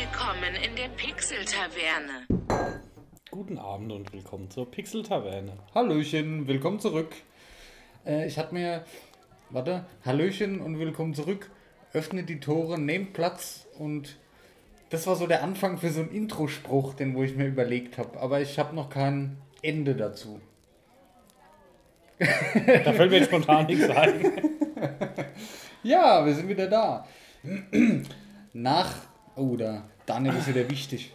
[0.00, 2.26] Willkommen in der Pixel-Taverne.
[3.30, 5.52] Guten Abend und willkommen zur Pixel-Taverne.
[5.74, 7.10] Hallöchen, willkommen zurück.
[8.06, 8.86] Äh, ich hatte mir,
[9.50, 11.50] warte, Hallöchen und willkommen zurück.
[11.92, 14.16] Öffnet die Tore, nehmt Platz und
[14.88, 18.18] das war so der Anfang für so einen Intro-Spruch, den wo ich mir überlegt habe.
[18.20, 20.40] Aber ich habe noch kein Ende dazu.
[22.18, 24.32] Da fällt mir jetzt spontan nichts ein.
[25.82, 27.06] Ja, wir sind wieder da.
[28.54, 28.94] Nach,
[29.36, 29.56] oh,
[30.06, 31.12] da, Daniel ist wieder wichtig.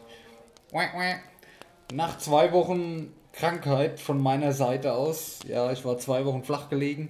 [1.94, 7.10] Nach zwei Wochen Krankheit von meiner Seite aus, ja, ich war zwei Wochen flach gelegen.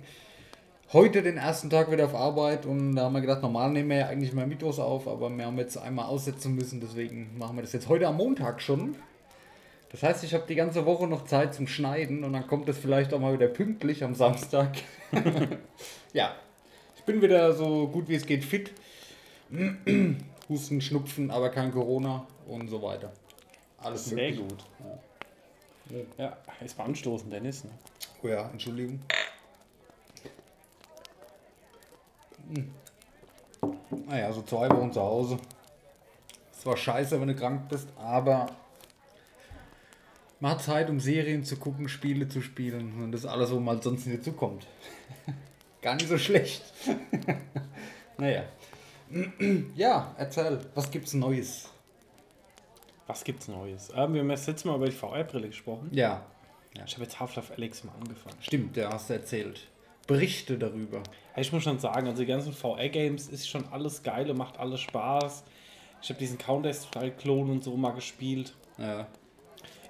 [0.91, 3.97] Heute den ersten Tag wieder auf Arbeit und da haben wir gedacht, normal nehmen wir
[3.97, 7.61] ja eigentlich mal Mittwochs auf, aber wir haben jetzt einmal aussetzen müssen, deswegen machen wir
[7.61, 8.95] das jetzt heute am Montag schon.
[9.91, 12.77] Das heißt, ich habe die ganze Woche noch Zeit zum Schneiden und dann kommt das
[12.77, 14.77] vielleicht auch mal wieder pünktlich am Samstag.
[16.13, 16.35] ja,
[16.95, 18.71] ich bin wieder so gut wie es geht fit.
[20.49, 23.11] Husten, Schnupfen, aber kein Corona und so weiter.
[23.79, 24.39] Alles Sehr möglich.
[24.39, 24.63] gut.
[26.17, 27.63] Ja, ist mal anstoßen, Dennis.
[27.63, 27.71] Ne?
[28.23, 28.99] Oh ja, Entschuldigung.
[32.53, 32.71] Hm.
[34.07, 35.37] Naja, so zwei Wochen zu Hause.
[36.51, 38.47] Es war scheiße, wenn du krank bist, aber
[40.39, 43.81] man hat Zeit, um Serien zu gucken, Spiele zu spielen und das alles, wo man
[43.81, 44.67] sonst nicht zukommt.
[45.81, 46.63] Gar nicht so schlecht.
[48.17, 48.43] naja.
[49.75, 51.69] ja, erzähl, was gibt's Neues?
[53.07, 53.89] Was gibt's Neues?
[53.95, 55.89] Ähm, wir haben das letzte Mal über die VR-Brille gesprochen.
[55.91, 56.23] Ja,
[56.85, 58.35] Ich habe jetzt Half-Life Alex mal angefangen.
[58.41, 59.67] stimmt, der hast du erzählt.
[60.07, 60.97] Berichte darüber.
[61.35, 64.81] Ja, Ich muss schon sagen, also die ganzen VR-Games ist schon alles geil, macht alles
[64.81, 65.43] Spaß.
[66.01, 68.53] Ich habe diesen Counter-Strike-Klon und so mal gespielt.
[68.77, 69.07] Ja.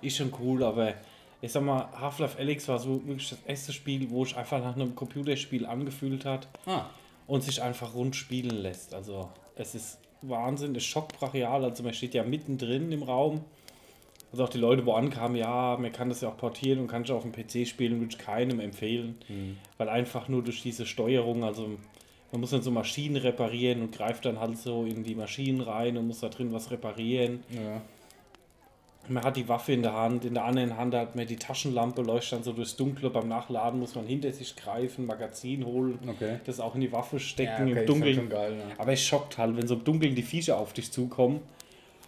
[0.02, 0.94] Ist schon cool, aber
[1.41, 4.75] ich sag mal, Half-Life Alex war so wirklich das erste Spiel, wo ich einfach nach
[4.75, 6.47] einem Computerspiel angefühlt hat.
[6.66, 6.85] Ah,
[7.28, 8.94] und sich einfach rund spielen lässt.
[8.94, 11.64] Also es ist Wahnsinn, es ist schockbrachial.
[11.64, 13.44] Also man steht ja mittendrin im Raum.
[14.31, 17.03] Also auch die Leute, wo ankamen, ja, man kann das ja auch portieren und kann
[17.03, 19.16] es auf dem PC spielen, würde ich keinem empfehlen.
[19.78, 21.69] Weil einfach nur durch diese Steuerung, also
[22.31, 25.96] man muss dann so Maschinen reparieren und greift dann halt so in die Maschinen rein
[25.97, 27.44] und muss da drin was reparieren.
[27.50, 27.81] ja.
[29.07, 32.01] Man hat die Waffe in der Hand, in der anderen Hand hat man die Taschenlampe,
[32.01, 33.09] leuchtet dann so durchs Dunkle.
[33.09, 36.39] Beim Nachladen muss man hinter sich greifen, Magazin holen, Okay.
[36.45, 38.16] das auch in die Waffe stecken Ja, okay, im ist Dunkeln.
[38.16, 38.75] schon geil, ja.
[38.79, 41.41] Aber es schockt halt, wenn so im Dunkeln die Viecher auf dich zukommen.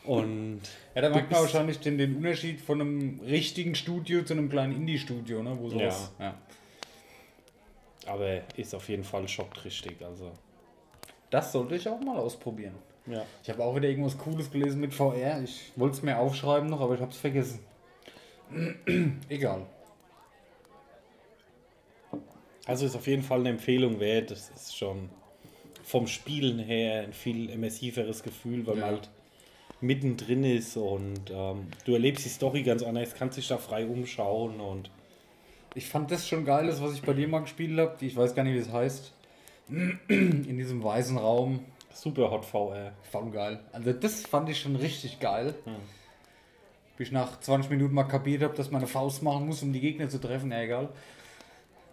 [0.06, 0.62] Und
[0.96, 4.74] Ja, da merkt man wahrscheinlich den, den Unterschied von einem richtigen Studio zu einem kleinen
[4.76, 5.58] Indie-Studio, ne?
[5.60, 6.12] Wo sowas.
[6.20, 6.34] Ja.
[8.08, 10.02] aber ist auf jeden Fall schockt richtig.
[10.04, 10.32] Also
[11.30, 12.76] Das sollte ich auch mal ausprobieren.
[13.10, 13.26] Ja.
[13.44, 15.42] Ich habe auch wieder irgendwas Cooles gelesen mit VR.
[15.44, 17.60] Ich wollte es mir aufschreiben noch, aber ich habe es vergessen.
[19.30, 19.66] Egal.
[22.66, 24.32] Also ist auf jeden Fall eine Empfehlung wert.
[24.32, 25.10] Das ist schon
[25.84, 28.82] vom Spielen her ein viel immersiveres Gefühl, weil Ja.
[28.82, 29.10] man halt
[29.80, 34.60] mittendrin ist und ähm, du erlebst die Story ganz anders, kannst dich da frei umschauen
[34.60, 34.90] und
[35.76, 38.04] Ich fand das schon geil, das, was ich bei dir mal gespielt habe.
[38.04, 39.14] Ich weiß gar nicht, wie es heißt.
[40.08, 41.60] In diesem weißen Raum.
[42.02, 42.94] Super Hot VR.
[43.12, 43.60] Voll geil.
[43.72, 45.56] Also das fand ich schon richtig geil.
[46.98, 49.72] Bis ich nach 20 Minuten mal kapiert habe, dass man eine Faust machen muss, um
[49.74, 50.52] die Gegner zu treffen.
[50.52, 50.90] Ja, egal.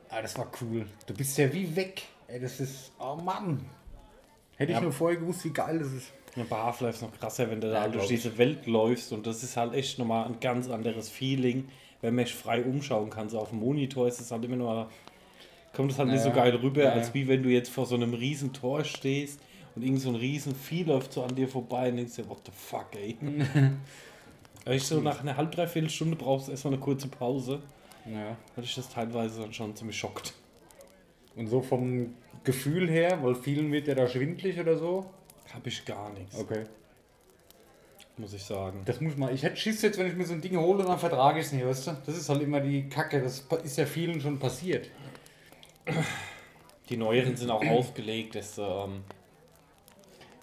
[0.08, 0.86] Aber das war cool.
[1.06, 2.02] Du bist ja wie weg.
[2.28, 2.92] Ey, das ist...
[2.98, 3.64] Oh Mann.
[4.56, 4.82] Hätte ich Ja.
[4.82, 6.12] nur vorher gewusst, wie geil das ist.
[6.36, 8.10] Ja, bei Half-Life ist noch krasser, wenn du da halt durch ich.
[8.10, 11.68] diese Welt läufst und das ist halt echt nochmal ein ganz anderes Feeling,
[12.00, 13.28] wenn man sich frei umschauen kann.
[13.28, 14.90] So auf dem Monitor ist es halt immer nur,
[15.74, 17.94] kommt es halt nicht so geil rüber, ja, als wie wenn du jetzt vor so
[17.94, 19.40] einem riesen Tor stehst
[19.74, 22.40] und irgend so ein riesen Vieh läuft so an dir vorbei und denkst dir, what
[22.46, 23.16] the fuck, ey.
[24.66, 27.60] Ich so nach einer halb, dreiviertel Stunde brauchst du erstmal eine kurze Pause,
[28.06, 28.34] Ja.
[28.56, 30.32] weil ich das teilweise dann schon ziemlich schockt.
[31.36, 32.14] Und so vom
[32.44, 35.04] Gefühl her, weil vielen wird ja da schwindlig oder so.
[35.52, 36.64] Hab ich gar nichts, Okay.
[38.16, 38.80] muss ich sagen.
[38.86, 39.34] Das muss man.
[39.34, 41.52] Ich hätte Schiss jetzt, wenn ich mir so ein Ding hole, dann vertrage ich es
[41.52, 41.96] nicht, weißt du?
[42.06, 43.20] Das ist halt immer die Kacke.
[43.20, 44.88] Das ist ja vielen schon passiert.
[46.88, 49.02] Die neueren sind auch ausgelegt, dass, ähm,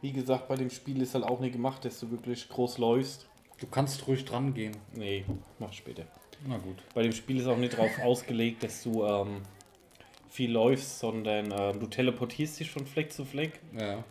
[0.01, 3.28] wie gesagt, bei dem Spiel ist halt auch nicht gemacht, dass du wirklich groß läufst.
[3.59, 4.76] Du kannst ruhig dran gehen.
[4.96, 5.23] Nee,
[5.59, 6.03] mach später.
[6.47, 6.78] Na gut.
[6.96, 9.41] Bei dem Spiel ist auch nicht darauf ausgelegt, dass du ähm,
[10.29, 13.59] viel läufst, sondern ähm, du teleportierst dich von Fleck zu Fleck.
[13.78, 13.93] Ja.
[13.93, 14.03] Ähm,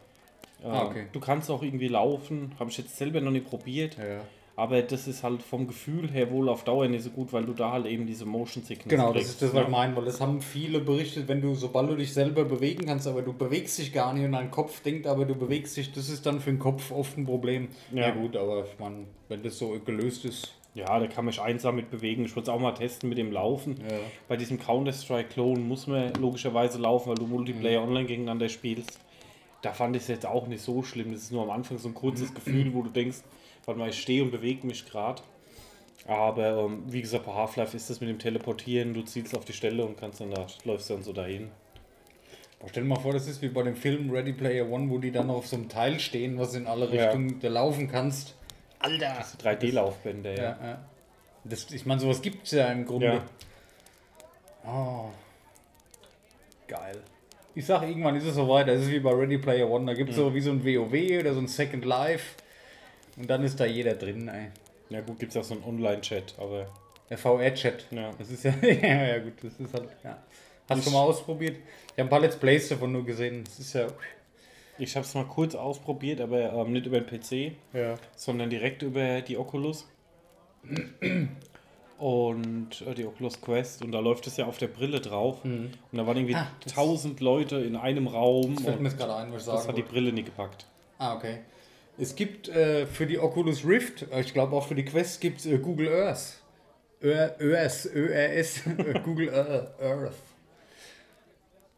[0.62, 1.06] Ah, okay.
[1.12, 4.20] Du kannst auch irgendwie laufen, habe ich jetzt selber noch nicht probiert, Ja.
[4.60, 7.54] Aber das ist halt vom Gefühl her wohl auf Dauer nicht so gut, weil du
[7.54, 9.72] da halt eben diese Motion Sickness Genau, das kriegst, ist das, was ich ne?
[9.72, 13.22] meine, weil das haben viele berichtet, wenn du, sobald du dich selber bewegen kannst, aber
[13.22, 16.26] du bewegst dich gar nicht und dein Kopf denkt, aber du bewegst dich, das ist
[16.26, 17.68] dann für den Kopf oft ein Problem.
[17.90, 18.08] Ja.
[18.08, 20.52] Ja, gut, aber ich meine, wenn das so gelöst ist.
[20.74, 22.26] Ja, da kann man sich einsam mit bewegen.
[22.26, 23.76] Ich würde es auch mal testen mit dem Laufen.
[23.80, 23.96] Ja.
[24.28, 29.00] Bei diesem Counter-Strike-Klon muss man logischerweise laufen, weil du Multiplayer online gegeneinander spielst.
[29.62, 31.12] da fand ich es jetzt auch nicht so schlimm.
[31.12, 33.22] Das ist nur am Anfang so ein kurzes Gefühl, wo du denkst,
[33.70, 35.22] warte mal, ich stehe und bewege mich gerade.
[36.06, 39.52] Aber ähm, wie gesagt, bei Half-Life ist das mit dem Teleportieren, du zielst auf die
[39.52, 41.50] Stelle und kannst dann da, läufst dann so dahin.
[42.58, 44.98] Aber stell dir mal vor, das ist wie bei dem Film Ready Player One, wo
[44.98, 47.04] die dann noch auf so einem Teil stehen, was in alle Ja.
[47.04, 48.34] Richtungen du laufen kannst.
[48.80, 49.14] Alter!
[49.18, 50.42] Das sind 3D-Laufbände, ja.
[50.42, 50.84] Ja, ja.
[51.44, 53.06] Das, ich meine, sowas gibt es ja im Grunde.
[53.06, 53.24] Ja.
[54.66, 55.10] Oh.
[56.66, 57.00] Geil.
[57.54, 58.68] Ich sag, irgendwann ist es soweit.
[58.68, 59.86] Das ist wie bei Ready Player One.
[59.86, 62.36] Da gibt es so wie so ein WoW oder so ein Second Life.
[63.20, 64.48] Und dann ist da jeder drin, ey.
[64.88, 66.66] Ja gut, gibt es auch so einen Online-Chat, aber
[67.10, 67.86] Der VR-Chat.
[67.90, 68.10] Ja.
[68.18, 69.34] Das ist ja, ja, ja, gut.
[69.42, 70.16] Das ist halt, ja.
[70.68, 71.56] Hast du schon mal ausprobiert?
[71.56, 73.44] Ich habe ein paar Let's Plays davon nur gesehen.
[73.44, 73.86] Das ist ja.
[74.78, 77.94] ich habe es mal kurz ausprobiert, aber ähm, nicht über den PC, Ja.
[78.16, 79.86] sondern direkt über die Oculus.
[81.98, 85.44] Und äh, die Oculus Quest und da läuft es ja auf der Brille drauf.
[85.44, 89.14] Und da waren irgendwie Ah, das- tausend Leute in einem Raum Das fällt mir gerade
[89.16, 89.82] ein, was ich das sagen hat die.
[89.82, 90.66] Brille nie gepackt.
[90.98, 91.40] Ah, okay.
[92.00, 95.40] Es gibt äh, für die Oculus Rift, äh, ich glaube auch für die Quest, gibt
[95.40, 96.38] es äh, Google Earth.
[97.02, 100.14] Ö- ÖS, ÖRS, äh, Google Ear- Earth.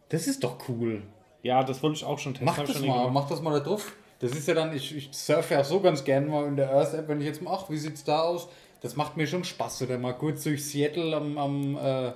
[0.09, 1.03] Das ist doch cool.
[1.43, 2.47] Ja, das wollte ich auch schon testen.
[2.47, 3.93] Mach das mal, mach das mal da drauf.
[4.21, 6.95] Das ist ja dann, ich, ich surfe ja so ganz gern mal in der Earth
[6.95, 8.49] App, wenn ich jetzt mal, ach, wie sieht's da aus?
[8.81, 12.13] Das macht mir schon Spaß, oder mal kurz durch Seattle am, am äh,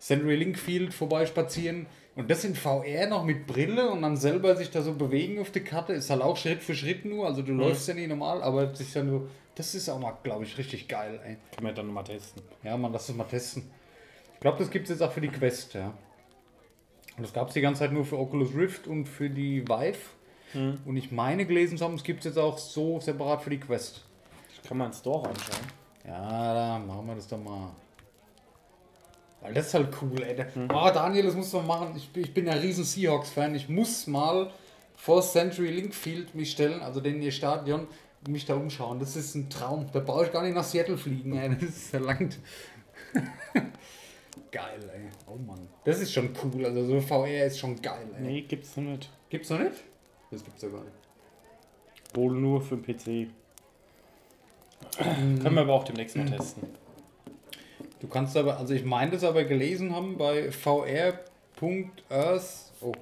[0.00, 1.86] Century Link Field vorbeispazieren.
[2.16, 5.50] Und das in VR noch mit Brille und dann selber sich da so bewegen auf
[5.50, 7.26] der Karte, ist halt auch Schritt für Schritt nur.
[7.26, 10.44] Also du läufst ja nicht normal, aber sich ja nur, das ist auch mal, glaube
[10.44, 11.36] ich, richtig geil, ey.
[11.54, 12.42] Können wir dann mal testen.
[12.62, 13.70] Ja, man, lass das mal testen.
[14.34, 15.92] Ich glaube, das gibt es jetzt auch für die Quest, ja.
[17.16, 19.98] Und das gab es die ganze Zeit nur für Oculus Rift und für die Vive.
[20.86, 23.60] Und ich meine gelesen zu haben, es gibt es jetzt auch so separat für die
[23.60, 24.06] Quest.
[24.54, 25.66] Ich kann mal ins Store anschauen.
[26.06, 27.72] Ja, da machen wir das doch mal.
[29.40, 30.34] Weil das ist halt cool, ey.
[30.34, 31.94] Da- Oh, Daniel, das musst du mal machen.
[31.96, 33.54] Ich, bin- ich bin ja riesen Seahawks-Fan.
[33.54, 34.50] Ich muss mal
[34.96, 37.86] vor Century Link Field mich stellen, also den ihr Stadion,
[38.28, 38.98] mich da umschauen.
[38.98, 39.86] Das ist ein Traum.
[39.92, 41.50] Da brauche ich gar nicht nach Seattle fliegen, ey.
[41.54, 42.38] Das ist verlangt.
[44.50, 45.02] geil, ey.
[45.26, 45.68] Oh Mann.
[45.84, 46.64] Das ist schon cool.
[46.66, 48.22] Also so VR ist schon geil, ey.
[48.22, 49.10] Nee, gibt's noch nicht.
[49.30, 49.84] Gibt's noch nicht?
[50.30, 50.92] Das gibt's ja gar nicht.
[52.14, 53.28] Wohl nur für den PC.
[54.98, 56.68] Können wir aber auch demnächst mal testen.
[58.06, 61.18] Du kannst aber, also ich meine das aber gelesen haben bei vr.earth,
[62.80, 62.92] oh,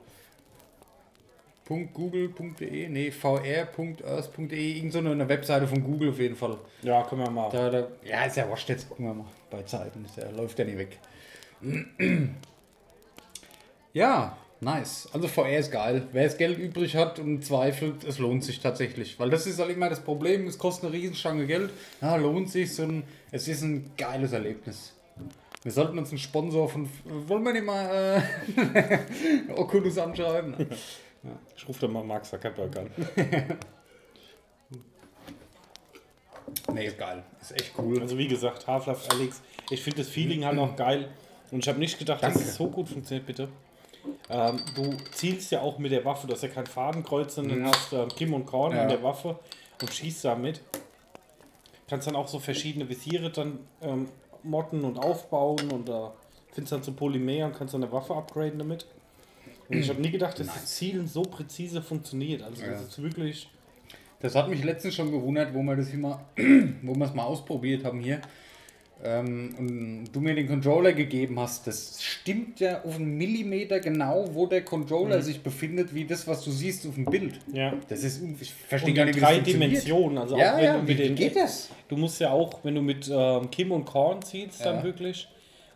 [1.69, 6.57] .google.de, nee, vr.earth.de, irgend so eine Webseite von Google auf jeden Fall.
[6.81, 7.51] Ja, können wir mal.
[7.51, 10.59] Da, da, ja, ist ja wascht, jetzt gucken wir mal bei Zeiten, ist ja, läuft
[10.59, 10.99] ja nicht weg.
[13.93, 15.09] Ja, nice.
[15.13, 16.09] Also VR ist geil.
[16.11, 19.21] Wer das Geld übrig hat und zweifelt, es lohnt sich tatsächlich.
[19.21, 21.71] Weil das ist halt immer das Problem, es kostet eine Riesenstange Geld.
[22.01, 24.94] Ja, lohnt sich, ein, es ist ein geiles Erlebnis.
[25.65, 26.89] Wir sollten uns einen Sponsor von,
[27.27, 28.23] wollen wir nicht mal
[29.49, 30.55] äh, Oculus anschreiben?
[31.57, 32.91] Ich rufe dann mal Mark Zuckerberg an.
[36.73, 37.23] Nee, ist geil.
[37.41, 38.01] Ist echt cool.
[38.01, 39.41] Also wie gesagt, Half-Life Alex.
[39.71, 41.09] Ich finde das Feeling halt auch geil.
[41.51, 42.49] Und ich habe nicht gedacht, dass Danke.
[42.49, 43.49] es so gut funktioniert, bitte.
[44.29, 47.93] Ähm, du zielst ja auch mit der Waffe, du hast ja kein Fadenkreuz, sondern hast
[47.93, 48.83] ähm, Kim und Korn Ja.
[48.83, 49.39] in der Waffe
[49.81, 50.61] und schießt damit.
[51.89, 54.09] Kannst dann auch so verschiedene Visiere dann ähm,
[54.45, 56.13] modden und aufbauen und da
[56.53, 58.87] findest dann so Polymer und kannst dann eine Waffe upgraden damit.
[59.69, 62.43] Und ich habe nie gedacht, dass das Zielen so präzise funktioniert.
[62.43, 62.73] Also Ja.
[62.73, 63.51] das ist wirklich.
[64.21, 66.19] Das hat mich letztens schon gewundert, wo wir das mal,
[66.83, 68.21] wo wir es mal ausprobiert haben hier.
[69.03, 74.25] Ähm, und du mir den Controller gegeben hast, das stimmt ja auf einen Millimeter genau,
[74.33, 77.39] wo der Controller sich befindet, wie das, was du siehst auf dem Bild.
[77.53, 77.75] Ja.
[77.89, 79.39] Das ist, ich verstehe gar in nicht, wie drei.
[79.41, 80.17] Dimensionen.
[80.19, 81.15] Also Ja, auch wenn ja, du wie, mit wie den.
[81.17, 81.69] geht das?
[81.89, 84.73] Du musst ja auch, wenn du mit ähm, Kim und Korn zielst, Ja.
[84.73, 85.29] dann wirklich,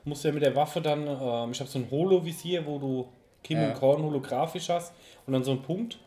[0.04, 3.08] musst du ja mit der Waffe dann, ähm, ich habe so ein Holo-Visier, wo du
[3.42, 3.68] Kim Ja.
[3.68, 4.92] und Korn holographisch hast
[5.26, 5.98] und dann so einen Punkt.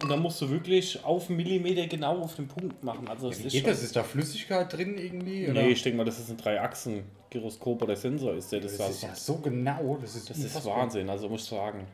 [0.00, 3.08] Und dann musst du wirklich auf einen Millimeter genau auf den Punkt machen.
[3.08, 3.82] Also es Wie ist geht das?
[3.82, 5.44] Ist da Flüssigkeit drin irgendwie?
[5.48, 5.62] Oder?
[5.62, 9.02] Nee, ich denke mal, das ist ein Drei-Achsen-Gyroskop oder Sensor ist der das, das ist
[9.02, 9.98] ja so genau.
[10.00, 10.64] Das ist, das ist.
[10.64, 11.86] Wahnsinn, also muss ich sagen.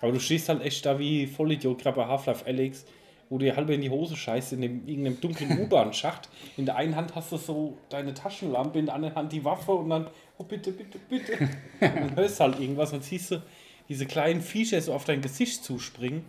[0.00, 2.84] Aber du stehst halt echt da wie Vollidiot, gerade bei Half-Life Alex,
[3.30, 6.28] wo du dir halb in die Hose scheißt, in dem, irgendeinem dunklen U-Bahn-Schacht.
[6.56, 9.72] In der einen Hand hast du so deine Taschenlampe, in der anderen Hand die Waffe
[9.72, 11.32] und dann, oh bitte, bitte, bitte.
[11.38, 11.50] und
[11.80, 13.42] dann hörst halt irgendwas und siehst du
[13.88, 16.24] diese kleinen Viecher so auf dein Gesicht zuspringen.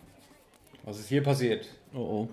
[0.83, 1.67] Was ist hier passiert?
[1.93, 2.29] Oh oh.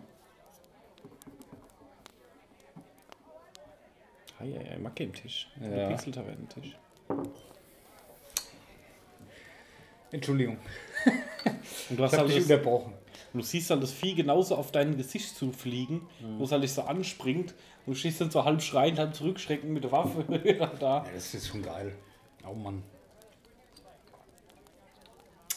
[4.41, 5.49] Ei, ei, ei, Macke im Tisch.
[5.61, 5.69] Ja.
[5.69, 6.77] Der Pixel-Tavernentisch.
[10.13, 10.59] Entschuldigung,
[11.91, 12.93] Und du hast ich halt dich das, unterbrochen.
[13.33, 16.03] Und du siehst dann das Vieh genauso auf dein Gesicht zufliegen,
[16.39, 17.55] wo es halt nicht so anspringt.
[17.87, 20.25] Und du stehst dann so halb schreiend, halb zurückschreckend mit der Waffe
[20.81, 21.05] da.
[21.05, 21.95] Ja, das ist schon geil.
[22.49, 22.83] Oh Mann.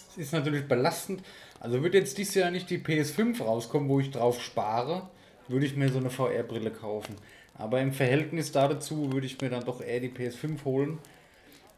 [0.09, 1.23] Es ist natürlich belastend,
[1.63, 5.10] Also würde jetzt dieses Jahr nicht die PS5 rauskommen, wo ich drauf spare,
[5.48, 7.15] würde ich mir so eine VR-Brille kaufen.
[7.55, 11.00] Aber im Verhältnis dazu würde ich mir dann doch eher die PS5 holen,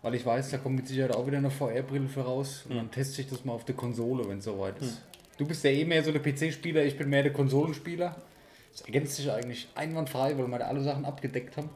[0.01, 2.89] weil ich weiß, da kommt mit Sicherheit auch wieder eine VR-Brille für raus und dann
[2.89, 5.03] teste ich das mal auf der Konsole, wenn es soweit ist.
[5.37, 8.15] Du bist ja eh mehr so der PC-Spieler, ich bin mehr der Konsolenspieler.
[8.71, 11.69] Das ergänzt sich eigentlich einwandfrei, weil wir da alle Sachen abgedeckt haben.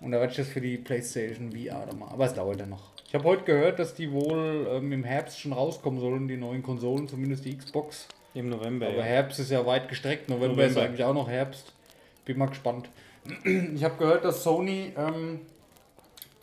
[0.00, 2.08] Und da werde ich das für die PlayStation VR dann mal.
[2.08, 2.90] Aber es dauert ja noch.
[3.10, 6.62] Ich habe heute gehört, dass die wohl ähm, im Herbst schon rauskommen sollen, die neuen
[6.62, 8.06] Konsolen, zumindest die Xbox.
[8.34, 8.86] Im November.
[8.86, 9.02] Aber ja.
[9.02, 10.28] Herbst ist ja weit gestreckt.
[10.28, 10.82] November, ist November.
[10.82, 11.72] eigentlich auch noch Herbst.
[12.24, 12.88] Bin mal gespannt.
[13.74, 15.40] Ich habe gehört, dass Sony, ähm,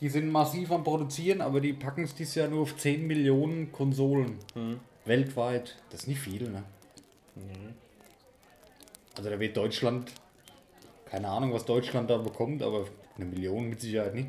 [0.01, 3.71] die sind massiv am Produzieren, aber die packen es dieses Jahr nur auf 10 Millionen
[3.71, 4.37] Konsolen.
[5.05, 5.77] Weltweit.
[5.89, 6.63] Das ist nicht viel, ne?
[9.15, 10.11] Also da wird Deutschland,
[11.05, 14.27] keine Ahnung, was Deutschland da bekommt, aber eine Million mit Sicherheit nicht.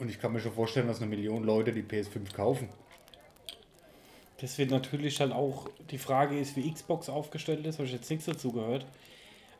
[0.00, 2.68] Und ich kann mir schon vorstellen, dass eine Million Leute die PS5 kaufen.
[4.40, 8.08] Das wird natürlich halt auch, die Frage ist, wie Xbox aufgestellt ist, habe ich jetzt
[8.08, 8.86] nichts dazu gehört.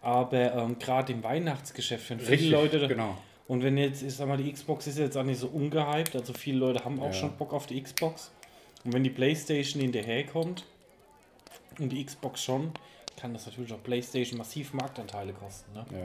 [0.01, 2.89] Aber ähm, gerade im Weihnachtsgeschäft, wenn viele Richtig, Leute.
[2.89, 3.19] genau.
[3.49, 6.33] Und wenn jetzt, ich sag mal, die Xbox ist jetzt auch nicht so ungehypt, also
[6.33, 7.13] viele Leute haben auch Ja.
[7.13, 8.31] schon Bock auf die Xbox.
[8.85, 10.65] Und wenn die Playstation hinterherkommt
[11.79, 12.73] und die Xbox schon,
[13.21, 15.75] kann das natürlich auch Playstation massiv Marktanteile kosten.
[15.75, 15.85] Ne?
[15.93, 15.99] Ja.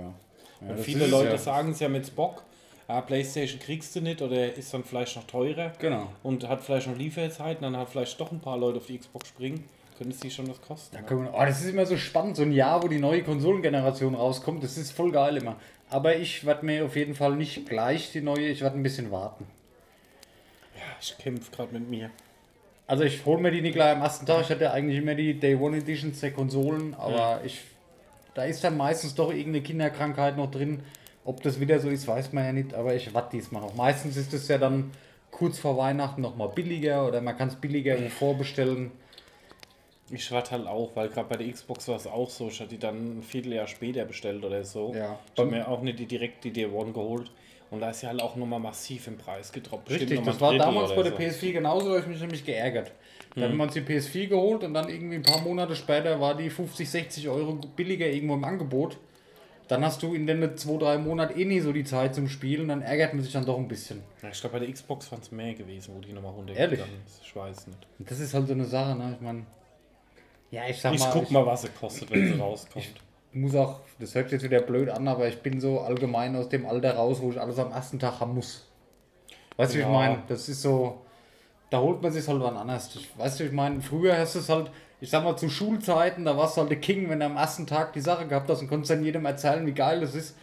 [0.68, 1.38] ja Und viele es Leute ja.
[1.38, 2.44] sagen, sie haben jetzt Bock,
[2.88, 6.12] ah, Playstation kriegst du nicht oder ist dann vielleicht noch teurer Genau.
[6.24, 9.30] und hat vielleicht noch Lieferzeiten, dann hat vielleicht doch ein paar Leute auf die Xbox
[9.30, 9.64] springen,
[9.98, 10.96] könnte es die schon was kosten.
[10.96, 11.08] Da ne?
[11.08, 14.64] können oh, das ist immer so spannend, so ein Jahr, wo die neue Konsolengeneration rauskommt.
[14.64, 15.56] Das ist voll geil immer.
[15.90, 19.12] Aber ich werde mir auf jeden Fall nicht gleich die neue, ich werde ein bisschen
[19.12, 19.46] warten.
[21.00, 22.10] Ich kämpfe gerade mit mir.
[22.88, 24.42] Also ich hole mir die nicht gleich am ersten Tag.
[24.42, 27.62] Ich hatte eigentlich immer die Day One Editions der Konsolen, aber ich,
[28.34, 30.84] da ist dann meistens doch irgendeine Kinderkrankheit noch drin.
[31.26, 33.76] Ob das wieder so ist, weiß man ja nicht, aber ich warte diesmal noch.
[33.76, 34.92] Meistens ist es ja dann
[35.32, 38.92] kurz vor Weihnachten noch mal billiger oder man kann es billiger vorbestellen.
[40.12, 42.70] Ich warte halt auch, weil gerade bei der Xbox war es auch so, ich hatte
[42.70, 44.94] die dann ein Vierteljahr später bestellt oder so.
[44.94, 45.18] Ja.
[45.34, 47.32] Ich habe mir auch nicht die, direkt die Day One geholt.
[47.72, 49.90] Und da ist ja halt auch nochmal massiv im Preis gedroppt.
[49.90, 51.18] Richtig, das war damals bei der so.
[51.18, 52.92] PS4 genauso, da habe ich mich nämlich geärgert.
[53.36, 56.38] Da haben wir uns die PS4 geholt und dann irgendwie ein paar Monate später war
[56.38, 58.98] die 50, 60 Euro billiger irgendwo im Angebot.
[59.68, 62.68] Dann hast du in den zwei, drei Monaten eh nie so die Zeit zum Spielen,
[62.68, 64.04] dann ärgert man sich dann doch ein bisschen.
[64.22, 67.22] Ja, ich glaube, bei der Xbox waren es mehr gewesen, wo die nochmal runtergegangen ist.
[67.24, 67.80] Ich weiß nicht.
[68.00, 69.14] Das ist halt so eine Sache, ne?
[69.16, 69.46] Ich meine,
[70.52, 72.86] ja, ich sag Ich mal, guck ich mal, was sie kostet, wenn sie rauskommt.
[73.34, 76.48] muss auch, das hört sich jetzt wieder blöd an, aber ich bin so allgemein aus
[76.50, 78.68] dem Alter raus, wo ich alles am ersten Tag haben muss.
[79.58, 79.88] Weißt du, wie Ja.
[79.88, 80.24] ich meine?
[80.28, 81.02] Das ist so,
[81.72, 82.96] da holt man sich halt wann anders.
[82.96, 84.70] Ich, weißt du, ich meine, früher hast du es halt,
[85.06, 87.68] ich sag mal, zu Schulzeiten, da warst du halt der King, wenn du am ersten
[87.68, 90.36] Tag die Sache gehabt hast und konntest dann jedem erzählen, wie geil das ist.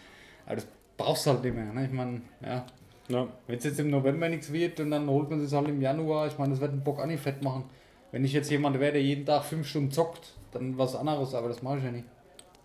[0.46, 1.64] Aber das brauchst du halt nicht mehr.
[1.64, 1.86] Ne?
[1.86, 2.64] Ich meine, ja.
[3.08, 3.26] Ja.
[3.48, 6.28] Wenn es jetzt im November nichts wird und dann holt man es halt im Januar,
[6.28, 7.64] ich meine, das wird einen Bock auch nicht fett machen.
[8.12, 11.48] Wenn ich jetzt jemand wäre, der jeden Tag fünf Stunden zockt, dann was anderes, aber
[11.48, 12.04] das mache ich ja nicht.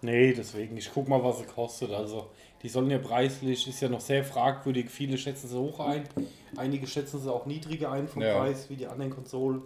[0.04, 1.90] Nee, deswegen, ich guck mal, was sie kostet.
[1.92, 2.28] Also,
[2.62, 4.92] die sollen ja preislich, ist ja noch sehr fragwürdig.
[4.92, 6.04] Viele schätzen sie hoch ein,
[6.58, 8.38] einige schätzen sie auch niedriger ein vom Ja.
[8.38, 9.64] Preis, wie die anderen Konsolen.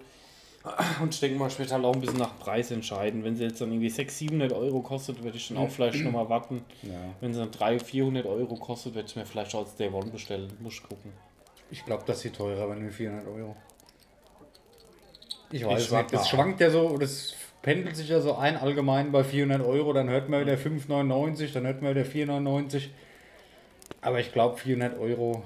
[1.01, 3.23] Und ich denke mal, ich werde halt auch ein bisschen nach Preis entscheiden.
[3.23, 6.29] Wenn sie jetzt dann irgendwie 600, 700 Euro kostet, werde ich dann auch vielleicht nochmal
[6.29, 6.63] warten.
[6.83, 6.91] Ja.
[7.19, 10.11] Wenn sie dann 300, 400 Euro kostet, werde ich mir vielleicht auch als Day One
[10.11, 10.53] bestellen.
[10.59, 11.11] Muss ich gucken.
[11.71, 13.55] Ich glaube, das ist teurer, wenn wir 400 Euro.
[15.51, 16.13] Ich weiß Ich es nicht.
[16.13, 19.93] Das schwankt ja so, das pendelt sich ja so ein allgemein bei 400 Euro.
[19.93, 22.89] Dann hört man wieder 5,99, dann hört man wieder 4,99.
[24.01, 25.43] Aber ich glaube 400 Euro.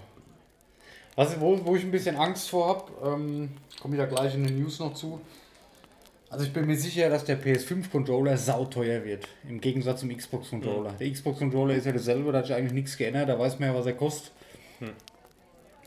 [1.15, 3.49] Was, wo, wo ich ein bisschen Angst vor habe, ähm,
[3.81, 5.21] komme ich da gleich in den News noch zu.
[6.29, 9.27] Also ich bin mir sicher, dass der PS5-Controller sauteuer wird.
[9.47, 10.93] Im Gegensatz zum Xbox-Controller.
[10.99, 13.75] Der Xbox-Controller ist ja dasselbe, da hat sich eigentlich nichts geändert, da weiß man ja,
[13.75, 14.31] was er kostet.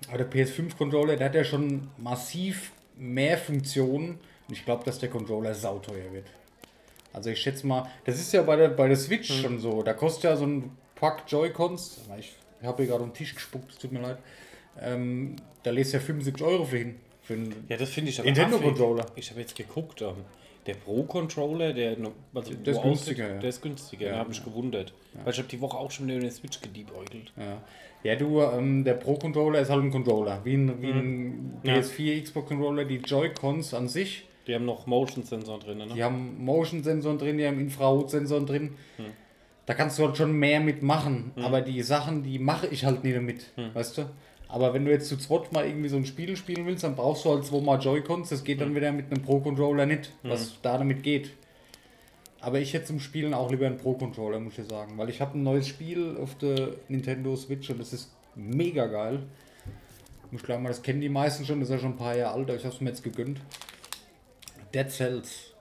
[0.08, 4.18] Aber der PS5-Controller, der hat ja schon massiv mehr Funktionen.
[4.48, 6.26] Und ich glaube, dass der Controller sauteuer wird.
[7.12, 9.82] Also ich schätze mal, das ist ja bei der, bei der Switch schon so.
[9.82, 12.00] Da kostet ja so ein Pack Joy-Cons.
[12.18, 14.18] Ich habe hier gerade den Tisch gespuckt, es tut mir leid.
[14.82, 16.96] Ähm, da lässt ja 75 Euro für hin.
[17.22, 18.68] Für einen Ja, das finde ich aber Nintendo affig.
[18.68, 19.06] Controller.
[19.16, 20.14] Ich habe jetzt geguckt, ähm,
[20.66, 23.38] der Pro-Controller, der, no- also Der ist günstiger, aussieht, ja.
[23.40, 24.92] Der ist günstiger, Ja, ja, habe mich gewundert.
[25.24, 27.32] Weil ich habe die Woche auch schon wieder in der Switch geliebäugelt.
[27.36, 27.62] Ja,
[28.02, 30.40] ja du, ähm, der Pro-Controller ist halt ein Controller.
[30.44, 31.74] Wie ein, wie ein Ja.
[31.74, 32.84] PS4 Xbox-Controller.
[32.84, 35.86] Die Joy-Cons an sich, Die haben noch Motion-Sensor drin, ne?
[35.94, 38.74] die haben Motion-Sensoren drin, die haben Infrarot-Sensoren drin.
[39.66, 41.32] Da kannst du halt schon mehr mitmachen.
[41.36, 43.46] Aber die Sachen, die mache ich halt nie damit.
[43.74, 44.02] Weißt du?
[44.48, 47.24] Aber wenn du jetzt zu zweit mal irgendwie so ein Spiel spielen willst, dann brauchst
[47.24, 48.30] du halt zweimal Joy-Cons.
[48.30, 51.32] Das geht dann wieder mit einem Pro-Controller nicht, was da damit geht.
[52.40, 54.96] Aber ich hätte zum Spielen auch lieber einen Pro-Controller, muss ich sagen.
[54.96, 59.24] Weil ich habe ein neues Spiel auf der Nintendo Switch und das ist mega geil.
[60.30, 62.16] Muss ich gleich mal, das kennen die meisten schon, das ist ja schon ein paar
[62.16, 63.40] Jahre alt, aber ich habe es mir jetzt gegönnt.
[64.74, 65.54] Dead Cells.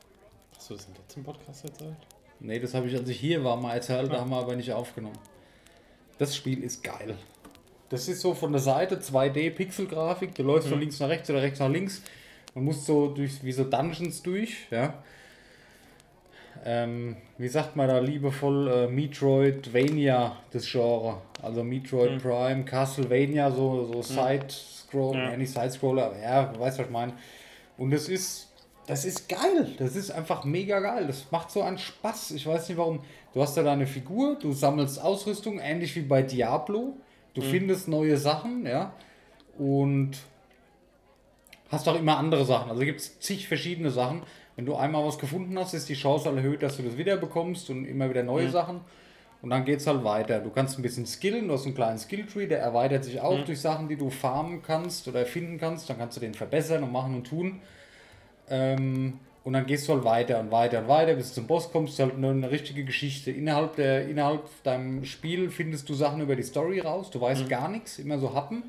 [0.55, 1.95] Hast du das im letzten Podcast erzählt?
[2.39, 4.71] Nee, das habe ich, als ich hier war, mal erzählt, da haben wir aber nicht
[4.71, 5.17] aufgenommen.
[6.17, 7.17] Das Spiel ist geil.
[7.89, 10.35] Das ist so von der Seite 2D-Pixel-Grafik.
[10.35, 12.01] Du läufst von links nach rechts oder rechts nach links
[12.53, 14.93] und musst so durch wie so Dungeons durch, ja.
[16.65, 21.21] Ähm, wie sagt man da liebevoll, äh, Metroidvania, das Genre.
[21.41, 25.29] Also Metroid Prime, Castlevania, so, so Side-Scroll, Ja.
[25.31, 25.37] ja.
[25.37, 27.13] nicht Side-Scroller, aber ja, du weißt, was ich meine.
[27.77, 28.49] Und das ist,
[28.87, 29.75] das ist geil.
[29.77, 31.05] Das ist einfach mega geil.
[31.07, 32.31] Das macht so einen Spaß.
[32.31, 32.99] Ich weiß nicht warum.
[33.33, 36.97] Du hast da deine Figur, du sammelst Ausrüstung, ähnlich wie bei Diablo.
[37.37, 38.93] Du findest neue Sachen, ja.
[39.57, 40.17] Und
[41.69, 42.69] hast auch immer andere Sachen.
[42.69, 44.23] Also gibt es zig verschiedene Sachen.
[44.55, 47.17] Wenn du einmal was gefunden hast, ist die Chance halt erhöht, dass du das wieder
[47.17, 48.81] bekommst und immer wieder neue Sachen.
[49.41, 50.39] Und dann geht es halt weiter.
[50.39, 53.61] Du kannst ein bisschen skillen, du hast einen kleinen Skilltree, der erweitert sich auch durch
[53.61, 55.89] Sachen, die du farmen kannst oder erfinden kannst.
[55.89, 57.61] Dann kannst du den verbessern und machen und tun.
[58.49, 61.97] Ähm, und dann gehst du halt weiter und weiter und weiter, bis zum Boss kommst,
[61.99, 63.31] halt nur eine richtige Geschichte.
[63.31, 67.11] Innerhalb, der, innerhalb deinem Spiel findest du Sachen über die Story raus.
[67.11, 68.63] Du weißt gar nichts, immer so Happen.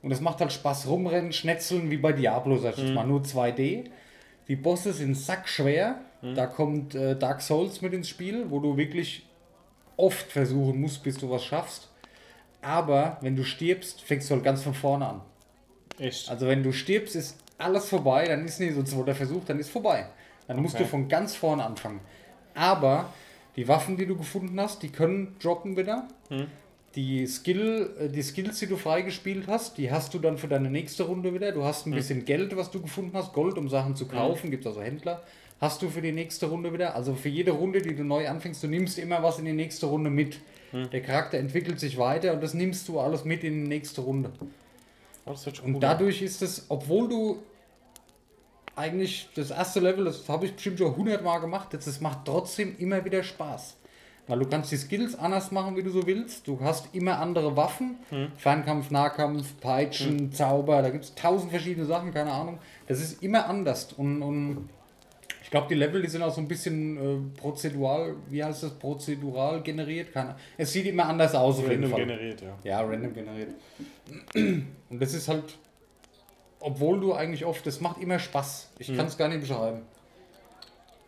[0.00, 3.22] Und es macht halt Spaß, rumrennen, schnetzeln, wie bei Diablo, sag ich jetzt mal, nur
[3.22, 3.86] 2D.
[4.46, 5.96] Die Bosse sind sackschwer.
[6.36, 9.26] Da kommt äh, Dark Souls mit ins Spiel, wo du wirklich
[9.96, 11.88] oft versuchen musst, bis du was schaffst.
[12.62, 15.22] Aber wenn du stirbst, fängst du halt ganz von vorne an.
[15.98, 16.30] Echt?
[16.30, 19.58] Also wenn du stirbst, ist alles vorbei, dann ist nicht so ein zweiter Versuch, dann
[19.58, 20.06] ist vorbei.
[20.46, 20.84] Dann musst Okay.
[20.84, 22.00] du von ganz vorne anfangen.
[22.54, 23.12] Aber
[23.56, 26.08] die Waffen, die du gefunden hast, die können droppen wieder.
[26.94, 30.70] Die, Skill, äh, die Skills, die du freigespielt hast, die hast du dann für deine
[30.70, 31.52] nächste Runde wieder.
[31.52, 34.64] Du hast ein bisschen Geld, was du gefunden hast, Gold, um Sachen zu kaufen, gibt
[34.64, 35.22] es also Händler.
[35.60, 36.94] Hast du für die nächste Runde wieder.
[36.94, 39.86] Also für jede Runde, die du neu anfängst, du nimmst immer was in die nächste
[39.86, 40.40] Runde mit.
[40.72, 44.30] Der Charakter entwickelt sich weiter und das nimmst du alles mit in die nächste Runde.
[45.28, 47.42] Oh, Und dadurch ist es, obwohl du
[48.74, 52.20] eigentlich das erste Level, das habe ich bestimmt schon 100 Mal gemacht, jetzt, das macht
[52.24, 53.76] trotzdem immer wieder Spaß.
[54.26, 56.46] Weil du kannst die Skills anders machen, wie du so willst.
[56.46, 57.96] Du hast immer andere Waffen.
[58.36, 60.82] Fernkampf, Nahkampf, Peitschen, Zauber.
[60.82, 62.58] Da gibt es tausend verschiedene Sachen, keine Ahnung.
[62.86, 63.90] Das ist immer anders.
[63.94, 64.68] Und, und
[65.48, 68.72] ich glaube, die Level, die sind auch so ein bisschen äh, prozedural, wie heißt das,
[68.72, 70.12] prozedural generiert.
[70.12, 71.62] Keine, es sieht immer anders aus.
[71.66, 72.58] Random generiert, ja.
[72.64, 73.54] Ja, random generiert.
[74.34, 75.56] Und das ist halt,
[76.60, 78.72] obwohl du eigentlich oft, das macht immer Spaß.
[78.78, 79.80] Ich kann es gar nicht beschreiben.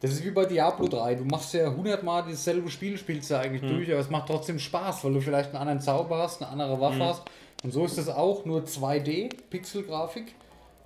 [0.01, 1.17] Das ist wie bei Diablo 3.
[1.17, 4.59] Du machst ja 100 Mal dasselbe Spiel, spielst du eigentlich durch, aber es macht trotzdem
[4.59, 7.25] Spaß, weil du vielleicht einen anderen Zauber hast, eine andere Waffe hast.
[7.63, 10.35] Und so ist das auch, nur 2D, Pixelgrafik.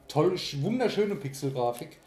[0.09, 1.99] Toll, wunderschöne Pixelgrafik.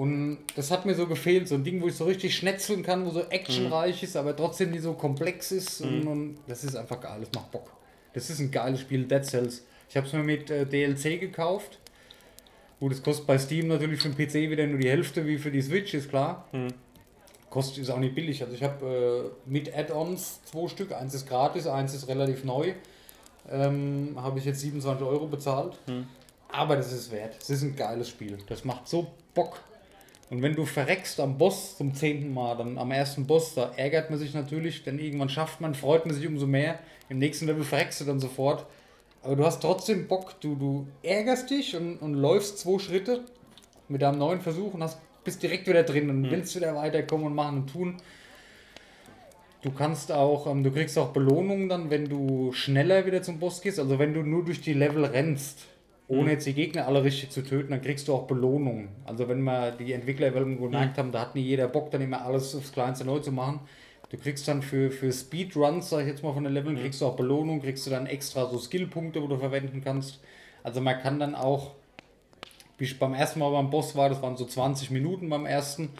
[0.00, 3.04] Und das hat mir so gefehlt, so ein Ding, wo ich so richtig schnetzeln kann,
[3.04, 5.82] wo so actionreich ist, aber trotzdem nicht so komplex ist.
[5.82, 7.70] Und, und das ist einfach geil, das macht Bock.
[8.14, 9.62] Das ist ein geiles Spiel, Dead Cells.
[9.90, 11.80] Ich habe es mir mit äh, DLC gekauft.
[12.78, 15.50] Gut, es kostet bei Steam natürlich für den PC wieder nur die Hälfte wie für
[15.50, 16.48] die Switch, ist klar.
[17.50, 18.42] Kostet ist auch nicht billig.
[18.42, 22.72] Also ich habe äh, mit Add-ons zwei Stück, eins ist gratis, eins ist relativ neu.
[23.50, 25.78] Ähm, habe ich jetzt 27 Euro bezahlt.
[26.48, 27.36] Aber das ist wert.
[27.38, 28.38] Es ist ein geiles Spiel.
[28.48, 29.60] Das macht so Bock.
[30.30, 34.10] Und wenn du verreckst am Boss zum zehnten Mal, dann am ersten Boss, da ärgert
[34.10, 36.78] man sich natürlich, denn irgendwann schafft man, freut man sich umso mehr.
[37.08, 38.64] Im nächsten Level verreckst du dann sofort.
[39.22, 43.24] Aber du hast trotzdem Bock, du, du ärgerst dich und, und läufst zwei Schritte
[43.88, 47.34] mit deinem neuen Versuch und hast, bist direkt wieder drin und willst wieder weiterkommen und
[47.34, 47.96] machen und tun.
[49.62, 53.60] Du kannst auch, ähm, du kriegst auch Belohnungen dann, wenn du schneller wieder zum Boss
[53.60, 53.80] gehst.
[53.80, 55.66] Also wenn du nur durch die Level rennst,
[56.10, 58.88] ohne jetzt die Gegner alle richtig zu töten, dann kriegst du auch Belohnungen.
[59.04, 62.54] Also wenn wir die Entwickler gemerkt haben, da hat nie jeder Bock, dann immer alles
[62.56, 63.60] aufs Kleinste neu zu machen.
[64.10, 67.06] Du kriegst dann für, für Speedruns, sag ich jetzt mal von den Leveln, kriegst du
[67.06, 70.18] auch Belohnungen, kriegst du dann extra so Skillpunkte, wo du verwenden kannst.
[70.64, 71.70] Also man kann dann auch,
[72.76, 75.90] wie ich beim ersten Mal beim Boss war, das waren so 20 Minuten beim ersten.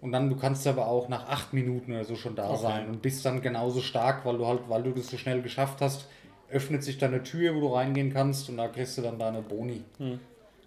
[0.00, 2.60] Und dann, du kannst aber auch nach 8 Minuten oder so schon da Okay.
[2.60, 5.80] sein und bist dann genauso stark, weil du halt, weil du das so schnell geschafft
[5.80, 6.08] hast,
[6.54, 9.42] öffnet sich dann eine Tür, wo du reingehen kannst und da kriegst du dann deine
[9.42, 9.82] Boni.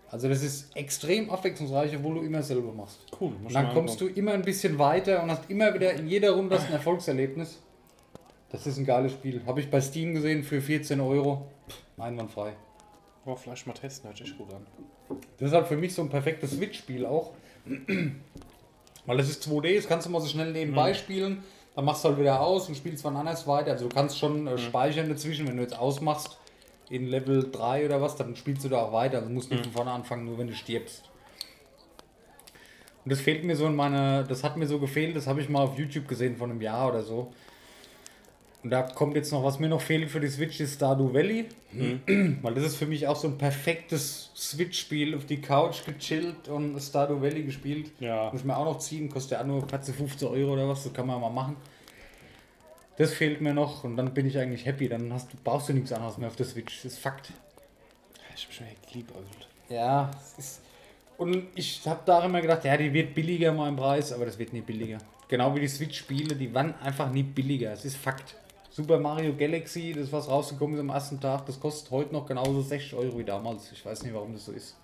[0.10, 3.00] Also das ist extrem abwechslungsreich, obwohl du immer selber machst.
[3.20, 3.34] Cool.
[3.44, 6.60] Und dann kommst du immer ein bisschen weiter und hast immer wieder in jeder Runde
[6.60, 7.60] ein Erfolgserlebnis.
[8.50, 9.42] Das ist ein geiles Spiel.
[9.46, 11.48] Habe ich bei Steam gesehen für 14 Euro.
[11.98, 12.54] Einwandfrei.
[13.26, 14.66] Oh, vielleicht mal testen, hört sich gut an.
[15.38, 17.34] Das ist halt für mich so ein perfektes Switch-Spiel auch.
[19.06, 21.44] Weil das ist 2D, das kannst du mal so schnell nebenbei spielen.
[21.78, 23.74] Dann machst du halt wieder aus und spielst wann anders weiter.
[23.74, 26.40] Also du kannst schon äh, speichern dazwischen, wenn du jetzt ausmachst
[26.90, 29.20] in Level 3 oder was, dann spielst du da auch weiter.
[29.20, 31.04] Also musst nicht von vorne anfangen, nur wenn du stirbst.
[33.06, 35.50] Und das fehlt mir so in meiner, das hat mir so gefehlt, das habe ich
[35.50, 37.32] mal auf YouTube gesehen von einem Jahr oder so.
[38.64, 41.46] Und da kommt jetzt noch, was mir noch fehlt für die Switch, ist Stardew Valley.
[42.42, 45.16] Weil das ist für mich auch so ein perfektes Switch-Spiel.
[45.16, 47.92] Auf die Couch gechillt und Stardew Valley gespielt.
[48.00, 48.32] Ja.
[48.32, 50.94] Muss man auch noch ziehen, kostet ja auch nur 14, 15 Euro oder was, das
[50.94, 51.56] kann man mal machen.
[52.98, 54.90] Das fehlt mir noch und dann bin ich eigentlich happy.
[54.90, 56.82] Dann hast du, brauchst du nichts anderes mehr auf der Switch.
[56.82, 57.32] Das ist Fakt.
[58.36, 59.30] Ich hab schon echt lieb, also.
[59.70, 60.62] Ja, es ist.
[61.18, 64.38] Und ich habe da immer gedacht, ja, die wird billiger mal im Preis, aber das
[64.38, 65.00] wird nie billiger.
[65.28, 67.72] Genau wie die Switch-Spiele, die waren einfach nie billiger.
[67.72, 68.36] Es ist Fakt.
[68.78, 72.62] Super Mario Galaxy, das was rausgekommen ist am ersten Tag, das kostet heute noch genauso
[72.62, 73.72] 60 Euro wie damals.
[73.72, 74.78] Ich weiß nicht, warum das so ist.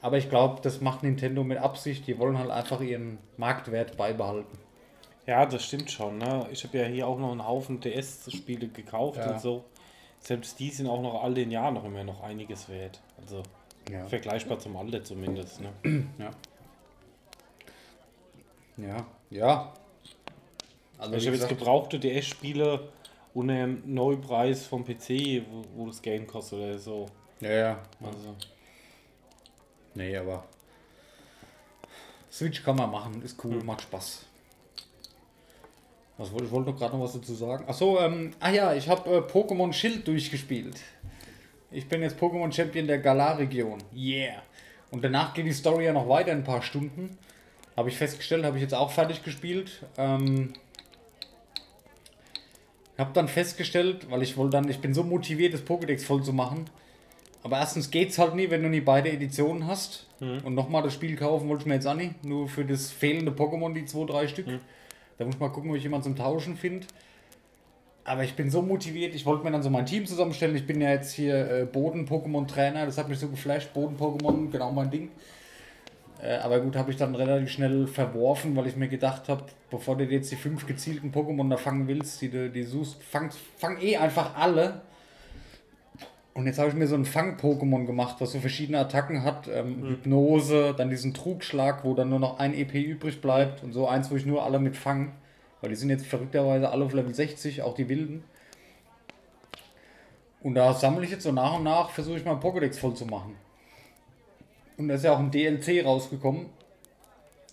[0.00, 2.06] Aber ich glaube, das macht Nintendo mit Absicht.
[2.06, 4.56] Die wollen halt einfach ihren Marktwert beibehalten.
[5.26, 6.18] Ja, das stimmt schon.
[6.18, 6.46] Ne?
[6.52, 9.32] Ich habe ja hier auch noch einen Haufen DS-Spiele gekauft Ja.
[9.32, 9.64] und so.
[10.20, 13.00] Selbst die sind auch noch all den Jahren noch immer noch einiges wert.
[13.20, 13.42] Also
[13.90, 14.04] Ja.
[14.06, 15.60] vergleichbar zum Alter zumindest.
[15.60, 15.72] Ne?
[16.20, 16.30] Ja.
[18.76, 19.06] Ja.
[19.30, 19.72] Ja.
[21.00, 22.88] Also, ich wie habe jetzt gebrauchte DS-Spiele
[23.34, 27.06] dem Neupreis vom PC, wo, wo das Game kostet oder so.
[27.40, 27.78] Ja, ja.
[28.02, 28.34] Also,
[29.94, 30.44] Nee, aber.
[32.30, 34.24] Switch kann man machen, ist cool, macht Spaß.
[36.16, 37.64] Was wollte ich wollte noch gerade noch was dazu sagen?
[37.66, 40.80] Achso, ähm, ah ja, ich habe äh, Pokémon Schild durchgespielt.
[41.70, 43.82] Ich bin jetzt Pokémon Champion der Galar-Region.
[43.94, 44.42] Yeah.
[44.90, 47.16] Und danach geht die Story ja noch weiter ein paar Stunden.
[47.76, 49.84] Habe ich festgestellt, habe ich jetzt auch fertig gespielt.
[49.96, 50.52] Ähm,
[53.00, 56.32] habe dann festgestellt, weil ich wollte dann, ich bin so motiviert, das Pokédex voll zu
[56.32, 56.66] machen.
[57.42, 60.06] Aber erstens geht's halt nie, wenn du nie beide Editionen hast.
[60.44, 62.22] Und nochmal das Spiel kaufen wollte ich mir jetzt auch nicht.
[62.24, 64.46] Nur für das fehlende Pokémon, die zwei, drei Stück.
[65.18, 66.86] Da muss ich mal gucken, ob ich jemanden zum Tauschen finde.
[68.04, 70.56] Aber ich bin so motiviert, ich wollte mir dann so mein Team zusammenstellen.
[70.56, 73.72] Ich bin ja jetzt hier äh, Boden-Pokémon-Trainer, das hat mich so geflasht.
[73.72, 75.10] Boden-Pokémon, genau mein Ding.
[76.22, 79.96] Äh, aber gut, habe ich dann relativ schnell verworfen, weil ich mir gedacht habe, bevor
[79.96, 83.80] du jetzt die fünf gezielten Pokémon da fangen willst, die du die suchst, fang, fang
[83.80, 84.82] eh einfach alle.
[86.32, 89.48] Und jetzt habe ich mir so ein Fang-Pokémon gemacht, was so verschiedene Attacken hat.
[89.48, 93.62] Ähm, Hypnose, dann diesen Trugschlag, wo dann nur noch ein EP übrig bleibt.
[93.64, 95.12] Und so eins, wo ich nur alle mit Fang.
[95.60, 98.24] Weil die sind jetzt verrückterweise alle auf Level 60, auch die wilden.
[100.42, 103.06] Und da sammle ich jetzt so nach und nach, versuche ich mein Pokédex voll zu
[103.06, 103.34] machen.
[104.80, 106.46] Und da ist ja auch ein DLC rausgekommen.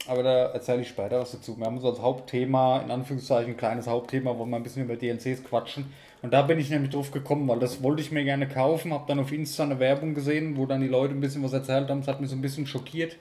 [0.08, 1.58] Aber da erzähle ich später was dazu.
[1.58, 4.96] Wir haben so als Hauptthema, in Anführungszeichen, ein kleines Hauptthema, wo wir ein bisschen über
[4.96, 5.92] DLCs quatschen.
[6.22, 8.94] Und da bin ich nämlich drauf gekommen, weil das wollte ich mir gerne kaufen.
[8.94, 11.90] Habe dann auf Insta eine Werbung gesehen, wo dann die Leute ein bisschen was erzählt
[11.90, 12.00] haben.
[12.00, 13.18] Das hat mich so ein bisschen schockiert.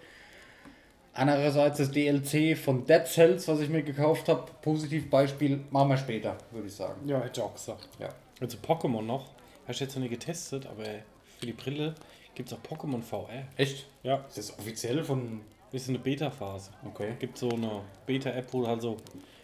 [1.12, 6.36] Andererseits das DLC von Dead Cells, was ich mir gekauft habe, Positivbeispiel, machen wir später,
[6.52, 7.08] würde ich sagen.
[7.08, 7.88] ja, hätte ich auch gesagt.
[7.98, 8.10] Ja.
[8.40, 9.30] Also Pokémon noch.
[9.64, 11.96] Habe ich jetzt noch nicht getestet, aber für die Brille
[12.36, 13.28] gibt es auch Pokémon VR.
[13.56, 13.86] Echt?
[14.04, 15.40] Ja, Ist das offiziell von.
[15.72, 16.70] ist eine Beta-Phase.
[16.84, 17.14] Okay.
[17.18, 18.96] Gibt so eine Beta-App, wo also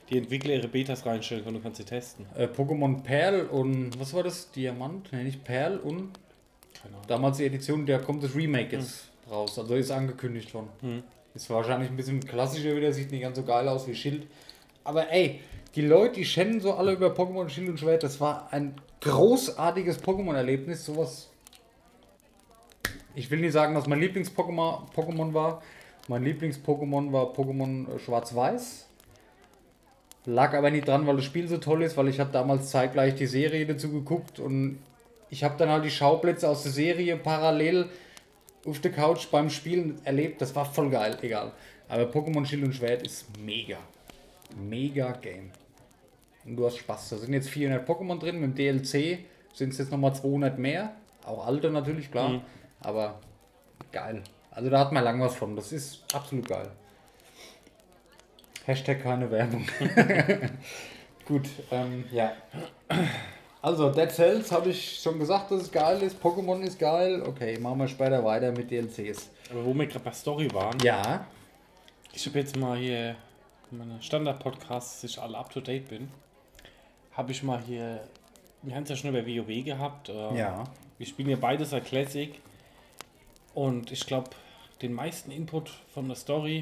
[0.08, 2.26] die Entwickler ihre Betas reinstellen können und du kannst sie testen.
[2.36, 4.50] Äh, Pokémon Perl und was war das?
[4.52, 5.10] Diamant?
[5.12, 6.10] Ne, nicht Perl und
[6.80, 7.06] Keine Ahnung.
[7.08, 9.58] damals die Edition, da kommt das Remake jetzt raus.
[9.58, 10.68] Also ist angekündigt worden.
[10.80, 11.02] Hm.
[11.34, 14.26] Ist wahrscheinlich ein bisschen klassischer wieder, sieht nicht ganz so geil aus wie Schild.
[14.84, 15.40] Aber ey,
[15.74, 18.02] die Leute, die schennen so alle über Pokémon Schild und Schwert.
[18.02, 20.84] Das war ein großartiges Pokémon-Erlebnis.
[20.84, 21.30] Sowas.
[23.14, 25.62] Ich will nicht sagen, dass mein Lieblings-Pokémon Pokémon war.
[26.08, 28.86] Mein Lieblings-Pokémon war Pokémon äh, Schwarz-Weiß.
[30.24, 33.14] Lag aber nicht dran, weil das Spiel so toll ist, weil ich habe damals zeitgleich
[33.16, 34.78] die Serie dazu geguckt und
[35.30, 37.88] ich habe dann halt die Schauplätze aus der Serie parallel
[38.64, 40.40] auf der Couch beim Spielen erlebt.
[40.40, 41.52] Das war voll geil, egal.
[41.88, 43.78] Aber Pokémon Schild und Schwert ist mega.
[44.56, 45.50] Mega Game.
[46.44, 47.10] Und du hast Spaß.
[47.10, 48.40] Da sind jetzt 400 Pokémon drin.
[48.40, 49.18] Mit dem DLC
[49.52, 50.92] sind es jetzt nochmal 200 mehr.
[51.24, 52.42] Auch alte natürlich, klar.
[52.82, 53.18] Aber
[53.90, 54.22] geil.
[54.50, 55.56] Also da hat man lang was von.
[55.56, 56.70] Das ist absolut geil.
[58.66, 59.66] Hashtag keine Werbung.
[61.26, 62.32] Gut, ähm, ja.
[63.60, 66.20] Also, Dead Cells habe ich schon gesagt, dass es geil ist.
[66.22, 67.22] Pokémon ist geil.
[67.22, 69.30] Okay, machen wir später weiter mit DLCs.
[69.50, 71.24] Aber wo wir gerade bei Story waren, Ja.
[72.12, 73.14] ich habe jetzt mal hier
[73.70, 76.08] meine Standard-Podcasts, dass ich alle up-to-date bin,
[77.12, 78.00] habe ich mal hier,
[78.62, 80.08] wir haben es ja schon über WoW gehabt.
[80.08, 80.64] ähm, Ja.
[80.98, 82.40] Wir spielen ja beides als Classic.
[83.54, 84.30] Und ich glaube,
[84.80, 86.60] den meisten Input von der Story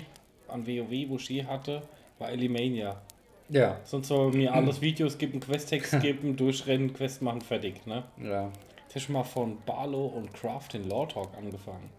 [0.49, 1.83] an WoW, wo ich je hatte,
[2.19, 3.01] war Elimania.
[3.49, 3.79] Ja.
[3.85, 7.87] Sonst soll mir alles Videos geben, Questtext geben, durchrennen, Quest machen, fertig.
[7.87, 8.05] Ne?
[8.19, 8.51] Ja.
[8.83, 11.91] Jetzt habe ich mal von Barlow und Craft in Lore Talk angefangen.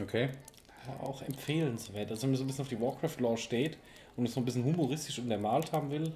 [0.00, 0.30] Okay.
[0.86, 2.10] Ja, auch empfehlenswert.
[2.10, 3.76] Also wenn man so ein bisschen auf die Warcraft-Lore steht
[4.16, 6.12] und es so ein bisschen humoristisch untermalt haben will.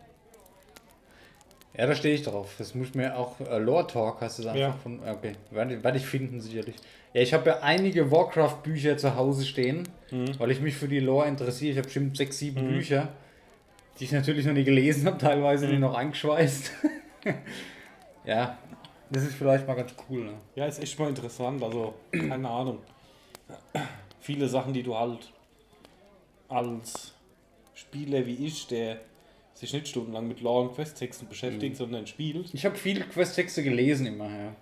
[1.76, 2.54] Ja, da stehe ich drauf.
[2.58, 4.72] Das muss mir auch äh, Lore Talk hast du es einfach Ja.
[4.82, 5.00] von.
[5.06, 6.76] Okay, werde werd ich finden sicherlich.
[7.12, 9.88] Ja, ich habe ja einige Warcraft Bücher zu Hause stehen,
[10.38, 11.72] weil ich mich für die Lore interessiere.
[11.72, 13.08] Ich habe bestimmt sechs, sieben Bücher,
[13.98, 16.72] die ich natürlich noch nie gelesen habe, teilweise die noch eingeschweißt.
[18.24, 18.58] ja,
[19.10, 20.24] das ist vielleicht mal ganz cool.
[20.24, 20.34] Ne?
[20.56, 21.62] Ja, ist echt mal interessant.
[21.62, 22.78] Also, keine Ahnung.
[24.20, 25.32] Viele Sachen, die du halt
[26.48, 27.14] als
[27.74, 28.98] Spieler wie ich, der
[29.54, 32.52] sich nicht stundenlang mit Lore und Questtexten beschäftigt, sondern spielt.
[32.52, 34.56] Ich habe viele Questtexte gelesen immer, ja.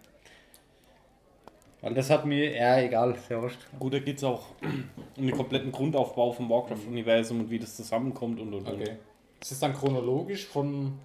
[1.81, 3.59] Weil das hat mir, ja, egal, ja wurscht.
[3.79, 4.47] Gut, da geht es auch
[5.17, 8.81] um den kompletten Grundaufbau vom Warcraft-Universum und wie das zusammenkommt und und und.
[8.81, 8.97] Okay.
[9.41, 10.99] Ist das dann chronologisch von,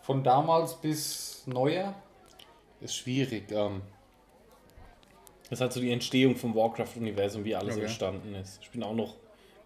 [0.00, 1.94] von damals bis neuer?
[2.80, 3.50] Ist schwierig.
[3.52, 3.82] Ähm,
[5.50, 7.84] das ist halt so die Entstehung vom Warcraft-Universum, wie alles Okay.
[7.84, 8.60] entstanden ist.
[8.62, 9.16] Ich bin auch noch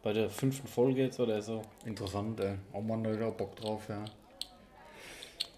[0.06, 1.62] bei der fünften Folge jetzt oder so.
[1.84, 2.52] Interessant, ey.
[2.72, 4.04] Oh Mann, da Bock drauf, ja.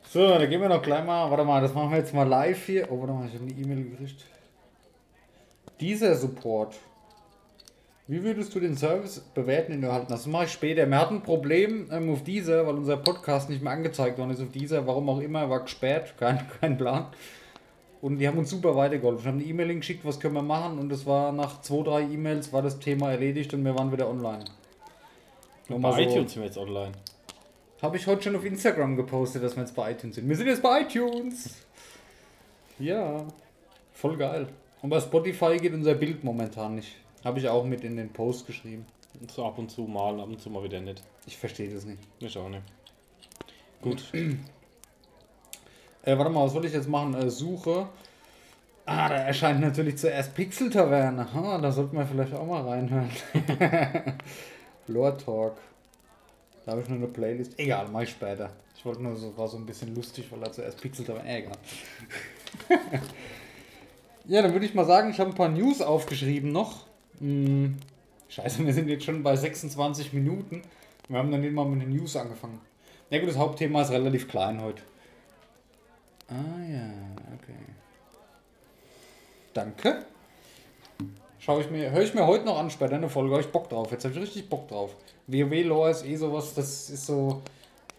[0.08, 2.64] So, dann gehen wir noch gleich mal, warte mal, das machen wir jetzt mal live
[2.64, 2.90] hier.
[2.90, 4.24] Oh, warte mal, ich habe eine E-Mail gekriegt.
[5.80, 6.76] Dieser Support.
[8.06, 10.24] Wie würdest du den Service bewerten, den du erhalten hast?
[10.24, 10.87] Das mache ich später.
[10.87, 14.40] Wir hatten ein Problem ähm, auf dieser, weil unser Podcast nicht mehr angezeigt worden ist
[14.40, 14.87] auf dieser.
[14.87, 17.08] Warum auch immer, war gesperrt, kein, kein Plan.
[18.00, 19.20] Und die haben uns super weitergeholfen.
[19.20, 20.78] Ich habe eine E-Mail geschickt, was können wir machen?
[20.78, 24.08] Und es war nach zwei, drei E-Mails war das Thema erledigt und wir waren wieder
[24.08, 24.44] online.
[25.68, 26.11] Mal Bei so.
[26.11, 26.92] iTunes sind wir jetzt online.
[27.82, 30.28] Habe ich heute schon auf Instagram gepostet, dass wir jetzt bei iTunes sind.
[30.28, 31.56] Wir sind jetzt bei iTunes.
[32.78, 33.24] Ja,
[33.92, 34.48] voll geil.
[34.80, 36.96] Und bei Spotify geht unser Bild momentan nicht.
[37.24, 38.87] Habe ich auch mit in den Post geschrieben.
[39.34, 41.02] So ab und zu mal, ab und zu mal wieder nicht.
[41.26, 41.98] Ich verstehe das nicht.
[42.20, 42.62] Ich auch nicht.
[43.82, 44.04] Gut.
[46.08, 47.12] Äh, warte mal, was soll ich jetzt machen?
[47.12, 47.86] Äh, Suche.
[48.86, 51.28] Ah, da erscheint natürlich zuerst Pixel Taverne.
[51.34, 53.10] Ah, da sollten wir vielleicht auch mal reinhören.
[54.86, 55.58] Lore Talk.
[56.64, 57.58] Da habe ich nur eine Playlist.
[57.58, 58.48] Egal, mach ich später.
[58.74, 61.28] Ich wollte nur so, war so ein bisschen lustig, weil er zuerst Pixel Taverne.
[61.28, 61.58] Äh, egal.
[64.28, 66.86] ja, dann würde ich mal sagen, ich habe ein paar News aufgeschrieben noch.
[67.18, 67.76] Hm,
[68.30, 70.62] scheiße, wir sind jetzt schon bei 26 Minuten.
[71.06, 72.60] Wir haben dann nicht mal mit den News angefangen.
[73.10, 74.80] Ja gut, das Hauptthema ist relativ klein heute.
[76.28, 76.34] Ah
[76.70, 76.90] ja,
[77.34, 77.54] okay.
[79.54, 80.04] Danke.
[81.38, 83.68] Schau ich mir, höre ich mir heute noch an, später eine Folge, habe ich Bock
[83.70, 83.90] drauf.
[83.90, 84.94] Jetzt habe ich richtig Bock drauf.
[85.26, 87.40] WoW-Lore ist eh sowas, das ist so,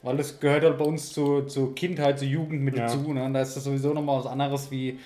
[0.03, 2.83] weil das gehört halt bei uns zu, zur Kindheit, zur Jugend mit Ja.
[2.85, 3.11] dazu.
[3.13, 3.23] Ne?
[3.23, 4.99] Und da ist das sowieso nochmal was anderes, wie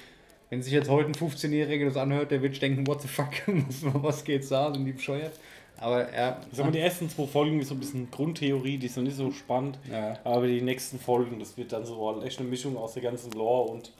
[0.50, 3.84] wenn sich jetzt heute ein 15-Jähriger das anhört, der wird denken, what the fuck, was,
[4.04, 5.40] was geht's da, sind die bescheuert?
[5.84, 8.86] Aber er, Ich sag mal, die ersten zwei Folgen ist so ein bisschen Grundtheorie, die
[8.86, 9.78] ist noch nicht so spannend.
[9.92, 10.18] ja.
[10.24, 13.32] Aber die nächsten Folgen, das wird dann so halt echt eine Mischung aus der ganzen
[13.34, 13.92] Lore und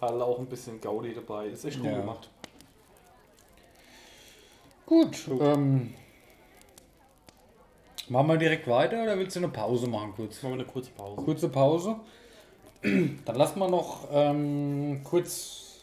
[0.00, 1.46] halt auch ein bisschen Gaudi dabei.
[1.46, 1.98] Ist echt cool Ja.
[2.00, 2.30] gemacht.
[4.86, 5.94] Gut, ähm,
[8.08, 10.42] machen wir direkt weiter oder willst du eine Pause machen kurz?
[10.42, 11.16] Machen wir eine kurze Pause.
[11.22, 11.96] Kurze Pause.
[12.82, 15.80] Dann lassen wir noch ähm, kurz.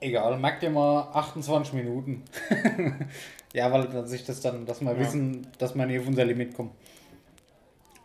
[0.00, 2.22] Egal, merkt ihr mal 28 Minuten.
[3.56, 4.98] ja, weil sich das dann, dass wir Ja.
[4.98, 6.70] wissen, dass wir nicht auf unser Limit kommen.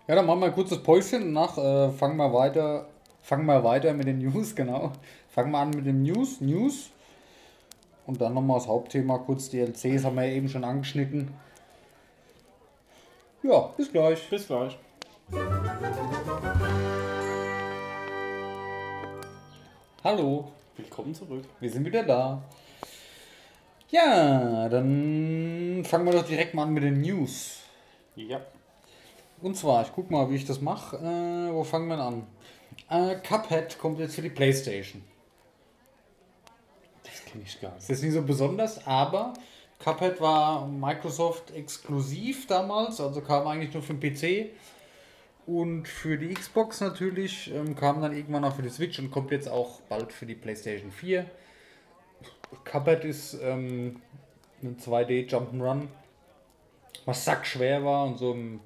[0.07, 2.87] Ja, dann machen wir ein kurzes Päuschen und nach äh, fangen wir weiter.
[3.21, 4.93] Fangen wir weiter mit den News, genau.
[5.29, 6.89] Fangen wir an mit den News, News.
[8.07, 11.33] Und dann nochmal das Hauptthema, kurz DLCs haben wir ja eben schon angeschnitten.
[13.43, 14.29] Ja, bis gleich.
[14.29, 14.77] Bis gleich.
[20.03, 20.51] Hallo.
[20.77, 21.43] Willkommen zurück.
[21.59, 22.41] Wir sind wieder da.
[23.91, 27.59] Ja, dann fangen wir doch direkt mal an mit den News.
[28.15, 28.39] Ja.
[29.41, 30.95] Und zwar, ich guck mal, wie ich das mache.
[30.97, 32.25] Äh, wo fangen wir an?
[32.89, 35.03] Äh, Cuphead kommt jetzt für die Playstation.
[37.03, 37.89] Das kenne ich gar Ist nicht.
[37.89, 39.33] jetzt nicht so besonders, aber
[39.79, 44.51] Cuphead war Microsoft exklusiv damals, also kam eigentlich nur für den PC.
[45.47, 49.31] Und für die Xbox natürlich ähm, kam dann irgendwann auch für die Switch und kommt
[49.31, 51.25] jetzt auch bald für die PlayStation 4.
[52.63, 54.01] Cuphead ist ähm,
[54.63, 55.87] ein 2D Jump'n'Run,
[57.05, 58.59] was sackschwer war und so im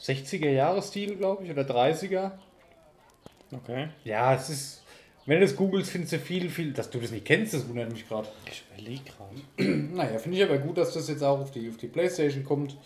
[0.00, 2.32] 60er Jahre Stil, glaube ich, oder 30er.
[3.52, 3.88] Okay.
[4.04, 4.82] Ja, es ist,
[5.24, 7.92] wenn du das googelst, findest du viel, viel, dass du das nicht kennst, das wundert
[7.92, 8.28] mich gerade.
[8.50, 9.76] Ich überlege gerade.
[9.94, 12.76] Naja, finde ich aber gut, dass das jetzt auch auf die, auf die Playstation kommt.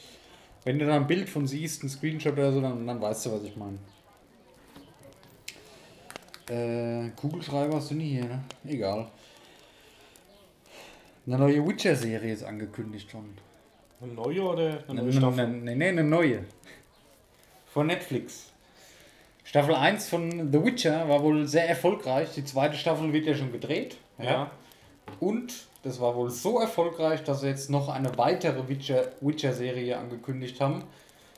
[0.65, 3.33] Wenn du da ein Bild von siehst, ein Screenshot oder so, dann, dann weißt du,
[3.33, 3.79] was ich meine.
[6.49, 8.45] Äh, Kugelschreiber hast du nie hier, ne?
[8.67, 9.11] Egal.
[11.27, 13.37] Eine neue Witcher-Serie ist angekündigt worden.
[14.03, 15.41] Eine neue oder eine neue Staffel?
[15.45, 16.45] eine, nee, eine neue.
[17.73, 18.51] Von Netflix.
[19.45, 22.31] Staffel 1 von The Witcher war wohl sehr erfolgreich.
[22.35, 23.97] Die zweite Staffel wird ja schon gedreht.
[24.19, 24.51] Ja.
[25.19, 25.53] Und
[25.83, 30.85] das war wohl so erfolgreich, dass sie jetzt noch eine weitere Witcher- Witcher-Serie angekündigt haben.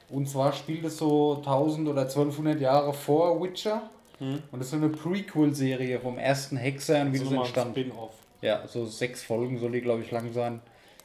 [0.09, 3.83] Und zwar spielt es so 1000 oder 1200 Jahre vor Witcher.
[4.19, 4.43] Hm.
[4.53, 7.71] Und das ist so eine Prequel-Serie vom ersten Hexer und wie Also das entstand.
[7.73, 8.13] Spin-off.
[8.43, 10.61] Ja, so sechs Folgen soll die, glaube ich, lang sein.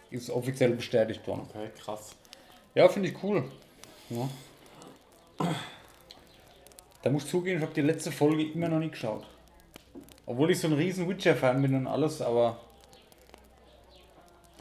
[0.10, 1.47] Ist offiziell bestätigt worden.
[1.50, 2.15] Okay, krass.
[2.76, 3.43] Ja, finde ich cool.
[4.10, 4.30] Ja.
[7.04, 9.26] Da muss ich zugeben, ich habe die letzte Folge immer noch nicht geschaut.
[10.26, 12.60] Obwohl ich so ein riesen Witcher-Fan bin und alles, aber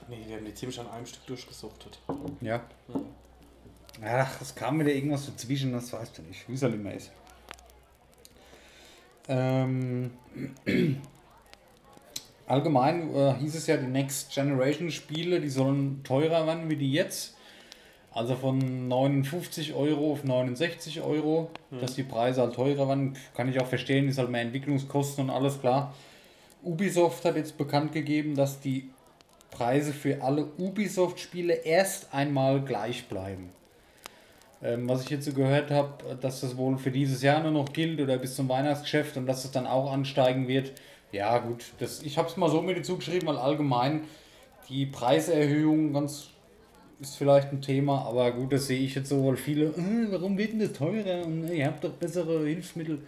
[0.09, 1.99] Nee, wir haben die ziemlich an einem Stück durchgesuchtet.
[2.41, 2.63] ja.
[4.05, 7.11] Ach, es kam wieder irgendwas dazwischen, das weißt du nicht, wie es halt immer ist.
[9.29, 10.13] Ähm,
[12.47, 16.93] allgemein äh, hieß es ja, die Next Generation Spiele, die sollen teurer werden wie die
[16.93, 17.37] jetzt.
[18.13, 21.51] Also von 59 Euro auf 69 Euro,
[21.83, 25.31] dass die Preise halt teurer werden, kann ich auch verstehen, ist halt mehr Entwicklungskosten und
[25.31, 25.93] alles klar.
[26.63, 28.89] Ubisoft hat jetzt bekannt gegeben, dass die
[29.51, 33.51] Preise für alle Ubisoft-Spiele erst einmal gleich bleiben.
[34.63, 37.73] Ähm, was ich jetzt so gehört habe, dass das wohl für dieses Jahr nur noch
[37.73, 40.73] gilt oder bis zum Weihnachtsgeschäft und dass es dann auch ansteigen wird.
[41.13, 44.05] Ja gut, das, ich habe es mal so mit dazu geschrieben, weil allgemein
[44.69, 46.31] die Preiserhöhung ganz
[47.01, 50.39] ist vielleicht ein Thema, aber gut, das sehe ich jetzt so, weil viele, äh, warum
[50.39, 53.01] wird denn das teurer und äh, ihr habt doch bessere Hilfsmittel.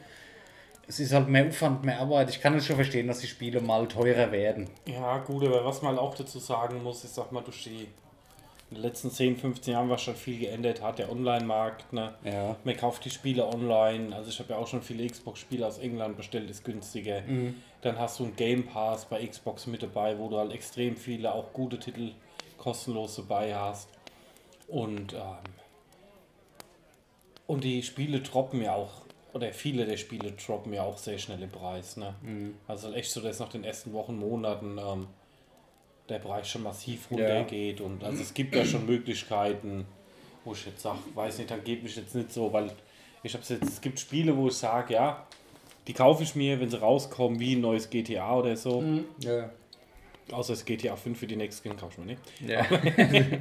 [0.87, 2.31] Es ist halt mehr Aufwand, mehr Arbeit.
[2.31, 4.69] Ich kann es schon verstehen, dass die Spiele mal teurer werden.
[4.87, 7.89] Ja, gut, aber was man auch dazu sagen muss, ich sag mal, durch die
[8.71, 12.15] in den letzten 10, 15 Jahren was schon viel geändert hat, der Online-Markt, ne?
[12.23, 12.57] Ja.
[12.65, 16.19] Man kauft die Spiele online, also ich habe ja auch schon viele Xbox-Spiele aus England
[16.19, 17.23] bestellt, ist günstiger.
[17.81, 21.33] Dann hast du einen Game Pass bei Xbox mit dabei, wo du halt extrem viele,
[21.33, 22.13] auch gute Titel
[22.57, 23.89] kostenlos dabei hast.
[24.67, 25.21] Und, ähm,
[27.47, 31.43] und die Spiele droppen ja auch, oder viele der Spiele droppen ja auch sehr schnell
[31.43, 31.97] im Preis.
[31.97, 32.15] Ne?
[32.67, 35.07] Also echt so, dass nach den ersten Wochen, Monaten ähm,
[36.09, 37.81] der Preis schon massiv runtergeht.
[37.81, 39.87] Und also es gibt ja schon Möglichkeiten,
[40.45, 42.73] wo ich jetzt sage, weiß nicht, dann gebe ich jetzt nicht so, weil
[43.23, 45.27] ich habe jetzt, es gibt Spiele, wo ich sage, ja,
[45.89, 48.85] die kaufe ich mir, wenn sie rauskommen, wie ein neues GTA oder so.
[49.21, 49.51] Ja.
[50.31, 52.21] Außer das GTA 5 für die Next Skin kaufe ich mir nicht.
[52.47, 52.65] ja.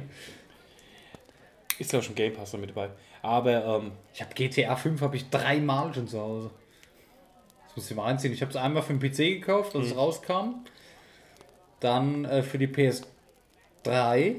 [1.78, 2.90] Ist ja schon Game Pass noch mit dabei.
[3.22, 6.50] Aber ähm, Ich habe GTA 5 habe ich dreimal schon zu Hause.
[7.66, 8.32] Das muss ich mal reinziehen.
[8.34, 10.64] Ich habe es einmal für den PC gekauft, als es rauskam.
[11.80, 14.36] Dann äh, für die PS3.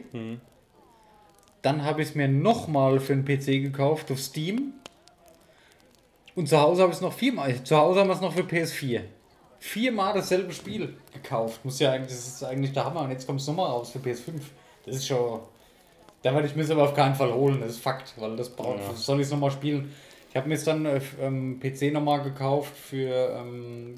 [1.62, 4.74] Dann habe ich es mir nochmal für den PC gekauft auf Steam.
[6.39, 7.62] Und zu Hause habe ich es noch viermal.
[7.65, 9.02] Zu Hause haben wir es noch für PS4.
[9.60, 11.65] Viermal dasselbe Spiel gekauft.
[11.65, 13.02] Muss ja eigentlich, das ist eigentlich der Hammer.
[13.02, 14.39] Und jetzt kommt es nochmal raus für PS5.
[14.86, 15.41] Das ist schon.
[16.21, 18.49] Da werde ich mir es aber auf keinen Fall holen, das ist Fakt, weil das
[18.49, 18.93] braucht, Ja.
[18.93, 19.93] soll ich es nochmal spielen.
[20.30, 23.95] Ich habe mir jetzt dann äh, ähm, PC nochmal gekauft für ähm,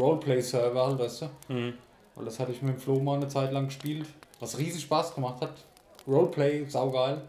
[0.00, 1.26] Roleplay-Server, halt, weißt du?
[1.48, 4.06] Weil das hatte ich mit dem Flo mal eine Zeit lang gespielt,
[4.38, 5.54] was riesig Spaß gemacht hat.
[6.06, 7.20] Roleplay, saugeil.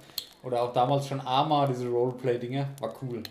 [0.43, 3.23] Oder auch damals schon Arma, diese Roleplay-Dinge, war cool.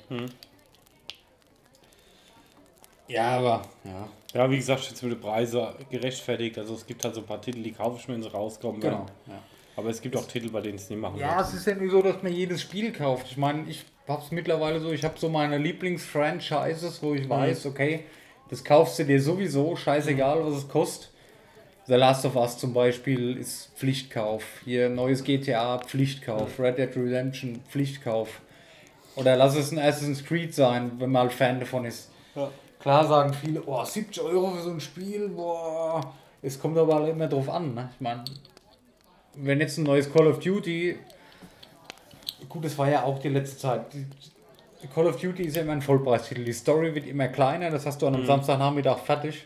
[3.11, 6.57] Ja, aber, ja, ja, wie gesagt, jetzt mit den Preisen gerechtfertigt.
[6.59, 8.81] Also es gibt halt so ein paar Titel, die kaufe ich mir, wenn sie rauskommen.
[8.81, 9.07] genau.
[9.27, 9.42] Ja.
[9.77, 11.49] Aber es gibt auch Titel, bei denen es nicht machen Ja, wird.
[11.49, 13.27] es ist ja nicht so, dass man jedes Spiel kauft.
[13.31, 18.05] Ich meine, ich hab's mittlerweile so, ich habe so meine Lieblingsfranchises, wo ich weiß, okay,
[18.51, 21.11] das kaufst du dir sowieso, scheißegal, was es kostet.
[21.87, 24.44] The Last of Us zum Beispiel ist Pflichtkauf.
[24.64, 26.59] Hier neues GTA, Pflichtkauf.
[26.61, 28.40] Red Dead Redemption, Pflichtkauf.
[29.16, 32.11] Oder lass es ein Assassin's Creed sein, wenn man halt Fan davon ist.
[32.37, 32.51] Ja.
[32.81, 36.01] Klar sagen viele, oh, 70 Euro für so ein Spiel, boah.
[36.43, 37.90] Es kommt aber halt immer drauf an, ne?
[37.95, 38.25] Ich meine,
[39.35, 40.97] wenn jetzt ein neues Call of Duty,
[42.49, 43.93] gut, das war ja auch die letzte Zeit.
[43.93, 44.07] Die-
[44.95, 46.43] Call of Duty ist ja immer ein Vollpreistitel.
[46.43, 49.45] Die Story wird immer kleiner, das hast du an einem Samstagnachmittag fertig.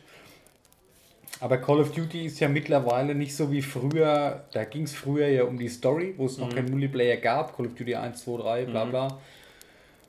[1.40, 4.44] Aber Call of Duty ist ja mittlerweile nicht so wie früher.
[4.52, 7.56] Da ging es früher ja um die Story, wo es noch kein Multiplayer gab.
[7.56, 9.08] Call of Duty 1, 2, 3, bla bla.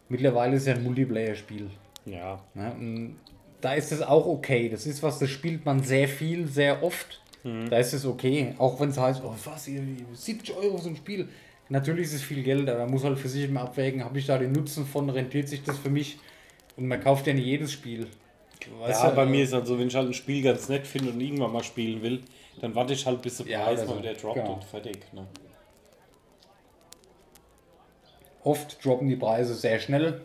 [0.09, 1.71] Mittlerweile ist es ja ein Multiplayer-Spiel.
[2.05, 2.43] Ja.
[2.53, 3.11] Ne?
[3.61, 4.69] Da ist es auch okay.
[4.69, 7.21] Das ist was, das spielt man sehr viel, sehr oft.
[7.69, 8.55] Da ist es okay.
[8.57, 11.29] Auch wenn es heißt, oh was, ihr- 70 Euro so ein Spiel.
[11.69, 14.25] Natürlich ist es viel Geld, aber man muss halt für sich immer abwägen, habe ich
[14.25, 16.17] da den Nutzen von, rentiert sich das für mich?
[16.75, 18.07] Und man kauft ja nicht jedes Spiel.
[18.79, 20.69] Weißt ja, du, bei äh, mir ist halt so, wenn ich halt ein Spiel ganz
[20.69, 22.21] nett finde und irgendwann mal spielen will,
[22.61, 24.53] dann warte ich halt bis der Ja, Preis also, mal wieder droppt genau.
[24.53, 24.97] und fertig.
[25.13, 25.27] Ne?
[28.43, 30.21] Oft droppen die Preise sehr schnell.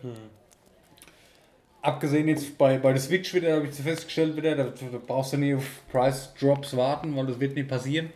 [1.83, 5.39] Abgesehen jetzt bei, bei der Switch wieder, habe ich festgestellt wieder, da, da brauchst du
[5.39, 8.11] nicht auf Price Drops warten, weil das wird nicht passieren.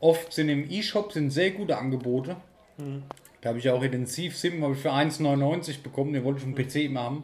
[0.00, 2.36] Oft sind im E-Shop sind sehr gute Angebote.
[3.40, 6.54] Da habe ich auch Thief Sim habe ich für 1,99 bekommen, den wollte ich auf
[6.54, 7.22] dem PC immer haben.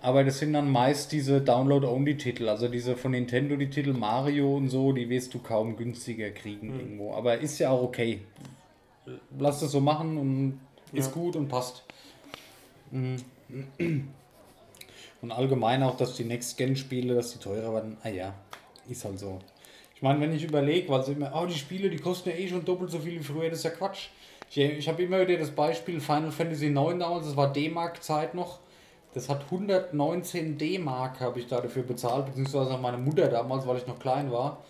[0.00, 4.68] Aber das sind dann meist diese Download-Only-Titel, also diese von Nintendo, die Titel Mario und
[4.68, 7.14] so, die wirst du kaum günstiger kriegen irgendwo.
[7.14, 8.20] Aber ist ja auch okay.
[9.38, 10.60] Lass das so machen und
[10.92, 11.12] ist Ja.
[11.12, 11.84] gut und passt.
[12.90, 13.16] Mhm.
[15.22, 17.96] Und allgemein auch, dass die Next-Gen-Spiele, dass die teurer werden.
[18.02, 18.34] Ah ja,
[18.88, 19.38] ist halt so.
[19.94, 22.48] Ich meine, wenn ich überlege, weil sie immer, oh, die Spiele, die kosten ja eh
[22.48, 24.08] schon doppelt so viel wie früher, das ist ja Quatsch.
[24.50, 28.58] Ich, ich habe immer wieder das Beispiel Final Fantasy 9 damals, das war D-Mark-Zeit noch.
[29.14, 33.86] Das hat 119 D-Mark habe ich da dafür bezahlt, beziehungsweise meine Mutter damals, weil ich
[33.86, 34.64] noch klein war.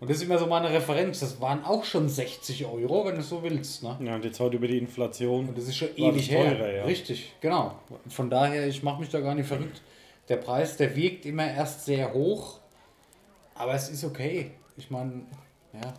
[0.00, 1.20] Und das ist immer so meine Referenz.
[1.20, 3.82] Das waren auch schon 60 Euro, wenn du so willst.
[3.82, 3.98] Ne?
[4.02, 5.48] Ja, und jetzt heute über die Inflation.
[5.48, 6.72] Und das ist schon ewig teurer, her.
[6.76, 6.84] ja.
[6.84, 7.74] Richtig, genau.
[8.08, 9.82] Von daher, ich mache mich da gar nicht verrückt.
[10.30, 12.60] Der Preis, der wirkt immer erst sehr hoch,
[13.56, 14.52] aber es ist okay.
[14.76, 15.22] Ich meine,
[15.74, 15.92] ja,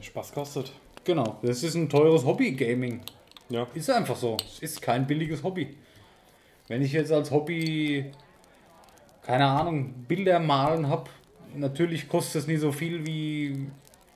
[0.00, 0.72] Spaß kostet.
[1.04, 1.38] genau.
[1.42, 3.00] Das ist ein teures Hobby, Gaming.
[3.48, 3.68] Ja.
[3.74, 4.36] Ist einfach so.
[4.44, 5.76] Es ist kein billiges Hobby.
[6.66, 8.10] Wenn ich jetzt als Hobby,
[9.22, 11.08] keine Ahnung, Bilder malen habe,
[11.54, 13.68] natürlich kostet es nicht so viel wie.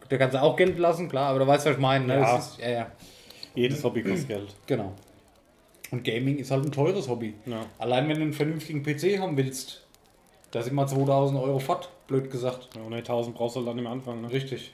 [0.09, 2.07] Da kannst du auch Geld lassen, klar, aber du weißt, was ich meine.
[2.07, 2.14] Ne?
[2.18, 2.39] Ja.
[2.39, 2.93] Ist, ja, ja.
[3.55, 4.55] Jedes Hobby kostet Geld.
[4.66, 4.93] Genau.
[5.93, 7.34] Und Gaming ist halt ein teures Hobby.
[7.45, 7.66] Ja.
[7.78, 9.82] Allein wenn du einen vernünftigen PC haben willst,
[10.51, 12.70] da sind mal 2000 Euro fort, blöd gesagt.
[12.74, 14.22] Ja, und 1000 brauchst du halt dann im Anfang.
[14.22, 14.32] Ne?
[14.32, 14.72] Richtig.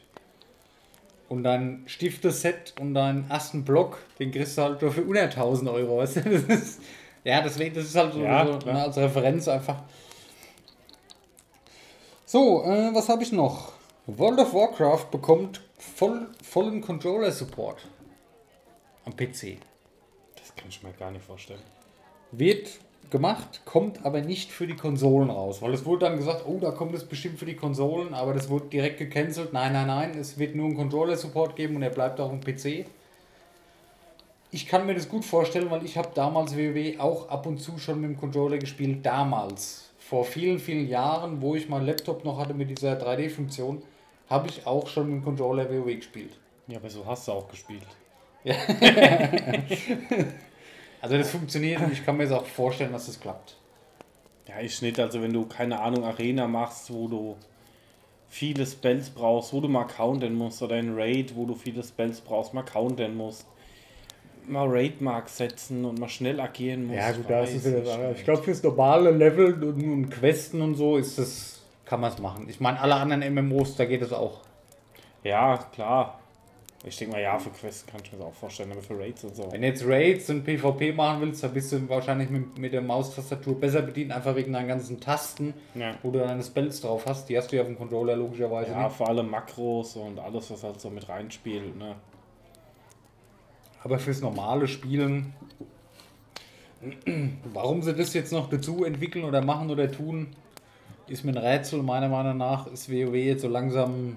[1.29, 5.69] Und dein Stifteset und deinen ersten Block, den kriegst du halt nur für unter 1000
[5.69, 5.99] Euro.
[5.99, 6.31] Weißt du?
[6.31, 6.83] Das ist,
[7.25, 9.83] ja, deswegen, das ist halt so, Ja, so ne, als Referenz einfach.
[12.27, 13.73] So, äh, was habe ich noch?
[14.07, 17.79] World of Warcraft bekommt voll, vollen Controller-Support
[19.05, 19.59] am PC.
[20.59, 21.63] Kann ich mir gar nicht vorstellen.
[22.33, 22.69] Wird
[23.11, 25.63] gemacht, kommt aber nicht für die Konsolen raus.
[25.63, 28.51] Weil es wurde dann gesagt, oh, da kommt es bestimmt für die Konsolen, aber das
[28.51, 29.53] wurde direkt gecancelt.
[29.53, 32.87] Nein, nein, nein, es wird nur einen Controller-Support geben und er bleibt auch im PC.
[34.51, 37.79] Ich kann mir das gut vorstellen, weil ich habe damals WoW auch ab und zu
[37.79, 39.05] schon mit dem Controller gespielt.
[39.05, 43.83] Damals, vor vielen, vielen Jahren, wo ich meinen Laptop noch hatte mit dieser 3D-Funktion,
[44.29, 46.33] habe ich auch schon mit dem Controller WoW gespielt.
[46.67, 47.87] Ja, aber so hast du auch gespielt.
[51.01, 53.57] Also das funktioniert und ich kann mir jetzt auch vorstellen, dass das klappt.
[54.49, 54.99] Ja, ich nicht.
[54.99, 57.37] Also wenn du, keine Ahnung, Arena machst, wo du
[58.29, 62.21] viele Spells brauchst, wo du mal countern musst, oder ein Raid, wo du viele Spells
[62.21, 63.47] brauchst, mal countern musst,
[64.47, 66.99] mal Raid-Mark setzen und mal schnell agieren musst.
[66.99, 68.13] Ja, gut, da ist es wieder das andere.
[68.13, 72.19] Ich glaube, fürs normale Level und, und Questen und so ist das, kann man es
[72.19, 72.49] machen.
[72.49, 74.41] Ich meine, alle anderen MMOs, da geht es auch.
[75.23, 76.21] Ja, klar.
[76.85, 79.25] Ich denke mal, ja, für Quests kann ich mir das auch vorstellen, aber für Raids
[79.25, 79.51] und so.
[79.51, 82.83] Wenn du jetzt Raids und PvP machen willst, dann bist du wahrscheinlich mit, mit der
[82.83, 85.97] Maustastatur besser bedient, einfach wegen deinen ganzen Tasten, Ja.
[86.05, 87.29] wo du deine Spells drauf hast.
[87.29, 88.97] Die hast du ja auf dem Controller logischerweise Ja, nicht.
[88.97, 91.77] vor allem Makros und alles, was halt so mit reinspielt.
[91.77, 91.97] Ne?
[93.83, 95.35] Aber fürs normale Spielen,
[97.53, 100.29] warum sie das jetzt noch dazu entwickeln oder machen oder tun,
[101.09, 101.83] ist mir ein Rätsel.
[101.83, 104.15] Meiner Meinung nach ist WoW jetzt so langsam.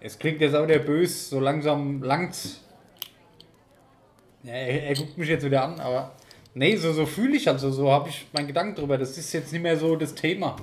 [0.00, 2.62] Es klingt jetzt auch der bös, so langsam langt's.
[4.42, 6.12] Ja, er, er guckt mich jetzt wieder an, aber.
[6.54, 8.98] Nee, so, so fühle ich also, so habe ich meinen Gedanken drüber.
[8.98, 10.56] Das ist jetzt nicht mehr so das Thema.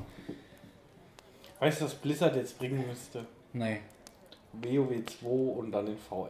[1.59, 3.25] Weißt du, was Blizzard jetzt bringen müsste?
[3.53, 3.79] Nee.
[4.53, 6.29] WoW 2 und dann den VR.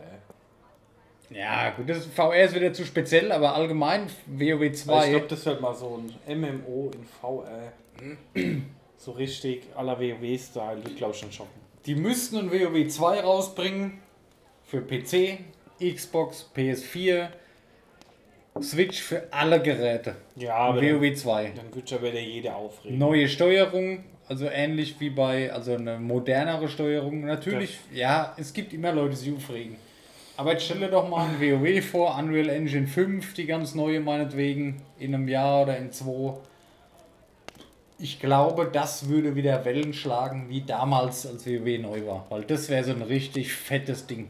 [1.30, 4.92] Ja, gut, das VR ist wieder zu speziell, aber allgemein WoW 2.
[4.92, 7.72] Weil ich glaube, das wird mal so ein MMO in VR.
[8.98, 11.65] so richtig la WoW-Style, wird glaube ich schon schocken.
[11.86, 14.00] Die müssten ein WoW 2 rausbringen
[14.64, 15.38] für PC,
[15.80, 17.28] Xbox, PS4,
[18.62, 20.16] Switch für alle Geräte.
[20.36, 21.54] Ja, aber dann, WoW 2.
[21.56, 22.98] dann wird ja wieder jeder aufregen.
[22.98, 27.26] Neue Steuerung, also ähnlich wie bei, also eine modernere Steuerung.
[27.26, 29.76] Natürlich, ja, es gibt immer Leute, die sich aufregen.
[30.38, 34.82] Aber jetzt stelle doch mal ein WoW vor, Unreal Engine 5, die ganz neue meinetwegen,
[34.98, 36.36] in einem Jahr oder in zwei.
[37.98, 42.26] Ich glaube, das würde wieder Wellen schlagen, wie damals, als WoW neu war.
[42.30, 44.30] Weil das wäre so ein richtig fettes Ding,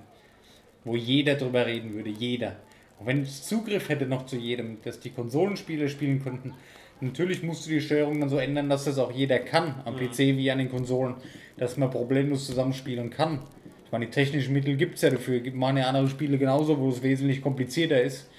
[0.84, 2.58] wo jeder drüber reden würde, jeder.
[3.00, 6.54] Und wenn es Zugriff hätte noch zu jedem, dass die Konsolenspieler spielen könnten,
[7.02, 10.20] natürlich musst du die Steuerung dann so ändern, dass das auch jeder kann, am PC
[10.20, 11.16] wie an den Konsolen,
[11.58, 13.40] dass man problemlos zusammenspielen kann.
[13.84, 16.80] Ich meine, die technischen Mittel gibt es ja dafür, gibt machen ja andere Spiele genauso,
[16.80, 18.30] wo es wesentlich komplizierter ist.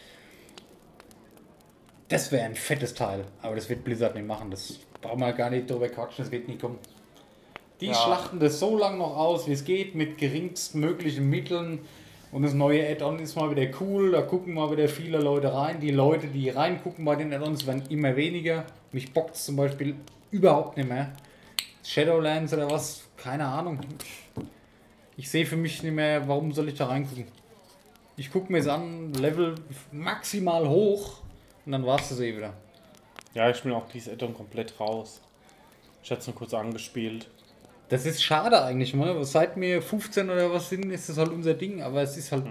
[2.09, 5.51] Das wäre ein fettes Teil, aber das wird Blizzard nicht machen, das brauchen wir gar
[5.51, 6.79] nicht drüber quatschen, das wird nicht kommen.
[7.81, 7.95] Die Ja.
[7.95, 11.81] schlachten das so lange noch aus, wie es geht, mit geringstmöglichen Mitteln.
[12.33, 15.81] Und das neue Add-on ist mal wieder cool, da gucken mal wieder viele Leute rein.
[15.81, 18.65] Die Leute, die reingucken bei den Add-ons, werden immer weniger.
[18.93, 19.95] Mich bockt zum Beispiel
[20.31, 21.13] überhaupt nicht mehr.
[21.85, 23.79] Shadowlands oder was, keine Ahnung.
[25.17, 27.27] Ich sehe für mich nicht mehr, warum soll ich da reingucken.
[28.17, 29.55] Ich gucke mir es an, Level
[29.93, 31.19] maximal hoch
[31.65, 32.55] und dann war es das eh wieder.
[33.37, 35.21] Ja, ich bin auch dieses Addon komplett raus.
[36.03, 37.29] Ich hatte es nur kurz angespielt.
[37.91, 39.23] Das ist schade eigentlich, ne?
[39.27, 42.45] Seit mir 15 oder was sind, ist das halt unser Ding, aber es ist halt,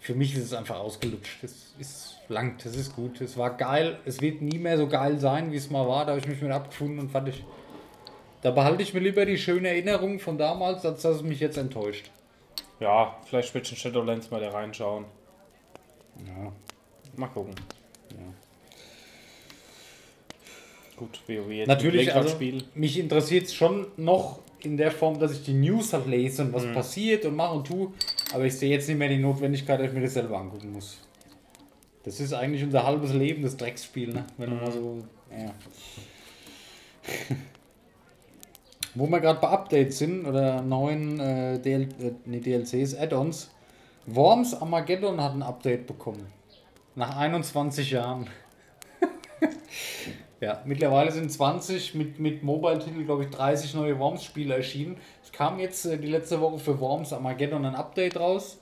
[0.00, 1.42] für mich ist es einfach ausgelutscht.
[1.42, 5.18] Das ist lang, das ist gut, es war geil, es wird nie mehr so geil
[5.18, 7.44] sein, wie es mal war, da habe ich mich mit abgefunden und fand ich,
[8.40, 11.58] da behalte ich mir lieber die schöne Erinnerung von damals, als dass es mich jetzt
[11.58, 12.10] enttäuscht.
[12.80, 15.04] Ja, vielleicht wird in Shadowlands mal da reinschauen.
[16.26, 16.52] Ja.
[17.16, 17.54] Mal gucken.
[21.02, 22.36] Gut, WoW Natürlich, also,
[22.76, 26.52] mich interessiert es schon noch in der Form, dass ich die News halt lese und
[26.52, 27.92] was passiert und mache und tue.
[28.32, 30.98] Aber ich sehe jetzt nicht mehr die Notwendigkeit, dass ich mir das selber angucken muss.
[32.04, 34.24] Das ist eigentlich unser halbes Leben, das Drecksspiel, ne?
[34.38, 35.02] Wenn du mal so.
[35.36, 35.52] Ja.
[38.94, 43.50] Wo wir gerade bei Updates sind oder neuen äh, DL äh, nee, DLCs, Add-ons.
[44.06, 46.28] Worms Armageddon hat ein Update bekommen.
[46.94, 48.28] Nach 21 Jahren.
[50.42, 54.96] ja, mittlerweile sind 20 mit, mit Mobile-Titel, glaube ich, 30 neue Worms-Spiele erschienen.
[55.22, 58.58] Es kam jetzt äh, die letzte Woche für Worms Armageddon ein Update raus.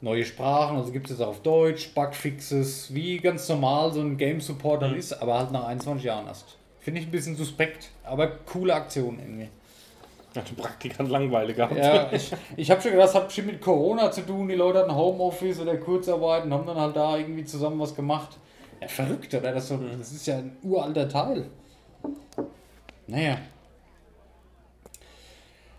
[0.00, 4.16] Neue Sprachen, also gibt es jetzt auch auf Deutsch, Bugfixes, wie ganz normal so ein
[4.16, 6.56] Game Support dann ist, aber halt nach 21 Jahren erst.
[6.78, 9.48] Finde ich ein bisschen suspekt, aber coole Aktion irgendwie.
[10.36, 11.76] Hat der Praktikant Langweile gehabt.
[11.76, 14.46] Ja, ich, ich habe schon gedacht, das hat bestimmt mit Corona zu tun.
[14.48, 18.38] Die Leute hatten Homeoffice oder Kurzarbeit und haben dann halt da irgendwie zusammen was gemacht.
[18.80, 19.52] Ja, verrückt, oder?
[19.52, 21.46] Das, so, das ist ja ein uralter Teil.
[23.06, 23.38] Naja.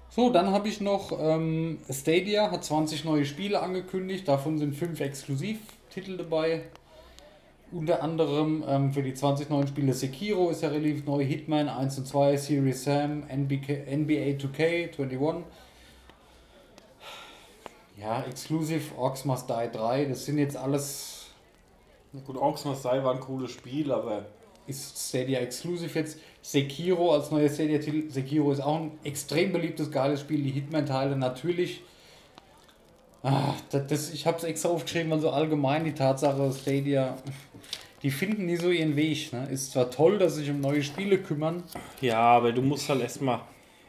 [0.10, 4.28] So, dann habe ich noch ähm, Stadia, hat 20 neue Spiele angekündigt.
[4.28, 6.64] Davon sind 5 Exklusivtitel dabei.
[7.72, 12.00] Unter anderem ähm, für die 20 neuen Spiele Sekiro ist ja relativ neu, Hitman 1
[12.00, 15.46] und 2, Series Sam, NBK, NBA 2K 21.
[17.98, 21.21] Ja, Exclusive Orcs Must Die 3, das sind jetzt alles,
[22.14, 24.26] Gut, Must Die war ein cooles Spiel, aber
[24.68, 26.20] ist Stadia Exclusive jetzt.
[26.42, 28.10] Sekiro als neuer Stadia-Titel.
[28.10, 30.44] Sekiro ist auch ein extrem beliebtes, geiles Spiel.
[30.44, 31.82] Die Hitman-Teile natürlich.
[33.24, 37.16] Ah, das, das, ich habe es extra aufgeschrieben, weil so allgemein die Tatsache Stadia,
[38.02, 39.32] die finden nie so ihren Weg.
[39.32, 39.48] Ne?
[39.50, 41.64] Ist zwar toll, dass sie sich um neue Spiele kümmern.
[42.02, 43.42] ja, aber du musst halt erstmal,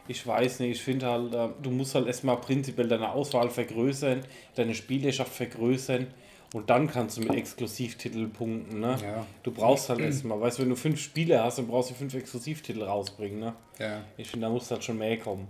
[0.07, 4.21] ich weiß nicht, ich finde halt, äh, du musst halt erstmal prinzipiell deine Auswahl vergrößern,
[4.55, 6.09] deine Spielerschaft vergrößern
[6.53, 8.99] und dann kannst du mit Exklusivtiteln punkten, ne?
[9.03, 9.27] Ja.
[9.43, 12.15] Du brauchst halt erstmal, weißt du, wenn du fünf Spiele hast, dann brauchst du fünf
[12.15, 13.55] Exklusivtitel rausbringen, ne?
[13.79, 14.03] Ja.
[14.17, 15.49] Ich finde, da muss halt schon mehr kommen.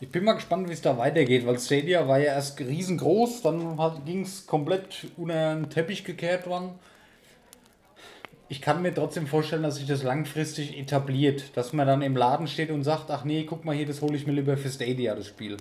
[0.00, 3.78] Ich bin mal gespannt, wie es da weitergeht, weil Stadia war ja erst riesengroß, dann
[4.04, 6.70] ging es komplett unter den Teppich gekehrt worden.
[8.50, 12.48] Ich kann mir trotzdem vorstellen, dass sich das langfristig etabliert, dass man dann im Laden
[12.48, 15.14] steht und sagt, ach nee, guck mal hier, das hole ich mir lieber für Stadia,
[15.14, 15.56] das Spiel.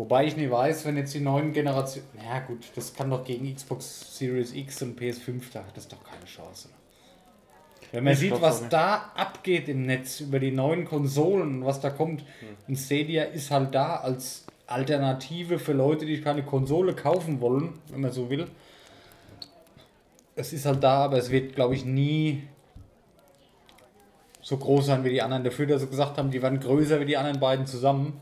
[0.00, 3.54] Wobei ich nicht weiß, wenn jetzt die neuen Generationen, ja gut, das kann doch gegen
[3.54, 6.70] Xbox Series X und PS5, da hat das doch keine Chance.
[7.92, 11.90] Wenn man Ich sieht, was da abgeht im Netz über die neuen Konsolen, was da
[11.90, 12.24] kommt,
[12.66, 18.00] und Stadia ist halt da als Alternative für Leute, die keine Konsole kaufen wollen, wenn
[18.00, 18.46] man so will.
[20.34, 22.44] Es ist halt da, aber es wird, glaube ich, nie
[24.40, 25.44] so groß sein wie die anderen.
[25.44, 28.18] Dafür, dass sie gesagt haben, die werden größer wie die anderen beiden zusammen.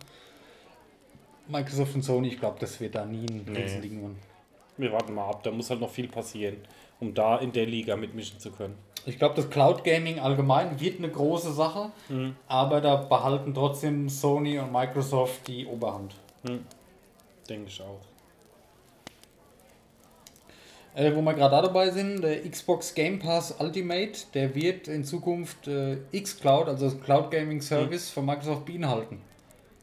[1.49, 3.59] Microsoft und Sony, ich glaube, das wird da nie ein Nee.
[3.63, 4.17] Riesending werden.
[4.77, 6.57] Wir warten mal ab, da muss halt noch viel passieren,
[7.01, 8.77] um da in der Liga mitmischen zu können.
[9.07, 11.91] Ich glaube, das Cloud Gaming allgemein wird eine große Sache,
[12.47, 16.15] aber da behalten trotzdem Sony und Microsoft die Oberhand.
[17.49, 18.01] Denke ich auch.
[20.95, 25.05] Äh, wo wir gerade da dabei sind, der Xbox Game Pass Ultimate, der wird in
[25.05, 29.21] Zukunft äh, xCloud, also das Cloud Gaming Service von Microsoft beinhalten.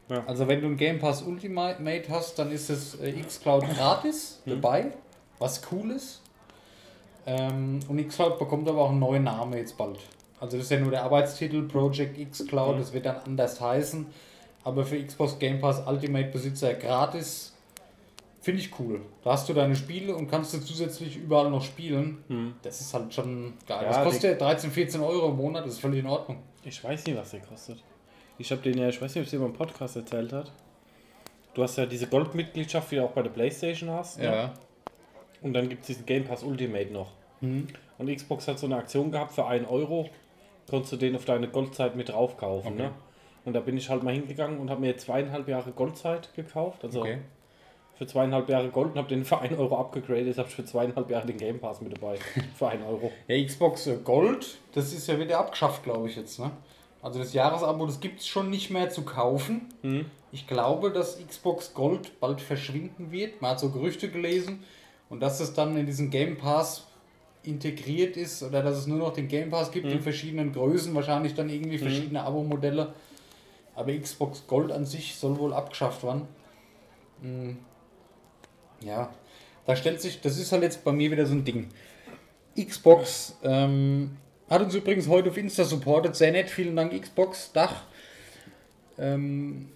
[0.08, 0.24] Ja.
[0.26, 4.92] Also wenn du einen Game Pass Ultimate hast, dann ist das äh, xCloud gratis dabei,
[5.38, 6.22] was cool ist.
[7.26, 9.98] Ähm, und xCloud bekommt aber auch einen neuen Namen jetzt bald.
[10.38, 14.06] Also das ist ja nur der Arbeitstitel Project xCloud, das wird dann anders heißen.
[14.62, 17.56] Aber für Xbox Game Pass Ultimate Besitzer gratis
[18.46, 19.00] Finde ich cool.
[19.24, 22.18] Da hast du deine Spiele und kannst du zusätzlich überall noch spielen.
[22.62, 23.82] Das ist halt schon geil.
[23.82, 26.38] Ja, das kostet ja 13, 14 Euro im Monat, das ist völlig in Ordnung.
[26.62, 27.82] Ich weiß nicht, was der kostet.
[28.38, 30.52] Ich habe den ja, ich weiß nicht, ob es dir beim Podcast erzählt hat.
[31.54, 34.18] Du hast ja diese Goldmitgliedschaft, die du auch bei der Playstation hast.
[34.18, 34.52] Ne?
[35.42, 37.12] Und dann gibt es diesen Game Pass Ultimate noch.
[37.40, 37.68] Mhm.
[37.98, 40.10] Und Xbox hat so eine Aktion gehabt für 1 Euro.
[40.68, 42.74] Konntest du den auf deine Goldzeit mit drauf kaufen.
[42.74, 42.82] Okay.
[42.82, 42.90] Ne?
[43.44, 46.84] Und da bin ich halt mal hingegangen und habe mir zweieinhalb Jahre Goldzeit gekauft.
[46.84, 47.18] Also Okay.
[47.94, 50.36] für zweieinhalb Jahre Gold und habe den für 1 Euro abgegradet.
[50.36, 52.16] Habe ich für zweieinhalb Jahre den Game Pass mit dabei.
[52.58, 53.10] für 1 Euro.
[53.28, 56.38] Ja, Xbox äh, Gold, das ist ja wieder abgeschafft, glaube ich jetzt.
[56.40, 56.50] Ne?
[57.02, 59.68] Also das Jahresabo, das gibt es schon nicht mehr zu kaufen.
[60.32, 63.40] Ich glaube, dass Xbox Gold bald verschwinden wird.
[63.40, 64.64] Man hat so Gerüchte gelesen.
[65.08, 66.86] Und dass es dann in diesen Game Pass
[67.44, 71.34] integriert ist oder dass es nur noch den Game Pass gibt in verschiedenen Größen, wahrscheinlich
[71.34, 72.92] dann irgendwie verschiedene Abo-Modelle.
[73.76, 76.22] Aber Xbox Gold an sich soll wohl abgeschafft werden.
[77.22, 77.58] Hm.
[78.80, 79.10] Ja,
[79.64, 81.68] da stellt sich, das ist halt jetzt bei mir wieder so ein Ding.
[82.58, 84.16] Xbox ähm,
[84.48, 87.82] hat uns übrigens heute auf Insta supportet, sehr nett, vielen Dank Xbox, Dach.
[88.98, 89.68] Ähm,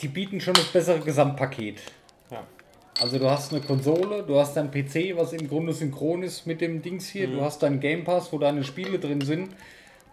[0.00, 1.80] die bieten schon das bessere Gesamtpaket.
[2.30, 2.44] Ja.
[3.00, 6.60] Also du hast eine Konsole, du hast dein PC, was im Grunde synchron ist mit
[6.60, 9.50] dem Dings hier, du hast dein Game Pass, wo deine Spiele drin sind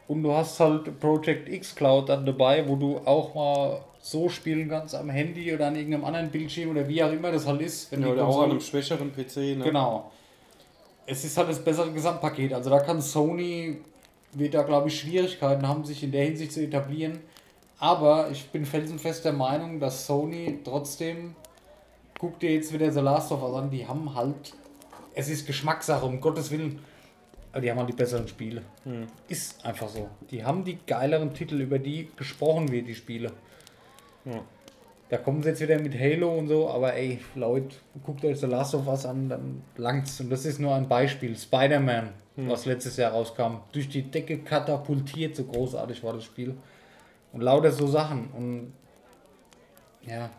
[0.08, 4.70] und du hast halt Project X Cloud dann dabei, wo du auch mal so spielen
[4.70, 7.92] kannst am Handy oder an irgendeinem anderen Bildschirm oder wie auch immer das halt ist.
[7.92, 9.58] Wenn Ja, oder auch an einem schwächeren PC.
[9.58, 9.62] Ne?
[9.64, 10.12] Genau.
[11.06, 12.54] Es ist halt das bessere Gesamtpaket.
[12.54, 13.78] Also da kann Sony,
[14.34, 17.20] wird da glaube ich Schwierigkeiten haben, sich in der Hinsicht zu etablieren.
[17.78, 21.36] Aber ich bin felsenfest der Meinung, dass Sony trotzdem,
[22.18, 24.54] guck dir jetzt wieder The Last of Us an, die haben halt,
[25.14, 26.80] es ist Geschmackssache, um Gottes Willen.
[27.52, 28.64] Aber die haben halt die besseren Spiele.
[29.30, 30.10] Ist einfach so.
[30.30, 33.32] Die haben die geileren Titel, über die gesprochen wird, die Spiele.
[34.26, 34.42] Ja.
[35.10, 38.48] Da kommen sie jetzt wieder mit Halo und so, aber ey, Leute, guckt euch The
[38.48, 40.20] Last of Us an, dann langt's.
[40.20, 41.38] Und das ist nur ein Beispiel.
[41.38, 46.56] Spider-Man, was letztes Jahr rauskam, durch die Decke katapultiert, so großartig war das Spiel.
[47.34, 48.30] Und lauter so Sachen.
[48.36, 48.74] Und
[50.02, 50.32] ja.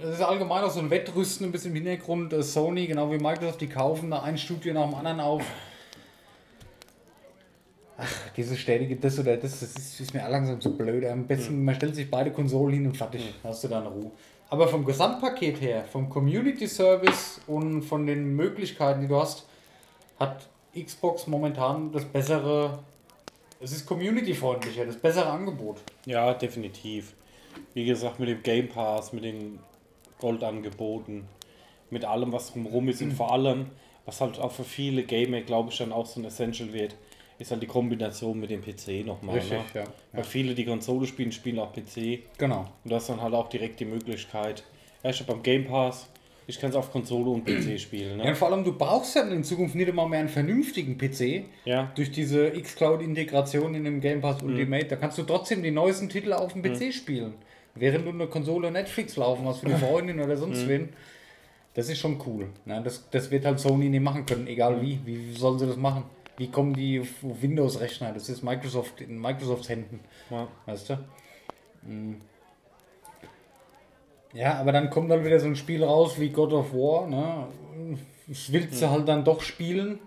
[0.00, 2.34] Das ist allgemein auch so ein Wettrüsten ein bisschen im Hintergrund.
[2.44, 5.44] Sony, genau wie Microsoft, die kaufen da ein Studio nach dem anderen auf.
[8.00, 11.04] Ach, diese ständige das oder das, das ist, ist mir langsam zu blöd.
[11.04, 13.34] Am besten, man stellt sich beide Konsolen hin und fertig.
[13.42, 14.12] Hast du da eine Ruhe.
[14.50, 19.46] Aber vom Gesamtpaket her, vom Community Service und von den Möglichkeiten, die du hast,
[20.18, 22.78] hat Xbox momentan das bessere.
[23.60, 25.78] Es ist community-freundlicher, das bessere Angebot.
[26.06, 27.14] Ja, definitiv.
[27.74, 29.58] Wie gesagt, mit dem Game Pass, mit den
[30.20, 31.24] Goldangeboten,
[31.90, 33.66] mit allem, was drumherum ist und vor allem,
[34.06, 36.94] was halt auch für viele Gamer, glaube ich, dann auch so ein Essential wird,
[37.38, 39.36] ist halt die Kombination mit dem PC nochmal.
[39.36, 39.64] Richtig, ne?
[39.74, 39.84] ja.
[40.12, 42.20] Weil viele, die Konsole spielen, spielen auch PC.
[42.38, 42.60] Genau.
[42.84, 44.64] Und du hast dann halt auch direkt die Möglichkeit,
[45.04, 46.08] ja, ich habe beim Game Pass,
[46.48, 48.18] ich kann es auf Konsole und PC spielen.
[48.18, 48.30] Ja, Ne?
[48.30, 51.44] und vor allem, du brauchst ja in Zukunft nicht immer mehr einen vernünftigen PC.
[51.64, 56.08] Ja, Durch diese xCloud-Integration in dem Game Pass Ultimate, da kannst du trotzdem die neuesten
[56.08, 57.34] Titel auf dem PC spielen.
[57.74, 60.88] Während du eine Konsole Netflix laufen hast für die Freundin oder sonst wen.
[61.74, 62.48] Das ist schon cool.
[62.64, 62.80] Ne?
[62.82, 64.98] Das, das wird halt Sony nicht machen können, egal wie.
[65.04, 66.02] Wie sollen sie das machen?
[66.38, 68.12] Wie kommen die auf Windows-Rechner?
[68.12, 70.00] Das ist Microsoft in Microsofts Händen.
[70.30, 70.48] ja.
[70.66, 70.94] Weißt du?
[71.82, 72.20] Mm.
[74.32, 77.06] Ja, aber dann kommt dann wieder so ein Spiel raus wie God of War.
[77.06, 77.48] Ne?
[78.26, 79.98] Das willst du halt dann doch spielen.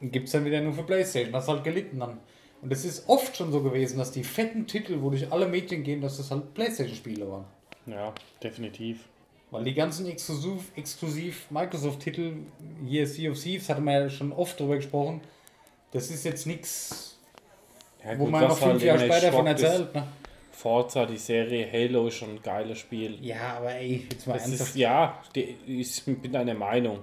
[0.00, 1.32] Gibt es dann wieder nur für Playstation.
[1.32, 2.18] Das ist halt gelitten dann.
[2.62, 5.82] Und es ist oft schon so gewesen, dass die fetten Titel, wo durch alle Medien
[5.82, 7.44] gehen, dass das halt Playstation-Spiele waren.
[7.86, 9.08] ja, definitiv.
[9.50, 12.36] Weil die ganzen exklusiv, exklusiv Microsoft-Titel,
[12.86, 15.20] hier Sea of Thieves, hatten wir ja schon oft drüber gesprochen.
[15.92, 17.18] Das ist jetzt nichts,
[18.04, 19.94] Ja, wo gut, man noch fünf halt Jahre später von schockt, ist erzählt.
[19.94, 20.06] Ne?
[20.52, 23.18] Forza, die Serie Halo ist schon ein geiles Spiel.
[23.20, 24.70] Ja, aber ey, jetzt mal Das ernsthaft.
[24.70, 27.00] ist, ja, die, ich bin einer Meinung.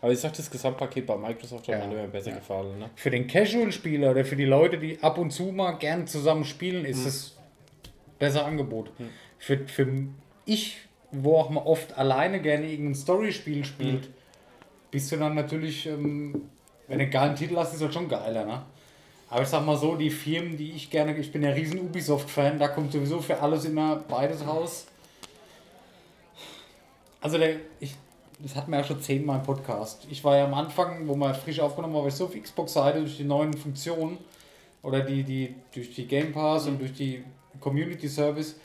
[0.00, 2.36] Aber ich sag, das Gesamtpaket bei Microsoft hat Ja, mir besser ja.
[2.36, 2.78] gefallen.
[2.78, 2.90] Ne?
[2.96, 6.84] Für den Casual-Spieler oder für die Leute, die ab und zu mal gern zusammen spielen,
[6.84, 7.36] ist es
[8.18, 8.90] besser Angebot.
[9.38, 9.86] Für, für
[10.44, 10.78] ich,
[11.12, 14.08] wo auch mal oft alleine gerne irgendein Story-Spiel spielt,
[14.90, 16.48] bist du dann natürlich, ähm,
[16.92, 18.60] wenn du einen geilen Titel hast, ist das schon geiler, ne?
[19.30, 22.58] Aber ich sag mal so, die Firmen, die ich gerne, ich bin ja riesen Ubisoft-Fan,
[22.58, 24.84] da kommt sowieso für alles immer beides raus.
[27.22, 27.94] Also der, ich,
[28.40, 30.06] das hatten wir ja schon zehnmal im Podcast.
[30.10, 33.00] Ich war ja am Anfang, wo wir frisch aufgenommen haben, war ich so auf Xbox-Seite
[33.00, 34.18] durch die neuen Funktionen
[34.82, 37.24] oder die, die durch die Game Pass und durch die
[37.58, 38.56] Community Service.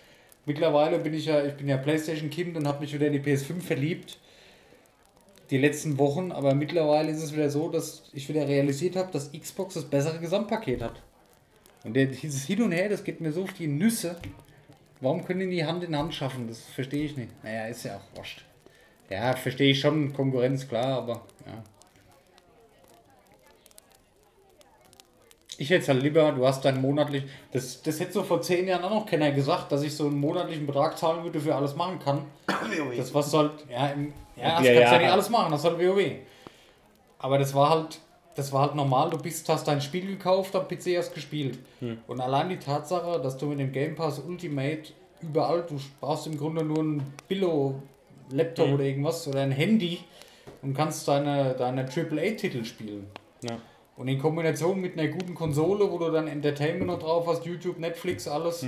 [0.46, 3.62] Mittlerweile bin ich ja, ich bin ja PlayStation-Kind und habe mich wieder in die PS5
[3.62, 4.18] verliebt.
[5.50, 9.32] Die letzten Wochen, aber mittlerweile ist es wieder so, dass ich wieder realisiert habe, dass
[9.32, 11.02] Xbox das bessere Gesamtpaket hat.
[11.84, 14.18] Und der, dieses Hin und Her, das geht mir so auf die Nüsse.
[15.00, 16.48] Warum können die Hand in Hand schaffen?
[16.48, 17.32] Das verstehe ich nicht.
[17.44, 18.44] Naja, ist ja auch wurscht.
[19.10, 21.64] Ja, verstehe ich schon, Konkurrenz, klar, aber ja.
[25.60, 28.68] Ich hätte es halt lieber, du hast deinen monatlich, das, das hätte so vor zehn
[28.68, 31.76] Jahren auch noch keiner gesagt, dass ich so einen monatlichen Betrag zahlen würde, für alles
[31.76, 32.26] machen kann.
[32.96, 34.92] Das was halt, ja, im, ja, das Ja, kannst ja.
[34.92, 36.12] ja nicht alles machen, das ist halt WoW.
[37.20, 38.00] Aber das war halt,
[38.36, 41.58] das war halt normal, du bist, hast dein Spiel gekauft, am PC hast gespielt.
[42.06, 46.38] Und allein die Tatsache, dass du mit dem Game Pass Ultimate überall, du brauchst im
[46.38, 50.00] Grunde nur ein Billo-Laptop oder irgendwas oder ein Handy
[50.62, 53.08] und kannst deine, deine AAA-Titel spielen.
[53.42, 53.58] Ja.
[53.98, 57.80] Und in Kombination mit einer guten Konsole, wo du dann Entertainment noch drauf hast, YouTube,
[57.80, 58.64] Netflix, alles.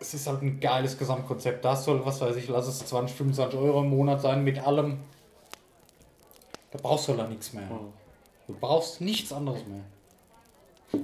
[0.00, 1.64] Es ist halt ein geiles Gesamtkonzept.
[1.64, 4.98] Das soll, was weiß ich, lass es 20, 25 Euro im Monat sein mit allem.
[6.70, 7.68] Da brauchst du da nichts mehr.
[8.46, 9.80] Du brauchst nichts anderes mehr.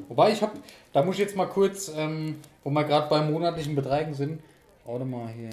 [0.09, 0.53] Wobei ich habe,
[0.93, 4.43] da muss ich jetzt mal kurz, ähm, wo wir gerade bei monatlichen Beträgen sind.
[4.85, 5.51] Warte mal hier.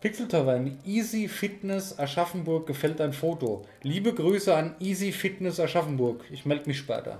[0.00, 3.64] Pixel Tavern, Easy Fitness Aschaffenburg gefällt ein Foto.
[3.82, 6.24] Liebe Grüße an Easy Fitness Aschaffenburg.
[6.30, 7.18] Ich melde mich später.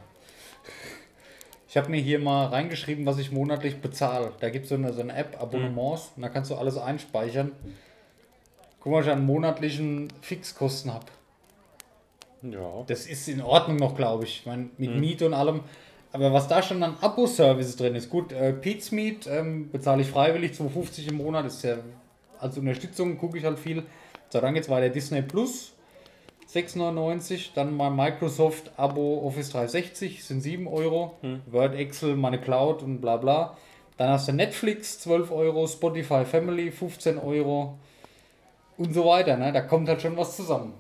[1.69, 4.31] Ich habe mir hier mal reingeschrieben, was ich monatlich bezahle.
[4.39, 7.51] Da gibt so es eine, so eine App, Abonnements, und da kannst du alles einspeichern.
[8.79, 11.07] Guck mal, was ich an monatlichen Fixkosten habe.
[12.43, 12.85] Ja.
[12.87, 14.41] Das ist in Ordnung noch, glaube ich.
[14.41, 15.63] ich mein, mit Miete und allem.
[16.13, 18.55] Aber was da schon an Abo-Services drin ist, gut, äh,
[18.93, 21.79] Meet ähm, bezahle ich freiwillig 2,50 im Monat, ist ja
[22.41, 23.85] als Unterstützung gucke ich halt viel.
[24.31, 25.73] So, dann geht's weiter Disney Plus,
[26.53, 27.51] 6,99.
[27.55, 31.17] Dann mein Microsoft Abo Office 360 sind 7 Euro.
[31.51, 33.57] Word, Excel, meine Cloud und bla bla.
[33.97, 37.79] Dann hast du Netflix 12 Euro, Spotify Family 15 Euro
[38.77, 39.37] und so weiter.
[39.37, 39.53] Ne?
[39.53, 40.75] Da kommt halt schon was zusammen.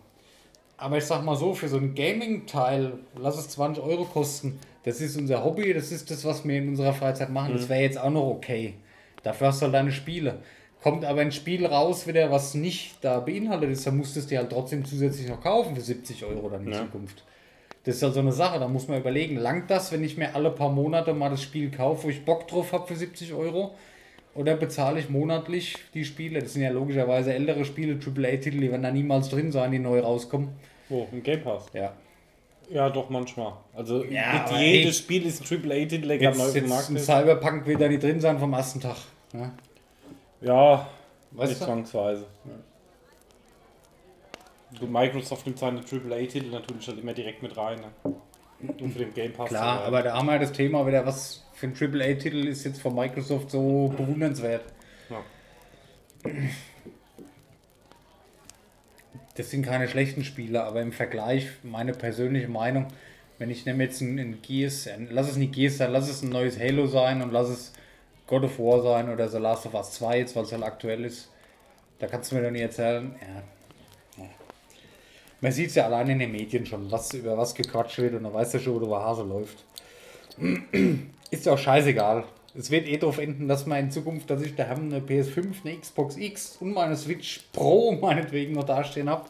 [0.77, 4.61] Aber ich sag mal so, für so einen Gaming-Teil, lass es 20 Euro kosten.
[4.85, 7.55] Das ist unser Hobby, das ist das, was wir in unserer Freizeit machen.
[7.55, 8.75] Das wäre jetzt auch noch okay.
[9.25, 10.39] Dafür hast du halt deine Spiele.
[10.91, 14.51] Kommt aber ein Spiel raus, wieder was nicht da beinhaltet ist, dann musst du halt
[14.51, 16.79] trotzdem zusätzlich noch kaufen für 70 Euro dann in Ja.
[16.79, 17.25] Zukunft.
[17.85, 20.35] Das ist halt so eine Sache, da muss man überlegen, langt das, wenn ich mir
[20.35, 23.75] alle paar Monate mal das Spiel kaufe, wo ich Bock drauf habe für 70 Euro?
[24.35, 26.41] Oder bezahle ich monatlich die Spiele?
[26.41, 30.01] Das sind ja logischerweise ältere Spiele, AAA-Titel, die werden da niemals drin sein, die neu
[30.01, 30.49] rauskommen.
[30.89, 31.07] Wo?
[31.13, 31.67] Im Game Pass?
[31.75, 31.93] Ja.
[32.71, 33.53] Ja, doch, manchmal.
[33.75, 37.05] Also Ja, jedes Spiel ist ein AAA-Titel, der gerade neu auf dem Markt ist.
[37.07, 38.97] Cyberpunk wird da nicht drin sein vom ersten Tag.
[39.33, 39.53] Ja.
[40.41, 40.89] Ja,
[41.33, 41.67] Weißt nicht du?
[41.67, 42.27] zwangsweise.
[44.79, 47.81] Du, Microsoft nimmt seine AAA-Titel natürlich halt immer direkt mit rein.
[47.81, 48.15] Ne?
[48.81, 49.49] Und für den Game Pass.
[49.49, 52.95] Klar, aber da haben wir das Thema wieder, was für ein AAA-Titel ist jetzt von
[52.95, 54.65] Microsoft so bewundernswert.
[55.11, 56.33] Ja.
[59.37, 62.89] Das sind keine schlechten Spiele, aber im Vergleich, meine persönliche Meinung,
[63.39, 66.23] wenn ich nehme jetzt ein, ein Gears, ein, lass es nicht Gears sein, lass es
[66.23, 67.73] ein neues Halo sein und lass es
[68.29, 71.05] God of War sein oder The Last of Us 2 jetzt, weil es halt aktuell
[71.05, 71.31] ist,
[71.99, 74.23] da kannst du mir doch nicht erzählen, ja.
[74.23, 74.31] ja.
[75.41, 78.25] Man sieht es ja allein in den Medien schon, was über was gequatscht wird und
[78.25, 79.65] dann weißt du schon, wo der Hase läuft.
[81.31, 82.25] Ist ja auch scheißegal.
[82.55, 85.79] Es wird eh darauf enden, dass man in Zukunft, dass ich daheim eine PS5, eine
[85.79, 89.29] Xbox X und meine Switch Pro meinetwegen noch dastehen habe,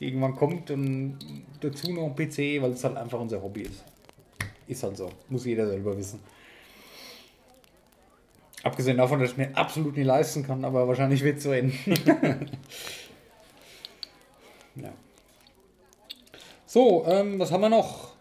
[0.00, 1.18] die irgendwann kommt und
[1.60, 3.84] dazu noch ein PC, weil es halt einfach unser Hobby ist.
[4.66, 5.10] Ist halt so.
[5.28, 6.20] Muss jeder selber wissen.
[8.62, 11.76] Abgesehen davon, dass ich mir absolut nicht leisten kann, aber wahrscheinlich wird es so enden.
[14.76, 14.92] ja.
[16.66, 18.12] So, ähm, was haben wir noch?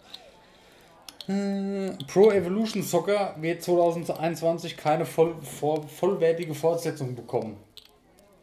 [1.27, 7.57] Äh, Pro Evolution Soccer wird 2021 keine voll, voll, vollwertige Fortsetzung bekommen.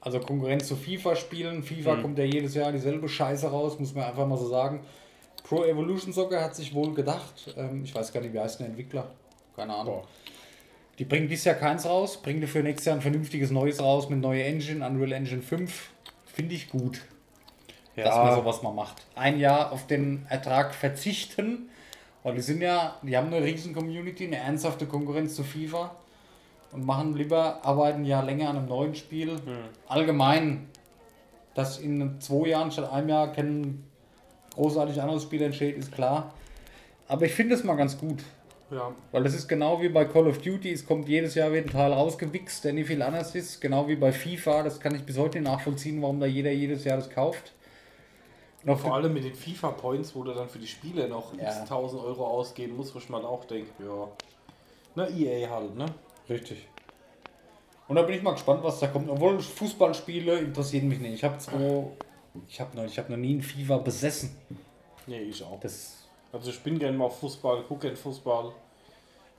[0.01, 1.64] Also Konkurrenz zu FIFA spielen.
[1.64, 4.80] FIFA kommt ja jedes Jahr dieselbe Scheiße raus, muss man einfach mal so sagen.
[5.42, 8.68] Pro Evolution Soccer hat sich wohl gedacht, ähm, ich weiß gar nicht, wie heißt der
[8.68, 9.11] Entwickler?
[9.57, 10.03] Keine Ahnung.
[10.03, 10.05] Boah.
[10.99, 14.20] Die bringen dieses Jahr keins raus, bringen dafür nächstes Jahr ein vernünftiges neues raus mit
[14.20, 15.90] neuer Engine, Unreal Engine 5.
[16.26, 17.03] Finde ich gut,
[17.94, 19.07] dass man ja, sowas mal macht.
[19.14, 21.68] Ein Jahr auf den Ertrag verzichten,
[22.24, 25.94] weil die sind ja, die haben eine riesen Community, eine ernsthafte Konkurrenz zu FIFA
[26.72, 29.36] und machen lieber, arbeiten ja länger an einem neuen Spiel.
[29.86, 30.68] Allgemein,
[31.55, 33.84] dass in zwei Jahren statt einem Jahr kein
[34.55, 36.34] großartig anderes Spiel entsteht, ist klar.
[37.07, 38.22] Aber ich finde es mal ganz gut.
[38.71, 38.95] Ja.
[39.12, 41.73] Weil das ist genau wie bei Call of Duty, es kommt jedes Jahr wird ein
[41.73, 43.61] Teil rausgewichst, der nicht viel anders ist.
[43.61, 46.85] Genau wie bei FIFA, das kann ich bis heute nicht nachvollziehen, warum da jeder jedes
[46.85, 47.53] Jahr das kauft.
[48.64, 51.49] Noch Vor allem mit den FIFA-Points, wo du dann für die Spiele noch Ja.
[51.49, 54.09] x tausend Euro ausgeben musst, wo ich mal auch denke, ja.
[54.95, 55.87] Na, EA halt, ne?
[56.29, 56.69] Richtig.
[57.87, 59.09] Und da bin ich mal gespannt, was da kommt.
[59.09, 61.14] Obwohl Fußballspiele interessieren mich nicht.
[61.14, 61.37] Ich habe
[62.47, 64.37] ich habe noch, ich habe noch nie ein FIFA besessen.
[65.07, 65.59] Nee, ich auch.
[65.61, 65.97] Das
[66.39, 68.53] Also ich bin gerne mal Fußball, gucke gerne Fußball.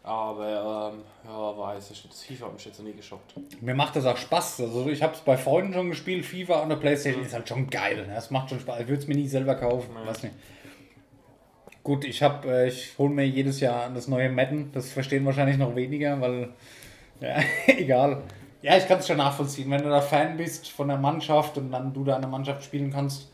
[0.04, 2.14] Aber, ähm, ja, weiß ich nicht.
[2.14, 3.34] Das FIFA hat mich jetzt noch nie geschockt.
[3.62, 4.62] Mir macht das auch Spaß.
[4.62, 7.70] Also ich habe es bei Freunden schon gespielt, FIFA und der Playstation ist halt schon
[7.70, 8.06] geil.
[8.06, 8.16] ne?
[8.16, 8.82] Das macht schon Spaß.
[8.82, 9.89] Ich würde es mir nie selber kaufen.
[9.93, 10.10] Nee.
[10.10, 10.36] Weiß nicht.
[11.84, 14.72] Gut, ich habe, äh, ich hole mir jedes Jahr das neue Madden.
[14.74, 16.50] Das verstehen wahrscheinlich noch weniger, weil
[17.22, 17.38] ja,
[17.68, 18.24] egal.
[18.62, 21.72] Ja, ich kann es schon nachvollziehen, wenn du da Fan bist von der Mannschaft und
[21.72, 23.29] dann du da eine Mannschaft spielen kannst.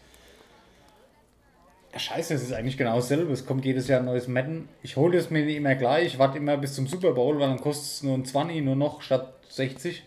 [1.96, 3.32] Ja, scheiße, es ist eigentlich genau dasselbe.
[3.32, 4.68] Es kommt jedes Jahr ein neues Madden.
[4.84, 7.48] Ich hole es mir nicht immer gleich, ich warte immer bis zum Super Bowl, weil
[7.48, 10.04] dann kostet es nur ein 20 nur noch statt 60.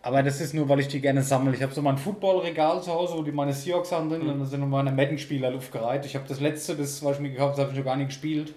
[0.00, 1.54] Aber das ist nur, weil ich die gerne sammle.
[1.54, 4.30] Ich habe so mein Footballregal zu Hause, wo die meine Seahawks-Sachen drin sind.
[4.30, 6.06] Und da sind noch meine Madden-Spieler luftgereiht.
[6.06, 8.08] Ich habe das letzte, das was ich mir gekauft habe, habe ich noch gar nicht
[8.08, 8.54] gespielt.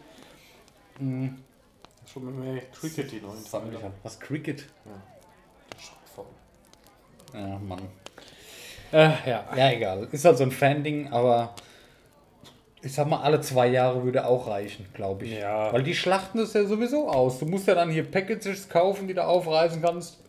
[0.99, 1.35] Mhm.
[2.05, 3.93] Schon mit mir Cricket die neuen Das sammle ich halt.
[4.03, 4.65] Was, Cricket?
[5.77, 6.27] Schockvoll.
[7.33, 7.81] Ja, Mann.
[8.93, 9.45] Äh, ja.
[9.53, 10.07] ja, egal.
[10.13, 11.53] Ist halt so ein Fan-Ding, aber
[12.85, 15.39] ich sag mal, alle zwei Jahre würde auch reichen, glaube ich.
[15.39, 15.73] Ja.
[15.73, 17.39] Weil die schlachten das ja sowieso aus.
[17.39, 20.19] Du musst ja dann hier Packages kaufen, die du aufreißen kannst.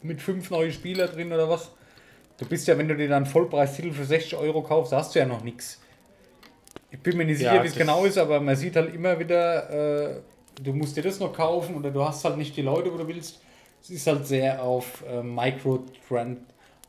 [0.00, 1.70] Mit fünf neue Spieler drin oder was.
[2.38, 5.26] Du bist ja, wenn du dir dann Vollpreistitel für 60 Euro kaufst, hast du ja
[5.26, 5.80] noch nichts.
[6.90, 9.18] Ich bin mir nicht Ja, sicher, wie es genau ist, aber man sieht halt immer
[9.18, 10.20] wieder äh,
[10.60, 13.06] du musst dir das noch kaufen oder du hast halt nicht die Leute, wo du
[13.06, 13.40] willst.
[13.82, 16.38] Es ist halt sehr auf äh, Microtran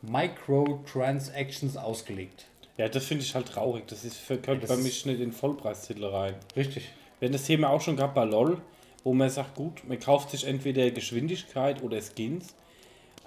[0.01, 2.45] Microtransactions ausgelegt.
[2.77, 3.83] Ja, das finde ich halt traurig.
[3.87, 6.35] Das ist für, gehört bei mich nicht in den Vollpreistitel rein.
[6.55, 6.89] Richtig.
[7.19, 8.57] Wenn das Thema auch schon gab bei LOL,
[9.03, 12.55] wo man sagt, gut, man kauft sich entweder Geschwindigkeit oder Skins,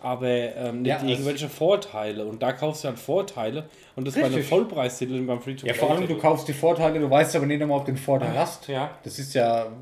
[0.02, 2.26] aber ähm, nicht Ja, irgendwelche Vorteile.
[2.26, 4.48] Und da kaufst du halt Vorteile und das bei einem Richtig.
[4.48, 7.46] Vollpreistitel und beim free to Ja, vor allem, du kaufst die Vorteile, du weißt aber
[7.46, 8.68] nicht einmal, ob du den Vorteil hast.
[8.68, 8.98] Ja.
[9.04, 9.72] Das ist ja,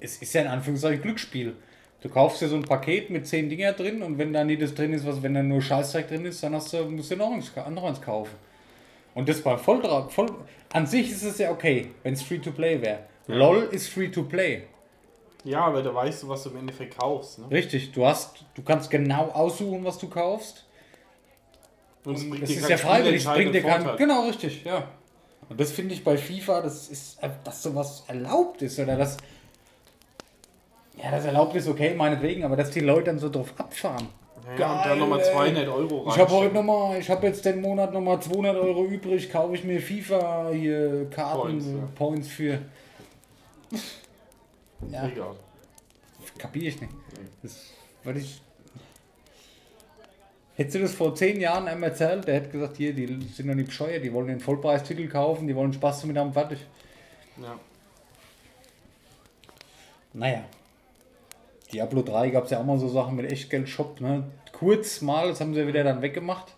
[0.00, 1.56] es ist ja in Anführungszeichen Glücksspiel.
[2.00, 4.74] Du kaufst dir so ein Paket mit zehn Dinger drin und wenn da nie das
[4.74, 7.32] drin ist, was, wenn da nur Scheißdreck drin ist, dann hast du, musst du noch
[7.32, 8.36] eins, noch eins kaufen.
[9.14, 10.28] Und das beim Volldra voll,
[10.72, 13.00] an sich ist es ja okay, wenn es Free-to-Play wäre.
[13.26, 14.64] LOL ist Free-to-Play.
[15.44, 17.38] Ja, aber da weißt du, was du im Endeffekt kaufst.
[17.38, 17.50] Ne?
[17.50, 20.64] Richtig, du hast, du kannst genau aussuchen, was du kaufst.
[22.04, 23.96] Und es Das dir ist ja freiwillig, es bringt dir keinen.
[23.96, 24.88] Genau, richtig, ja.
[25.48, 29.16] Und das finde ich bei FIFA, das ist, dass sowas erlaubt ist oder dass.
[31.02, 34.08] Ja, das erlaubt ist okay, meinetwegen, aber dass die Leute dann so drauf abfahren.
[34.56, 35.32] Ja, und dann nochmal ey.
[35.32, 36.14] 200 Euro rein.
[36.14, 39.64] Ich habe heute nochmal, ich habe jetzt den Monat nochmal 200 Euro übrig, kaufe ich
[39.64, 42.34] mir FIFA hier Karten, Points, Points, ja.
[42.34, 42.58] für.
[44.90, 45.36] Ja, Egal.
[46.38, 46.92] kapiere ich nicht.
[47.42, 47.72] Das,
[48.04, 48.40] weil ich.
[50.54, 53.54] Hättest du das vor zehn Jahren einem erzählt, der hätte gesagt, hier, die sind doch
[53.54, 56.58] nicht bescheuert, die wollen den Vollpreistitel kaufen, die wollen Spaß damit haben, fertig.
[57.40, 57.58] Ja.
[60.14, 60.44] Naja.
[61.72, 64.24] Diablo 3 gab es ja auch mal so Sachen mit Echtgeld-Shop, ne?
[64.52, 66.54] Kurz mal, das haben sie wieder dann weggemacht.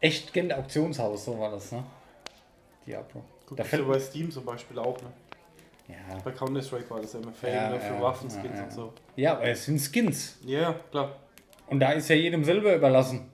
[0.00, 1.84] Echtgeld-Auktionshaus, so war das, ne?
[2.86, 3.22] Diablo.
[3.46, 4.96] Gut, Da fällt bei Steam zum Beispiel auch.
[5.00, 5.08] Ne?
[5.88, 6.18] ja.
[6.22, 7.80] Bei Counter-Strike war das ja immer Ja, ne?
[7.80, 8.92] für ja, Waffenskins ja, und so.
[9.16, 10.38] ja, aber es sind Skins.
[10.44, 11.16] Ja, klar.
[11.68, 13.30] Und da ist ja jedem selber überlassen.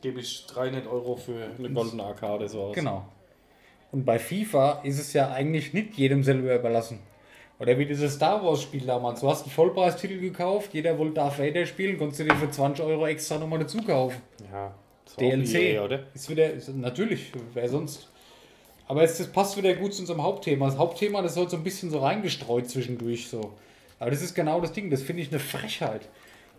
[0.00, 2.74] Gebe ich 300 Euro für eine goldene AK oder so aus.
[2.74, 3.06] Genau.
[3.92, 7.00] Und bei FIFA ist es ja eigentlich nicht jedem selber überlassen.
[7.62, 9.20] Oder wie dieses Star Wars Spiel damals.
[9.20, 12.84] Du hast einen Vollpreistitel gekauft, jeder wollte Darth Vader spielen, konntest du dir für 20
[12.84, 14.20] Euro extra nochmal dazu kaufen.
[14.52, 14.74] Ja.
[15.16, 15.54] DLC.
[15.54, 16.00] EA, oder?
[16.12, 18.08] Ist wieder, ist, natürlich, wer sonst.
[18.88, 20.66] Aber es, das passt wieder gut zu unserem Hauptthema.
[20.66, 23.52] Das Hauptthema, das wird so ein bisschen so reingestreut zwischendurch so.
[24.00, 26.08] Aber das ist genau das Ding, das finde ich eine Frechheit.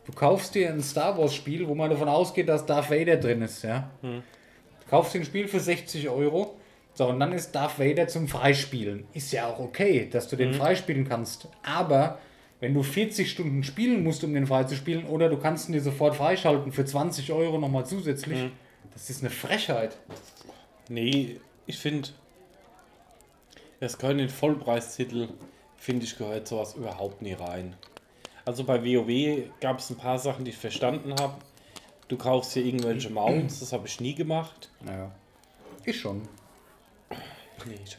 [0.05, 3.41] Du kaufst dir ein Star Wars Spiel, wo man davon ausgeht, dass Darth Vader drin
[3.41, 3.89] ist, ja.
[4.01, 6.55] Du kaufst dir ein Spiel für 60 Euro.
[6.95, 9.05] So, und dann ist Darth Vader zum Freispielen.
[9.13, 11.47] Ist ja auch okay, dass du den freispielen kannst.
[11.63, 12.19] Aber
[12.59, 16.15] wenn du 40 Stunden spielen musst, um den freizuspielen, oder du kannst ihn dir sofort
[16.15, 18.51] freischalten für 20 Euro nochmal zusätzlich,
[18.93, 19.97] das ist eine Frechheit.
[20.87, 22.09] Nee, ich finde,
[23.79, 25.29] das gehört in den Vollpreistitel,
[25.77, 27.75] finde ich, gehört sowas überhaupt nie rein.
[28.45, 31.35] Also bei WoW gab es ein paar Sachen, die ich verstanden habe.
[32.07, 34.69] Du kaufst hier irgendwelche Mounts, das habe ich nie gemacht.
[34.81, 35.11] Naja.
[35.85, 36.21] Ich schon.
[37.65, 37.97] Nee, ich,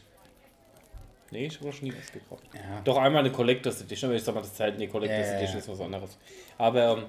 [1.31, 2.43] nee, ich habe schon nie was gekauft.
[2.53, 2.81] Ja.
[2.83, 4.91] Doch einmal eine Collectors Edition, aber ich sag mal, das zählt nicht.
[4.91, 5.59] Collectors Ja, ja, Edition ja.
[5.63, 6.17] ist was anderes.
[6.57, 7.03] Aber, ähm,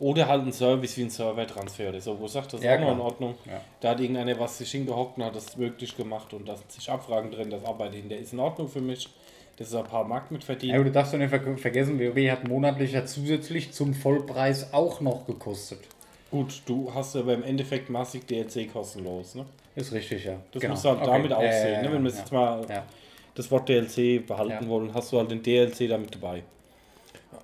[0.00, 2.74] oder halt ein Service wie ein Server-Transfer oder so, wo ich sage, das ist Ja,
[2.76, 3.34] auch noch in Ordnung.
[3.46, 3.60] Ja.
[3.80, 6.90] Da hat irgendeiner was sich hingehockt und hat das möglich gemacht und da sind sich
[6.90, 8.08] Abfragen drin, das Arbeit hin.
[8.08, 9.08] Der ist in Ordnung für mich.
[9.58, 10.74] Das ist ein paar Mark mit Ja, verdient.
[10.74, 15.00] aber du darfst doch nicht ver vergessen, WoW hat monatlich ja zusätzlich zum Vollpreis auch
[15.02, 15.80] noch gekostet.
[16.30, 19.34] Gut, du hast aber im Endeffekt massig DLC kostenlos.
[19.34, 19.44] Ne?
[19.74, 20.34] Ist richtig, ja.
[20.52, 20.74] Das Genau.
[20.74, 21.10] musst du halt Okay.
[21.10, 21.72] damit auch Ja, ja, sehen.
[21.74, 21.92] ja, ne?
[21.92, 22.16] Wenn wir ja.
[22.18, 22.84] jetzt mal Ja.
[23.34, 24.68] das Wort DLC behalten Ja.
[24.68, 26.42] wollen, hast du halt den DLC damit dabei.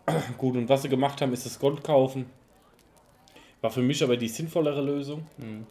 [0.39, 2.27] Gut, und was sie gemacht haben, ist das Gold kaufen.
[3.61, 5.67] War für mich aber die sinnvollere Lösung, Mhm.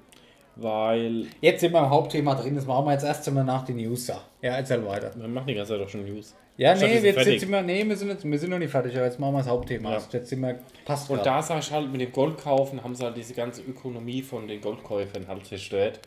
[0.56, 3.78] weil Jetzt sind wir im Hauptthema drin, das machen wir jetzt erst einmal nach den
[3.78, 4.08] News.
[4.08, 5.12] Ja, ja erzähl weiter.
[5.16, 6.36] wir machen die ganze Zeit doch schon News.
[6.58, 8.50] Ja, Ich dachte, nee, wir sind jetzt, sind wir, nee, wir sind, jetzt, wir sind
[8.50, 9.92] noch nicht fertig, aber jetzt machen wir das Hauptthema.
[9.92, 10.02] Ja.
[10.12, 11.26] Jetzt sind wir, passt Und grad.
[11.28, 14.48] da sag ich halt, mit dem Gold kaufen haben sie halt diese ganze Ökonomie von
[14.48, 16.00] den Goldkäufern halt zerstört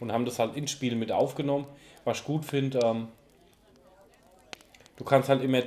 [0.00, 1.66] und haben das halt ins Spiel mit aufgenommen.
[2.04, 3.08] Was ich gut finde, ähm,
[4.96, 5.62] du kannst halt immer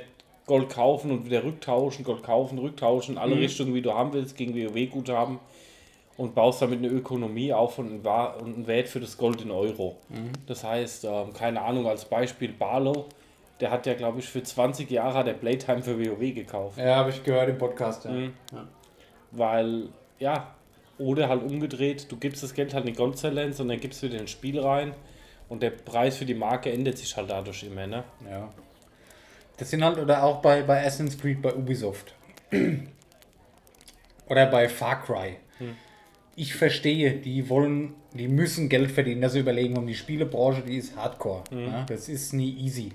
[0.46, 4.54] Gold kaufen und wieder rücktauschen, Gold kaufen, rücktauschen, alle Richtungen, wie du haben willst, gegen
[4.54, 5.38] WoW-Guthaben
[6.16, 9.96] und baust damit eine Ökonomie auf und einen, Wert für das Gold in Euro.
[10.46, 13.06] Das heißt, ähm, keine Ahnung, als Beispiel Barlow,
[13.60, 16.78] der hat ja, glaube ich, für 20 Jahre hat er Playtime für WoW gekauft.
[16.78, 18.04] Ja, habe ich gehört im Podcast.
[18.04, 18.10] Ja.
[18.10, 18.32] Mhm.
[19.30, 20.54] Weil, ja,
[21.02, 24.20] oder halt umgedreht, du gibst das Geld halt in Goldzellenz und dann gibst du wieder
[24.20, 24.94] ins Spiel rein
[25.48, 28.04] und der Preis für die Marke ändert sich halt dadurch immer, ne?
[28.30, 28.52] Ja.
[29.56, 32.14] Das sind halt, oder auch bei, bei Assassin's Creed bei Ubisoft.
[34.26, 35.36] oder bei Far Cry.
[36.34, 40.96] Ich verstehe, die wollen, die müssen Geld verdienen, das überlegen, um die Spielebranche, die ist
[40.96, 41.44] hardcore.
[41.50, 42.92] Ja, das ist nie easy.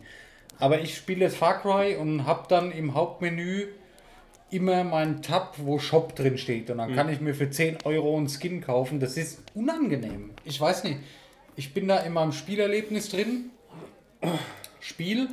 [0.57, 3.67] Aber ich spiele jetzt Far Cry und habe dann im Hauptmenü
[4.49, 6.69] immer meinen Tab, wo Shop drin steht.
[6.69, 8.99] Und dann kann ich mir für 10 Euro einen Skin kaufen.
[8.99, 10.31] Das ist unangenehm.
[10.45, 10.99] Ich weiß nicht.
[11.55, 13.51] Ich bin da in meinem Spielerlebnis drin.
[14.79, 15.27] Spiel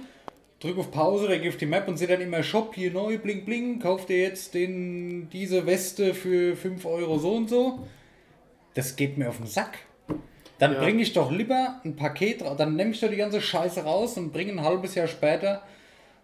[0.61, 3.45] drück auf Pause, der gibt die Map und sehe dann immer Shop, hier neu, bling
[3.45, 7.87] bling, kauf dir jetzt den, diese Weste für 5 Euro so und so.
[8.73, 9.79] Das geht mir auf den Sack.
[10.59, 10.81] Dann Ja.
[10.81, 14.33] bringe ich doch lieber ein Paket, dann nehme ich doch die ganze Scheiße raus und
[14.33, 15.63] bringe ein halbes Jahr später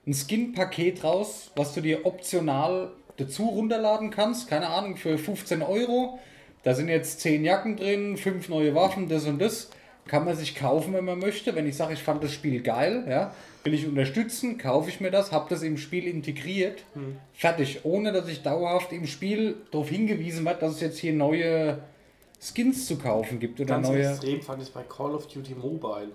[0.07, 4.49] ein Skin-Paket raus, was du dir optional dazu runterladen kannst.
[4.49, 6.19] Keine Ahnung, für 15 Euro.
[6.63, 9.71] Da sind jetzt 10 Jacken drin, 5 neue Waffen, das und das.
[10.07, 11.55] Kann man sich kaufen, wenn man möchte.
[11.55, 13.33] Wenn ich sage, ich fand das Spiel geil, ja,
[13.63, 16.83] will ich unterstützen, kaufe ich mir das, habe das im Spiel integriert.
[17.33, 17.81] Fertig.
[17.85, 21.81] Ohne dass ich dauerhaft im Spiel darauf hingewiesen werde, dass es jetzt hier neue
[22.41, 24.09] Skins zu kaufen gibt oder Ganz neue.
[24.09, 26.13] extrem fand ich bei Call of Duty Mobile.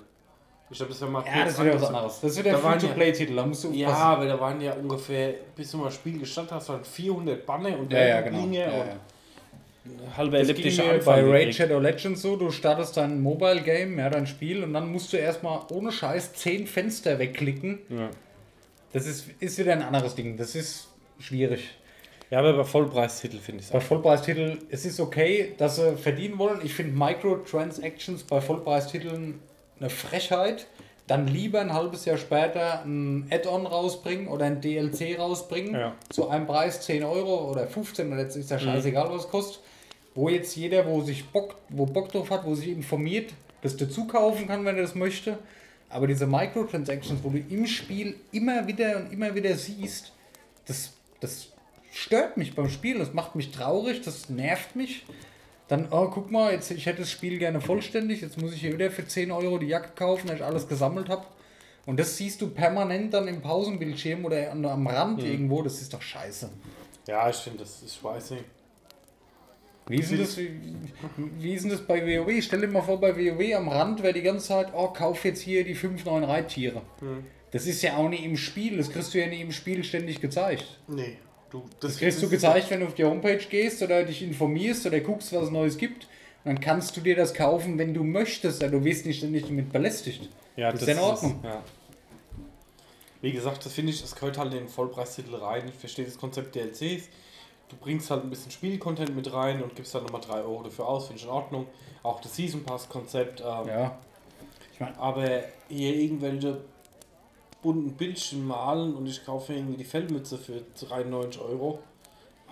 [0.69, 2.19] Ich glaube, das wäre mal Ja, das ist wieder was anderes.
[2.21, 4.07] Das ist wieder Da ein Free-to-Play-Titel, da musst du Ja, aufpassen.
[4.07, 7.77] aber da waren ja ungefähr, bis du mal das Spiel gestartet hast, waren 400 Banner
[7.77, 8.39] und Ja, ja, genau.
[8.41, 10.17] Linie Ja, und ja.
[10.17, 11.53] halbe Das ging elliptische bei Raid.
[11.53, 15.17] Shadow Legends so, du startest dein Mobile Game, ja, dein Spiel und dann musst du
[15.17, 17.79] erstmal ohne Scheiß 10 Fenster wegklicken.
[17.89, 18.09] Ja.
[18.91, 20.35] Das ist, ist wieder ein anderes Ding.
[20.35, 20.87] Das ist
[21.19, 21.69] schwierig.
[22.31, 26.39] ja, aber bei Vollpreistitel finde ich es Bei Vollpreistitel, es ist okay, dass sie verdienen
[26.39, 26.59] wollen.
[26.63, 29.39] Ich finde Microtransactions bei Vollpreistiteln
[29.79, 30.67] eine Frechheit.
[31.07, 35.75] Dann lieber ein halbes Jahr später ein Add-on rausbringen oder ein DLC rausbringen.
[35.75, 35.93] Ja.
[36.09, 39.61] Zu einem Preis 10 Euro oder 15 oder jetzt ist ja scheißegal, was es kostet.
[40.15, 44.07] Wo jetzt jeder, wo sich Bock, wo Bock drauf hat, wo sich informiert, das dazu
[44.07, 45.37] kaufen kann, wenn er das möchte.
[45.89, 50.11] Aber diese Microtransactions, wo du im Spiel immer wieder und immer wieder siehst,
[50.65, 51.49] das, das
[51.91, 55.05] stört mich beim Spiel, das macht mich traurig, das nervt mich.
[55.67, 58.73] Dann, oh, guck mal, jetzt, ich hätte das Spiel gerne vollständig, jetzt muss ich hier
[58.73, 61.25] wieder für 10 Euro die Jacke kaufen, weil ich alles gesammelt habe.
[61.87, 65.93] Und das siehst du permanent dann im Pausenbildschirm oder an, am Rand irgendwo, das ist
[65.93, 66.49] doch scheiße.
[67.07, 68.45] Ja, ich finde das, ich weiß nicht.
[69.87, 70.51] Wie ist, das, wie,
[71.37, 72.43] wie ist denn das bei WoW?
[72.43, 75.41] Stell dir mal vor, bei WoW am Rand wäre die ganze Zeit, oh, kauf jetzt
[75.41, 76.81] hier die 5 neuen Reittiere.
[77.51, 80.21] Das ist ja auch nicht im Spiel, das kriegst du ja nicht im Spiel ständig
[80.21, 80.79] gezeigt.
[80.87, 81.17] Nee,
[81.49, 84.99] du, Das kriegst du gezeigt, wenn du auf die Homepage gehst oder dich informierst oder
[84.99, 86.05] guckst, was es Neues gibt.
[86.43, 89.45] Und dann kannst du dir das kaufen, wenn du möchtest, aber du wirst nicht ständig
[89.47, 90.29] damit belästigt.
[90.55, 91.39] Ja, das ist ja in Ordnung.
[91.43, 91.63] ja.
[93.21, 95.63] Wie gesagt, das finde ich, das gehört halt in den Vollpreistitel rein.
[95.67, 97.09] Ich verstehe das Konzept DLCs.
[97.69, 100.87] Du bringst halt ein bisschen Spielcontent mit rein und gibst dann nochmal 3 Euro dafür
[100.87, 101.65] aus, finde ich in Ordnung.
[102.03, 103.41] Auch das Season Pass-Konzept.
[103.41, 103.99] Ähm, Ja.
[104.97, 105.25] Aber
[105.69, 106.61] hier irgendwelche
[107.65, 111.79] bunten Bildchen malen und ich kaufe irgendwie die Fellmütze für 93 Euro,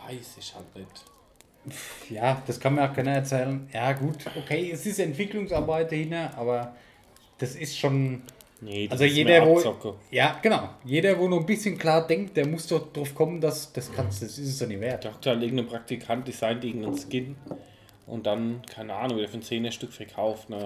[0.08, 2.10] weiß ich halt nicht.
[2.10, 3.70] Ja, das kann mir auch keiner erzählen.
[3.72, 6.76] Ja, gut, okay, es ist Entwicklungsarbeit dahinter, aber
[7.38, 8.24] das ist schon.
[8.60, 9.96] Nee, Also ist jeder, mehr wo.
[10.10, 10.70] Ja, genau.
[10.84, 14.24] Jeder, wo nur ein bisschen klar denkt, der muss doch drauf kommen, dass das kannst,
[14.24, 15.06] das ist es doch nicht wert.
[15.06, 17.36] Da hat halt irgendein Praktikant designt irgendeinen Skin
[18.08, 20.50] und dann, keine Ahnung, wieder für ein 10er Stück verkauft.
[20.50, 20.64] Ne?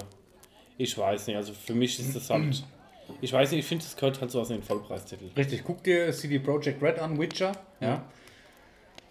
[0.78, 2.64] Ich weiß nicht, also für mich ist das halt.
[3.22, 5.30] Ich weiß nicht, ich finde, das gehört halt so aus den Vollpreistitel.
[5.36, 7.54] Richtig, guck dir CD Projekt Red an, Witcher.
[7.80, 8.04] Ja.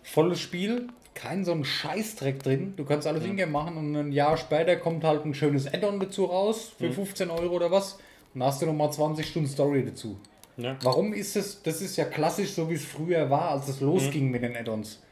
[0.03, 2.75] Volles Spiel, kein so ein Scheißdreck drin.
[2.77, 6.27] Du kannst alles ingame machen und ein Jahr später kommt halt ein schönes Add-on dazu
[6.27, 7.95] raus für 15 Euro oder was.
[8.35, 10.17] Und dann hast du nochmal 20 Stunden Story dazu.
[10.57, 10.77] Ja.
[10.83, 14.31] Warum ist es, das ist ja klassisch, so wie es früher war, als es losging
[14.31, 15.03] mit den Add-ons.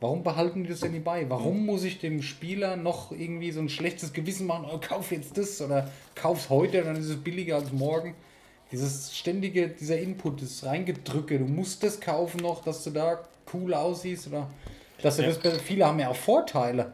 [0.00, 1.28] Warum behalten die das denn nicht bei?
[1.28, 5.36] Warum muss ich dem Spieler noch irgendwie so ein schlechtes Gewissen machen, oh, kauf jetzt
[5.36, 8.14] das oder kauf's heute, dann ist es billiger als morgen?
[8.70, 13.74] Dieses ständige, dieser Input, das Reingedrücke, du musst das kaufen noch, dass du da cool
[13.74, 14.48] aussiehst oder
[15.02, 15.32] dass du Ja.
[15.32, 16.92] das, viele haben ja auch Vorteile.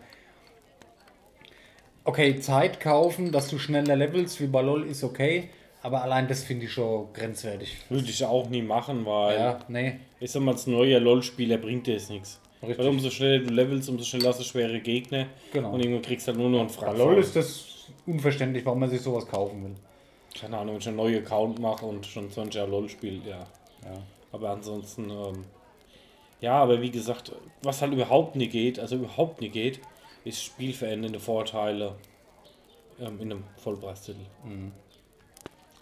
[2.04, 5.48] Okay, Zeit kaufen, dass du schneller levelst, wie bei LOL ist okay,
[5.82, 7.76] aber allein das finde ich schon grenzwertig.
[7.88, 9.98] Würde ich auch nie machen, weil Ja, nee.
[10.20, 12.40] ich sag mal, als neuer LOL-Spieler bringt dir es nichts.
[12.66, 12.78] Richtig.
[12.78, 15.26] Weil umso schneller du levelst, umso schneller hast du schwere Gegner.
[15.52, 15.72] Genau.
[15.72, 16.96] Und irgendwann kriegst du halt nur noch einen Frack.
[16.96, 17.64] LOL ist das
[18.06, 19.74] unverständlich, warum man sich sowas kaufen will.
[20.38, 23.46] Keine Ahnung, wenn ich einen neuen Account mache und schon 20 Jahre LOL spielt, ja.
[23.84, 24.02] Ja.
[24.32, 25.44] Aber ansonsten, ähm,
[26.40, 29.80] ja, aber wie gesagt, was halt überhaupt nicht geht, also überhaupt nicht geht,
[30.24, 31.94] ist spielverändernde Vorteile
[33.00, 34.20] ähm, in einem Vollpreistitel.
[34.44, 34.72] Mhm.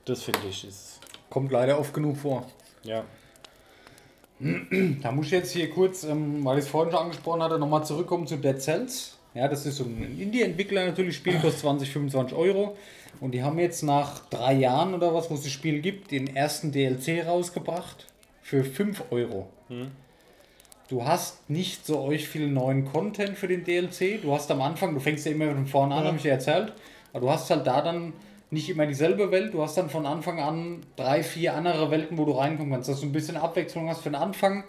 [0.05, 2.47] Das finde ich ist, Kommt leider oft genug vor.
[2.83, 3.05] ja.
[5.03, 7.85] Da muss ich jetzt hier kurz, ähm, weil ich es vorhin schon angesprochen hatte, nochmal
[7.85, 9.17] zurückkommen zu Dead Cells.
[9.35, 12.77] Ja, das ist so ein Indie-Entwickler natürlich, Spiel kostet 20, 25 Euro.
[13.21, 16.35] Und die haben jetzt nach drei Jahren oder was, wo es das Spiel gibt, den
[16.35, 18.07] ersten DLC rausgebracht
[18.43, 19.49] für 5 Euro.
[20.89, 24.21] Du hast nicht so euch viel neuen Content für den DLC.
[24.21, 26.73] Du hast am Anfang, du fängst ja immer von vorne an, habe ich dir erzählt.
[27.13, 28.13] Aber du hast halt da dann
[28.53, 29.55] nicht immer dieselbe Welt.
[29.55, 32.89] Du hast dann von Anfang an drei, vier andere Welten, wo du reinkommen kannst.
[32.89, 34.65] Dass du ein bisschen Abwechslung hast für den Anfang.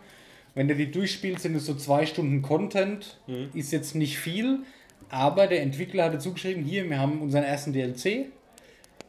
[0.56, 3.20] Wenn du die durchspielst, sind es so zwei Stunden Content.
[3.54, 4.60] Ist jetzt nicht viel.
[5.10, 8.28] Aber der Entwickler hatte zugeschrieben, hier, wir haben unseren ersten DLC.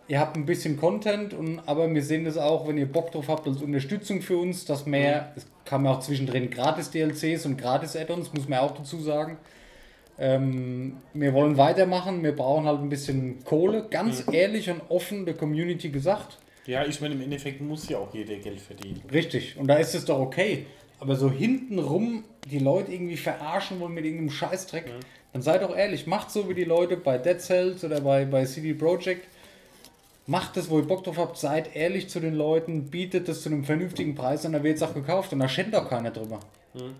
[0.08, 3.28] ihr habt ein bisschen Content, und, aber wir sehen das auch, wenn ihr Bock drauf
[3.28, 7.56] habt, als Unterstützung für uns, dass mehr, es kam ja auch zwischendrin gratis DLCs und
[7.56, 9.38] gratis Add-ons, muss man auch dazu sagen.
[10.18, 15.34] Ähm, wir wollen weitermachen, wir brauchen halt ein bisschen Kohle, ganz ehrlich und offen der
[15.34, 16.38] Community gesagt.
[16.66, 19.02] Ja, ich meine, im Endeffekt muss ja auch jeder Geld verdienen.
[19.12, 20.66] Richtig, und da ist es doch okay.
[21.00, 24.86] Aber so hintenrum die Leute irgendwie verarschen wollen mit irgendeinem Scheißdreck,
[25.32, 28.44] dann seid doch ehrlich, macht so wie die Leute bei Dead Cells oder bei, bei
[28.44, 29.26] CD Projekt.
[30.26, 33.50] Macht das, wo ihr Bock drauf habt, seid ehrlich zu den Leuten, bietet das zu
[33.50, 36.40] einem vernünftigen Preis und dann wird es auch gekauft und da schenkt auch keiner drüber.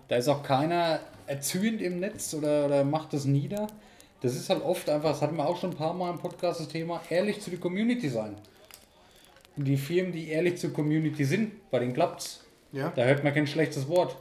[0.07, 3.67] Da ist auch keiner erzürnt im Netz oder, oder macht das nieder.
[4.21, 6.59] Das ist halt oft einfach, das hatten wir auch schon ein paar Mal im Podcast
[6.61, 8.35] das Thema, ehrlich zu der Community sein.
[9.57, 12.43] Und die Firmen, die ehrlich zur Community sind, bei denen klappt's.
[12.71, 12.91] Ja.
[12.95, 14.15] Da hört man kein schlechtes Wort.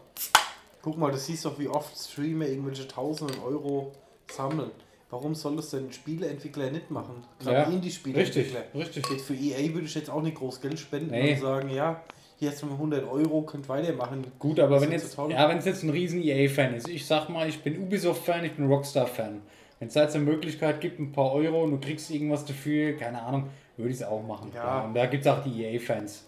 [0.83, 3.93] Guck mal, du siehst doch, wie oft Streamer irgendwelche tausenden Euro
[4.31, 4.71] sammeln.
[5.11, 7.25] Warum soll das denn Spieleentwickler nicht machen?
[7.39, 8.61] Gerade Ja, Indie-Spieleentwickler.
[8.75, 9.11] richtig, richtig.
[9.11, 11.35] Jetzt für EA würde ich jetzt auch nicht groß Geld spenden Nee.
[11.35, 12.03] und sagen, ja,
[12.45, 14.27] hier hast du mal 100 Euro, könnt weitermachen.
[14.39, 17.49] Gut, aber wenn jetzt, ja, wenn es jetzt ein riesen EA-Fan ist, ich sag mal,
[17.49, 19.41] ich bin Ubisoft-Fan, ich bin Rockstar-Fan.
[19.79, 22.97] Wenn es da jetzt eine Möglichkeit gibt, ein paar Euro und du kriegst irgendwas dafür,
[22.97, 24.51] keine Ahnung, würde ich es auch machen.
[24.55, 24.61] Ja.
[24.61, 24.85] klar.
[24.85, 26.27] Und da gibt es auch die EA-Fans.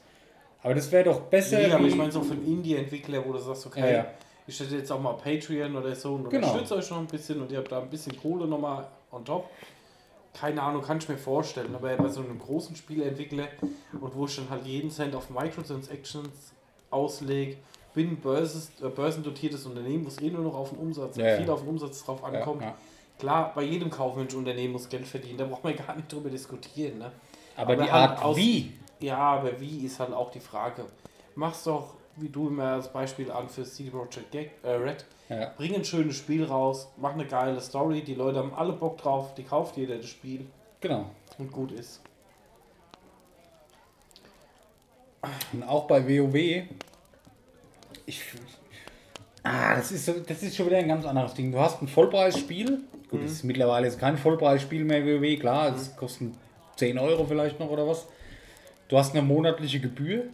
[0.62, 1.59] Aber das wäre doch besser.
[1.59, 4.07] Nee, aber ich meine so für einen Indie-Entwickler, wo du sagst, okay, Ja, ja.
[4.47, 6.47] ich hätte jetzt auch mal Patreon oder so und Genau.
[6.49, 9.49] unterstütze euch noch ein bisschen und ihr habt da ein bisschen Kohle nochmal on top.
[10.39, 13.49] Keine Ahnung, kann ich mir vorstellen, aber bei so einem großen Spieleentwickler
[14.01, 16.53] und wo ich dann halt jeden Cent auf Microtransactions
[16.91, 17.57] auslege,
[17.95, 21.28] bin ein börses, äh, börsendotiertes Unternehmen, wo es eh nur noch auf den Umsatz, Ja,
[21.28, 21.37] ja.
[21.39, 22.62] viel auf den Umsatz drauf ja, ankommt.
[22.62, 22.74] ja.
[23.18, 26.99] Klar, bei jedem kaufmännischen Unternehmen muss Geld verdienen, da braucht man gar nicht drüber diskutieren.
[26.99, 27.11] Ne?
[27.57, 28.72] Aber, Aber die halt Art aus- wie.
[29.01, 30.84] Ja, aber wie ist halt auch die Frage.
[31.34, 35.05] Mach's doch, wie du immer als Beispiel an für CD Projekt äh, Red.
[35.29, 35.53] Ja.
[35.57, 39.35] Bring ein schönes Spiel raus, mach eine geile Story, die Leute haben alle Bock drauf,
[39.35, 40.47] die kauft jeder das Spiel
[40.81, 41.07] Genau.
[41.39, 42.01] und gut ist.
[45.53, 46.64] Und auch bei WoW.
[48.07, 48.23] Ich,
[49.43, 51.51] ah, das ist, so, das ist schon wieder ein ganz anderes Ding.
[51.51, 52.83] Du hast ein Vollpreisspiel.
[53.11, 56.35] Gut, das ist mittlerweile kein Vollpreisspiel mehr WoW, klar, es kostet
[56.77, 58.07] 10 Euro vielleicht noch oder was.
[58.89, 60.25] Du hast eine monatliche Gebühr.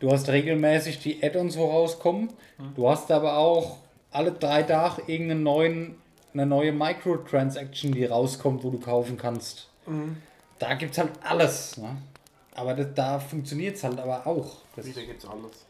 [0.00, 2.30] Du hast regelmäßig die Add-ons, wo rauskommen.
[2.74, 3.76] Du hast aber auch
[4.10, 5.94] alle drei Tage irgendeinen neuen,
[6.34, 9.68] eine neue Microtransaction, die rauskommt, wo du kaufen kannst.
[10.58, 11.76] Da gibt es halt alles.
[11.78, 11.96] Ne?
[12.54, 14.56] Aber das, da funktioniert es halt aber auch.
[14.76, 15.64] Das, Wieder gibt's alles.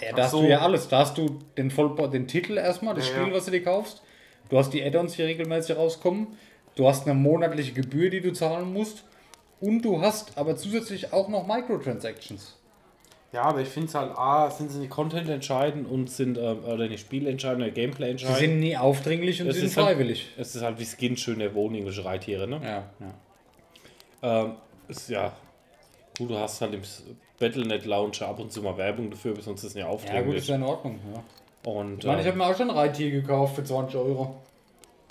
[0.00, 0.42] ja, Ach da hast so.
[0.42, 0.88] du ja alles.
[0.88, 3.34] Da hast du den, Vollbau, den Titel erstmal, das Ja, Spiel, ja.
[3.34, 4.02] was du dir kaufst.
[4.48, 6.28] Du hast die Add-ons, die regelmäßig rauskommen.
[6.74, 9.04] Du hast eine monatliche Gebühr, die du zahlen musst.
[9.60, 12.57] Und du hast aber zusätzlich auch noch Microtransactions.
[13.32, 16.64] Ja, aber ich finde es halt, A, sind sie nicht Content entscheiden und sind, ähm,
[16.64, 18.36] oder nicht Spiel entscheiden oder Gameplay Sie entscheiden.
[18.38, 20.28] sind nie aufdringlich und Es sie sind halt- freiwillig.
[20.38, 22.60] Es ist halt wie Skin schöne Wohnung, irgendwelche Reittiere, ne?
[22.62, 22.84] Ja,
[24.22, 24.44] ja.
[24.44, 24.52] Ähm,
[24.88, 25.32] ist ja.
[26.16, 26.80] Gut, du hast halt im
[27.38, 30.00] Battlenet Launcher ab und zu mal Werbung dafür, aber sonst ist es nicht ja, gut,
[30.00, 30.48] ist aufdringlich.
[30.48, 30.98] ja in Ordnung.
[31.14, 31.70] Ja.
[31.70, 34.36] und, Ich meine, ich ähm, habe mir auch schon ein Reittier gekauft für 20 Euro.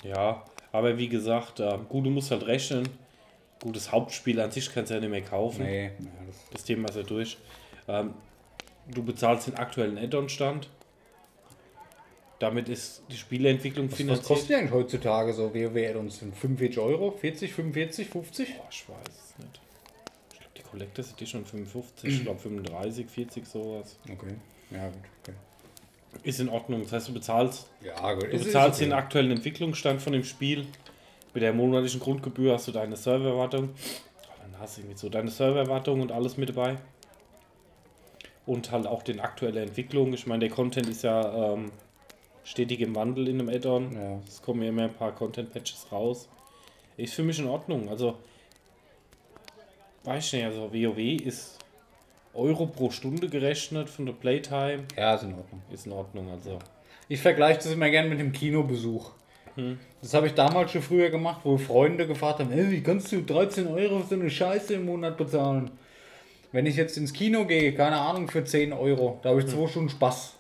[0.03, 2.89] Ja, aber wie gesagt, äh, gut, du musst halt rechnen.
[3.61, 5.63] Gut, das Hauptspiel an sich kannst du ja nicht mehr kaufen.
[5.63, 5.91] Nee, ja,
[6.27, 7.37] das Das Thema ist ja durch.
[7.87, 8.13] Ähm,
[8.93, 10.69] du bezahlst den aktuellen Add-on-Stand.
[12.39, 14.27] Damit ist die Spieleentwicklung Was, was finanziert.
[14.27, 16.19] kostet die eigentlich heutzutage so WoW-Add-ons?
[16.19, 17.11] Sind 45 Euro?
[17.11, 18.55] 40, 45, 50?
[18.57, 19.59] Boah, ich weiß es nicht.
[20.33, 23.97] Ich glaube, die Collectors Edition 55, ich glaube 35, 40, sowas.
[24.11, 24.35] Okay.
[24.69, 24.99] Ja, gut.
[25.23, 25.33] Okay.
[26.23, 26.83] Ist in Ordnung.
[26.83, 28.31] Das heißt, du bezahlst, Ja, gut.
[28.31, 30.67] du bezahlst den aktuellen Entwicklungsstand von dem Spiel.
[31.33, 33.69] Mit der monatlichen Grundgebühr hast du deine Serverwartung.
[34.41, 36.77] Dann hast du irgendwie so deine Serverwartung und alles mit dabei.
[38.47, 40.13] Und halt auch den aktuelle Entwicklung.
[40.13, 41.71] Ich meine, der Content ist ja ähm,
[42.43, 43.93] stetig im Wandel in einem Add-on.
[43.93, 44.19] Ja.
[44.27, 46.27] Es kommen ja immer ein paar Content-Patches raus.
[46.95, 47.89] Ist für mich in Ordnung.
[47.89, 48.17] Also,
[50.05, 51.59] weiß ich nicht, also WoW ist
[52.33, 54.85] Euro pro Stunde gerechnet von der Playtime.
[54.95, 55.61] Ja, ist in Ordnung.
[55.69, 56.57] Ist in Ordnung, also.
[57.09, 59.11] Ich vergleiche das immer gerne mit dem Kinobesuch.
[60.01, 63.23] Das habe ich damals schon früher gemacht, wo Freunde gefragt haben, hey, wie kannst du
[63.23, 65.71] 13 Euro für so eine Scheiße im Monat bezahlen?
[66.51, 69.67] Wenn ich jetzt ins Kino gehe, keine Ahnung, für 10 Euro, da habe ich zwei
[69.67, 70.33] Stunden Spaß.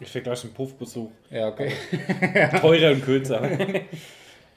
[0.00, 1.10] Ich vergleiche den Puffbesuch.
[1.30, 1.72] Ja, okay.
[2.60, 3.48] Teurer und kürzer.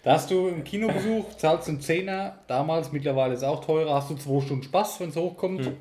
[0.03, 4.09] Da hast du im Kinobesuch, zahlst einen Zehner, damals, mittlerweile ist es auch teurer, hast
[4.09, 5.71] du zwei Stunden Spaß, wenn es hochkommt.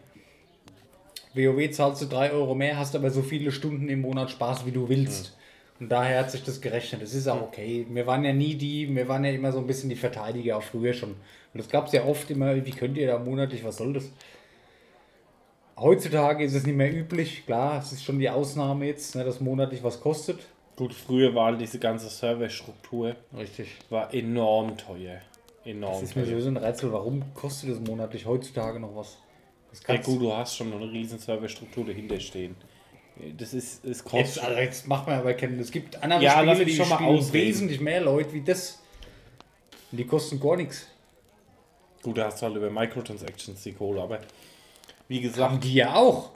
[1.35, 4.71] WoW zahlst du 3 Euro mehr, hast aber so viele Stunden im Monat Spaß, wie
[4.71, 5.37] du willst.
[5.81, 7.03] Und daher hat sich das gerechnet.
[7.03, 7.87] Das ist auch okay.
[7.91, 10.63] Wir waren ja nie die, wir waren ja immer so ein bisschen die Verteidiger, auch
[10.63, 11.11] früher schon.
[11.11, 11.19] Und
[11.55, 14.05] das gab es ja oft immer, wie könnt ihr da monatlich, was soll das?
[15.79, 19.41] Heutzutage ist es nicht mehr üblich, klar, es ist schon die Ausnahme jetzt, ne, dass
[19.41, 20.39] monatlich was kostet.
[20.77, 23.69] Gut, früher war diese ganze Serverstruktur Richtig.
[23.91, 25.21] war enorm teuer.
[25.65, 25.93] enorm.
[25.95, 29.19] Das ist mir sowieso ein Rätsel, warum kostet das monatlich heutzutage noch was?
[29.71, 32.55] Das Ja gut, du hast schon eine riesen Serverstruktur dahinter stehen.
[33.39, 34.45] Das ist, es Jetzt, kostet.
[34.45, 35.59] also jetzt macht man aber kennen.
[35.61, 37.47] Es gibt andere Ja, Spiele, die schon mal spielen ausreden.
[37.49, 38.81] wesentlich mehr Leute wie das.
[39.91, 40.87] Und die kosten gar nichts.
[42.03, 44.21] Gut, da hast du halt über Microtransactions die Kohle, aber
[45.09, 46.31] wie Haben gesagt, die ja auch.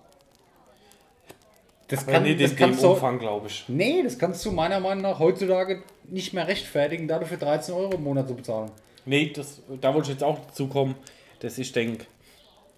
[1.88, 2.90] Das, aber kann, nicht das dem kannst du.
[2.90, 3.64] Umfang, glaube ich.
[3.68, 7.94] Nee, das kannst du meiner Meinung nach heutzutage nicht mehr rechtfertigen, dafür für 13 Euro
[7.94, 8.70] im Monat zu bezahlen.
[9.04, 10.96] Nee, das, da wollte ich jetzt auch dazu kommen,
[11.40, 12.06] dass ich denke,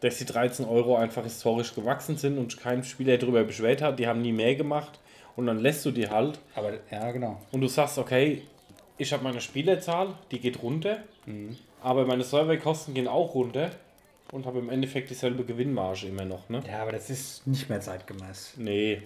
[0.01, 4.06] dass die 13 Euro einfach historisch gewachsen sind und kein Spieler darüber beschwert hat, die
[4.06, 5.01] haben nie mehr gemacht
[5.36, 7.40] und dann lässt du die halt Aber ja, genau.
[7.51, 8.43] und du sagst, okay,
[8.98, 11.56] ich habe meine Spielerzahl, die geht runter, Mhm.
[11.82, 13.70] aber meine Serverkosten gehen auch runter
[14.32, 16.62] und habe im Endeffekt dieselbe Gewinnmarge immer noch, ne?
[16.68, 18.55] Ja, aber das ist nicht mehr zeitgemäß.
[18.56, 19.02] Nee,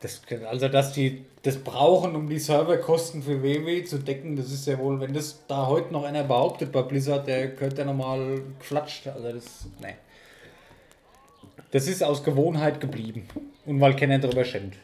[0.00, 4.66] Das, also, dass die das brauchen, um die Serverkosten für WoW zu decken, das ist
[4.66, 8.40] ja wohl, wenn das da heute noch einer behauptet bei Blizzard, der gehört ja nochmal
[8.60, 9.08] geflatscht.
[9.08, 9.94] Also, das, nee.
[11.72, 13.26] Das ist aus Gewohnheit geblieben.
[13.66, 14.76] Und weil keiner drüber schenkt.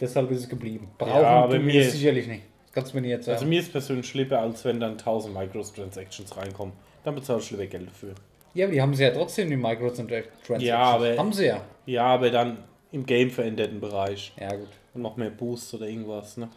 [0.00, 0.88] Deshalb ist es geblieben.
[0.98, 2.42] Brauchen aber tun wir mir- sicherlich nicht.
[2.66, 3.36] Das kannst du mir nicht jetzt sagen.
[3.38, 6.74] also mir ist persönlich lieber, als wenn dann 1000 Microtransactions reinkommen.
[7.08, 8.14] Dann bezahle ich lieber Geld dafür.
[8.52, 10.62] ja, aber die haben sie ja trotzdem, die Microtransactions.
[10.62, 11.64] Ja, aber- Haben sie ja.
[11.86, 12.58] Ja, aber dann
[12.92, 14.30] im Game veränderten Bereich.
[14.38, 14.68] Ja, gut.
[14.92, 16.50] Und noch mehr Boosts oder irgendwas, ne?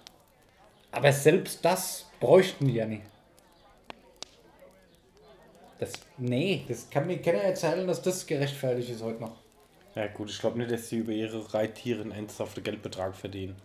[0.92, 3.04] Aber selbst das bräuchten die ja nicht.
[5.80, 9.38] Das, nee, das kann mir keiner erzählen, dass das gerechtfertigt ist heute noch.
[9.96, 13.56] Ja gut, ich glaube nicht, dass sie über ihre Reittiere einen ernsthaften Geldbetrag verdienen.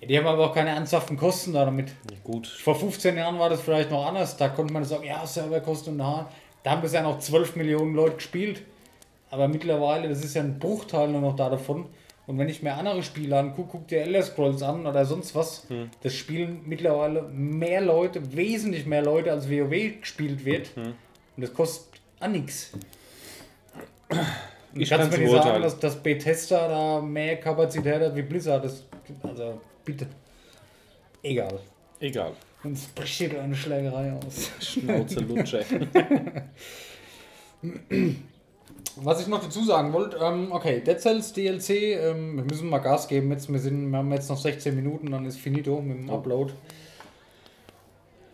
[0.00, 1.92] Die haben aber auch keine ernsthaften Kosten da damit.
[2.22, 2.46] Gut.
[2.46, 4.36] Vor 15 Jahren war das vielleicht noch anders.
[4.36, 6.30] Da konnte man sagen, ja, Serverkosten und da.
[6.62, 8.62] Da haben bisher noch 12 Millionen Leute gespielt.
[9.30, 11.86] Aber mittlerweile, das ist ja ein Bruchteil nur noch da davon.
[12.26, 15.66] Und wenn ich mir andere Spiele angucke, guck dir Elder Scrolls an oder sonst was,
[16.02, 20.70] das spielen mittlerweile mehr Leute, wesentlich mehr Leute, als WoW gespielt wird.
[20.76, 20.94] Und
[21.36, 22.72] das kostet auch nichts.
[24.74, 28.64] Ich kann mir nicht sagen, dass, dass Bethesda da mehr Kapazität hat wie Blizzard.
[28.64, 28.84] Das,
[29.22, 30.06] also, bitte.
[31.22, 31.58] Egal.
[32.00, 32.32] Egal.
[32.64, 34.50] Uns bricht hier eine Schlägerei aus.
[34.60, 35.60] Schnauze Lutscher.
[39.00, 42.78] Was ich noch dazu sagen wollte, ähm, okay, Dead Cells DLC, ähm, wir müssen mal
[42.78, 43.50] Gas geben jetzt.
[43.52, 46.52] Wir, sind, wir haben jetzt noch 16 Minuten, dann ist finito mit dem Upload.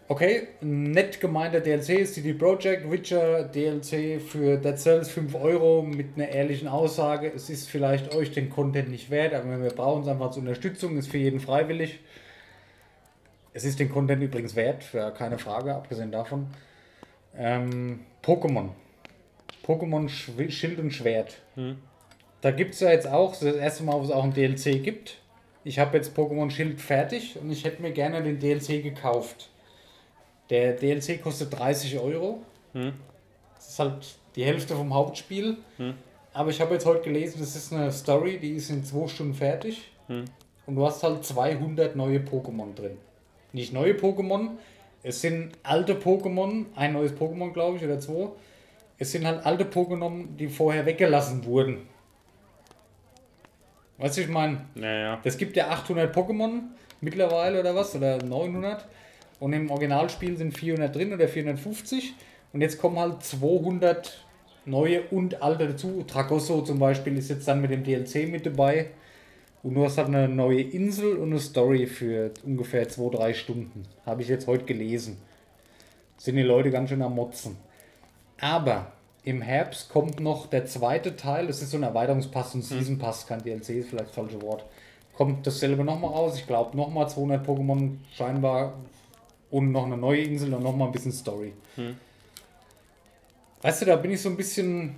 [0.06, 5.80] Okay, ein nett gemeinter DLC ist CD Projekt Witcher DLC für Dead Cells 5 Euro
[5.80, 7.32] mit einer ehrlichen Aussage.
[7.34, 10.98] Es ist vielleicht euch den Content nicht wert, aber wir brauchen es einfach zur Unterstützung,
[10.98, 12.00] ist für jeden freiwillig.
[13.54, 14.84] Es ist den Content übrigens wert,
[15.16, 16.48] keine Frage, abgesehen davon.
[17.34, 18.72] Ähm, Pokémon.
[19.66, 21.40] Pokémon Schild und Schwert.
[22.42, 24.34] Da gibt es ja jetzt auch, das ist das erste Mal, wo es auch ein
[24.34, 25.16] DLC gibt.
[25.64, 29.48] Ich habe jetzt Pokémon Schild fertig und ich hätte mir gerne den DLC gekauft.
[30.50, 32.42] Der DLC kostet 30 Euro.
[33.54, 34.06] Das ist halt
[34.36, 35.56] die Hälfte vom Hauptspiel.
[36.32, 39.34] Aber ich habe jetzt heute gelesen, das ist eine Story, die ist in zwei Stunden
[39.34, 39.90] fertig.
[40.66, 42.98] Und du hast halt 200 neue Pokémon drin.
[43.52, 44.50] Nicht neue Pokémon,
[45.02, 48.28] es sind alte Pokémon, ein neues Pokémon glaube ich oder zwei.
[48.98, 51.86] Es sind halt alte Pokémon, die vorher weggelassen wurden.
[53.98, 55.20] Weißt du, ich meine, Naja.
[55.22, 56.62] es gibt ja 800 Pokémon
[57.00, 58.84] mittlerweile oder was, oder 900.
[59.40, 62.14] Und im Originalspiel sind 400 drin oder 450.
[62.52, 64.24] Und jetzt kommen halt 200
[64.64, 66.04] neue und alte dazu.
[66.06, 68.90] Tragosso zum Beispiel ist jetzt dann mit dem DLC mit dabei.
[69.62, 73.84] Und du hast halt eine neue Insel und eine Story für ungefähr 2-3 Stunden.
[74.04, 75.16] Habe ich jetzt heute gelesen.
[76.18, 77.56] Sind die Leute ganz schön am Motzen.
[78.40, 78.92] Aber
[79.24, 81.46] im Herbst kommt noch der zweite Teil.
[81.46, 84.66] Das ist so ein Erweiterungspass, ein Season Pass, kein DLC, ist vielleicht das falsche Wort.
[85.14, 86.36] Kommt dasselbe nochmal raus.
[86.36, 88.74] Ich glaube, nochmal 200 Pokémon scheinbar.
[89.54, 91.52] Und noch eine neue Insel und nochmal ein bisschen Story.
[93.62, 94.96] Weißt du, da bin ich so ein bisschen.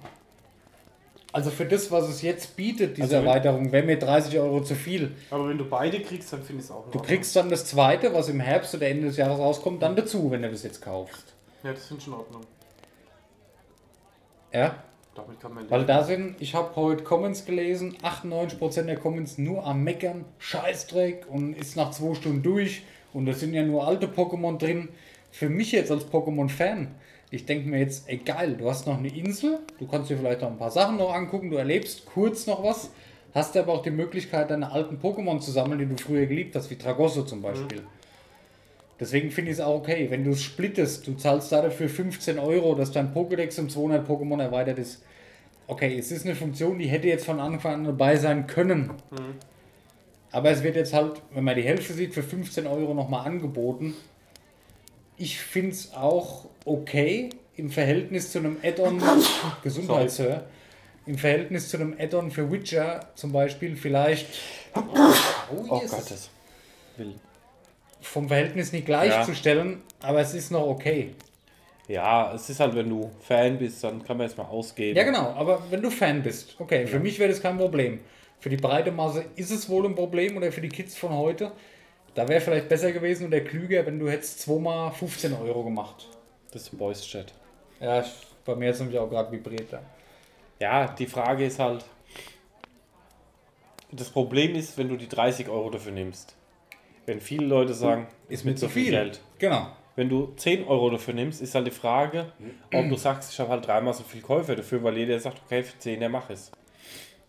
[1.30, 4.74] Also für das, was es jetzt bietet, diese Also Erweiterung, wäre mir 30 Euro zu
[4.74, 5.14] viel.
[5.30, 8.14] Aber wenn du beide kriegst, dann finde ich es auch Du kriegst dann das zweite,
[8.14, 11.34] was im Herbst oder Ende des Jahres rauskommt, dann dazu, wenn du das jetzt kaufst.
[11.62, 12.42] Ja, das finde ich in Ordnung.
[14.54, 14.82] Ja?
[15.14, 19.66] Damit kann man Weil da sind, ich habe heute Comments gelesen, 98% der Comments nur
[19.66, 22.84] am Meckern, Scheißdreck und ist nach zwei Stunden durch
[23.16, 24.90] und da sind ja nur alte Pokémon drin.
[25.32, 26.88] Für mich jetzt als Pokémon-Fan,
[27.30, 30.42] ich denke mir jetzt, ey geil, du hast noch eine Insel, du kannst dir vielleicht
[30.42, 32.90] noch ein paar Sachen noch angucken, du erlebst kurz noch was,
[33.34, 36.70] hast aber auch die Möglichkeit, deine alten Pokémon zu sammeln, die du früher geliebt hast,
[36.70, 37.82] wie Tragosso zum Beispiel.
[39.00, 42.38] Deswegen finde ich es auch okay, wenn du es splittest, du zahlst da dafür 15
[42.38, 45.02] Euro, dass dein Pokédex um 200 Pokémon erweitert ist.
[45.68, 48.90] Okay, es ist eine Funktion, die hätte jetzt von Anfang an dabei sein können.
[50.36, 53.94] Aber es wird jetzt halt, wenn man die Hälfte sieht, für 15 Euro nochmal angeboten.
[55.16, 59.02] ich finde es auch okay im Verhältnis zu einem Add-on,
[59.62, 60.44] Gesundheit, Sir,
[61.06, 64.26] im Verhältnis zu einem Add-on für Witcher zum Beispiel vielleicht
[64.74, 64.82] oh,
[65.70, 65.80] Oh.
[65.80, 66.28] Gottes
[66.98, 67.18] Willen.
[68.02, 71.14] vom Verhältnis nicht gleichzustellen, aber es ist noch okay.
[71.88, 74.98] Ja, es ist halt, wenn du Fan bist, dann kann man jetzt mal ausgeben.
[74.98, 78.00] Ja, genau, aber wenn du Fan bist, okay, für mich wäre das kein Problem.
[78.40, 81.52] Für die breite Masse ist es wohl ein Problem oder für die Kids von heute.
[82.14, 86.08] Da wäre vielleicht besser gewesen oder klüger, wenn du hättest zweimal 15 Euro gemacht.
[86.50, 87.32] Das ist Voice Chat.
[87.80, 88.04] Ja,
[88.44, 89.70] bei mir ist nämlich auch gerade vibriert.
[89.72, 89.82] Ja.
[90.58, 91.84] Ja, die Frage ist halt,
[93.92, 96.34] das Problem ist, wenn du die 30 Euro dafür nimmst.
[97.04, 98.90] Wenn viele Leute sagen, Ist mir zu viel.
[98.90, 99.20] Geld.
[99.38, 99.68] Genau.
[99.94, 102.32] Wenn du 10 Euro dafür nimmst, ist halt die Frage,
[102.72, 105.62] ob du sagst, ich habe halt dreimal so viel Käufer dafür, weil jeder sagt, okay,
[105.62, 106.50] für 10, der mach es.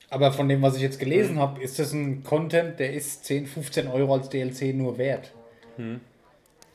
[0.10, 1.40] Aber von dem, was ich jetzt gelesen Hm.
[1.40, 5.34] habe, ist das ein Content, der ist 10, 15 Euro als DLC nur wert.
[5.76, 6.00] Hm.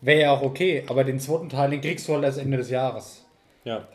[0.00, 2.70] Wäre ja auch okay, aber den zweiten Teil, den kriegst du halt erst Ende des
[2.70, 3.24] Jahres.
[3.64, 3.88] Ja.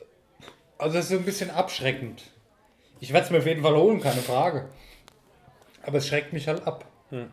[0.77, 2.23] Also das ist so ein bisschen abschreckend.
[2.99, 4.69] Ich werde es mir auf jeden Fall holen, keine Frage.
[5.83, 6.85] Aber es schreckt mich halt ab.
[7.09, 7.27] Hm.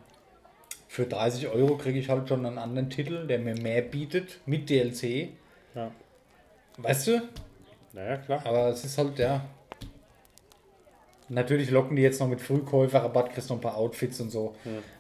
[0.89, 4.69] Für 30 Euro kriege ich halt schon einen anderen Titel, der mir mehr bietet, mit
[4.71, 5.31] DLC.
[5.75, 5.91] Ja.
[6.77, 7.23] Weißt du?
[7.93, 8.43] Naja, klar.
[8.45, 9.45] Aber es ist halt, ja.
[11.31, 14.55] Natürlich locken die jetzt noch mit Frühkäuferrabatt, kriegst noch ein paar Outfits und so.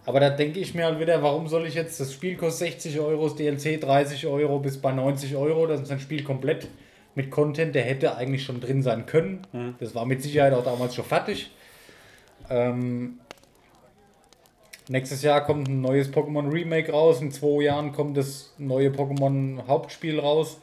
[0.07, 2.99] Aber da denke ich mir halt wieder, warum soll ich jetzt, das Spiel kostet 60
[3.01, 6.69] Euro, das DLC 30 Euro bis bei 90 Euro, das ist ein Spiel komplett
[7.15, 9.47] mit Content, der hätte eigentlich schon drin sein können.
[9.81, 11.51] Das war mit Sicherheit auch damals schon fertig.
[12.51, 13.19] Ähm,
[14.89, 19.67] nächstes Jahr kommt ein neues Pokémon Remake raus, in zwei Jahren kommt das neue Pokémon
[19.67, 20.59] Hauptspiel raus.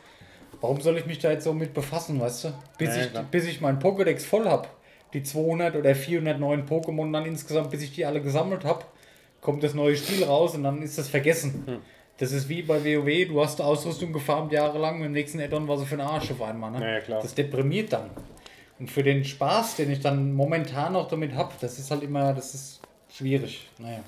[0.60, 2.54] Warum soll ich mich da jetzt so mit befassen, weißt du?
[2.78, 4.68] Bis, Ja, ich, bis ich meinen Pokédex voll habe,
[5.14, 8.86] die 200 oder 400 neuen Pokémon dann insgesamt, bis ich die alle gesammelt habe,
[9.42, 11.64] kommt das neue Spiel raus und dann ist das vergessen.
[11.66, 11.78] Hm.
[12.18, 15.78] Das ist wie bei WoW, du hast Ausrüstung gefarmt jahrelang, mit dem nächsten Addon war
[15.78, 16.72] sie für den Arsch auf einmal.
[16.72, 16.82] Ne?
[16.82, 17.22] Ja, ja, klar.
[17.22, 18.12] Das deprimiert dann.
[18.78, 22.34] Und für den Spaß, den ich dann momentan noch damit habe, das ist halt immer,
[22.34, 23.70] das ist schwierig.
[23.80, 24.04] Naja.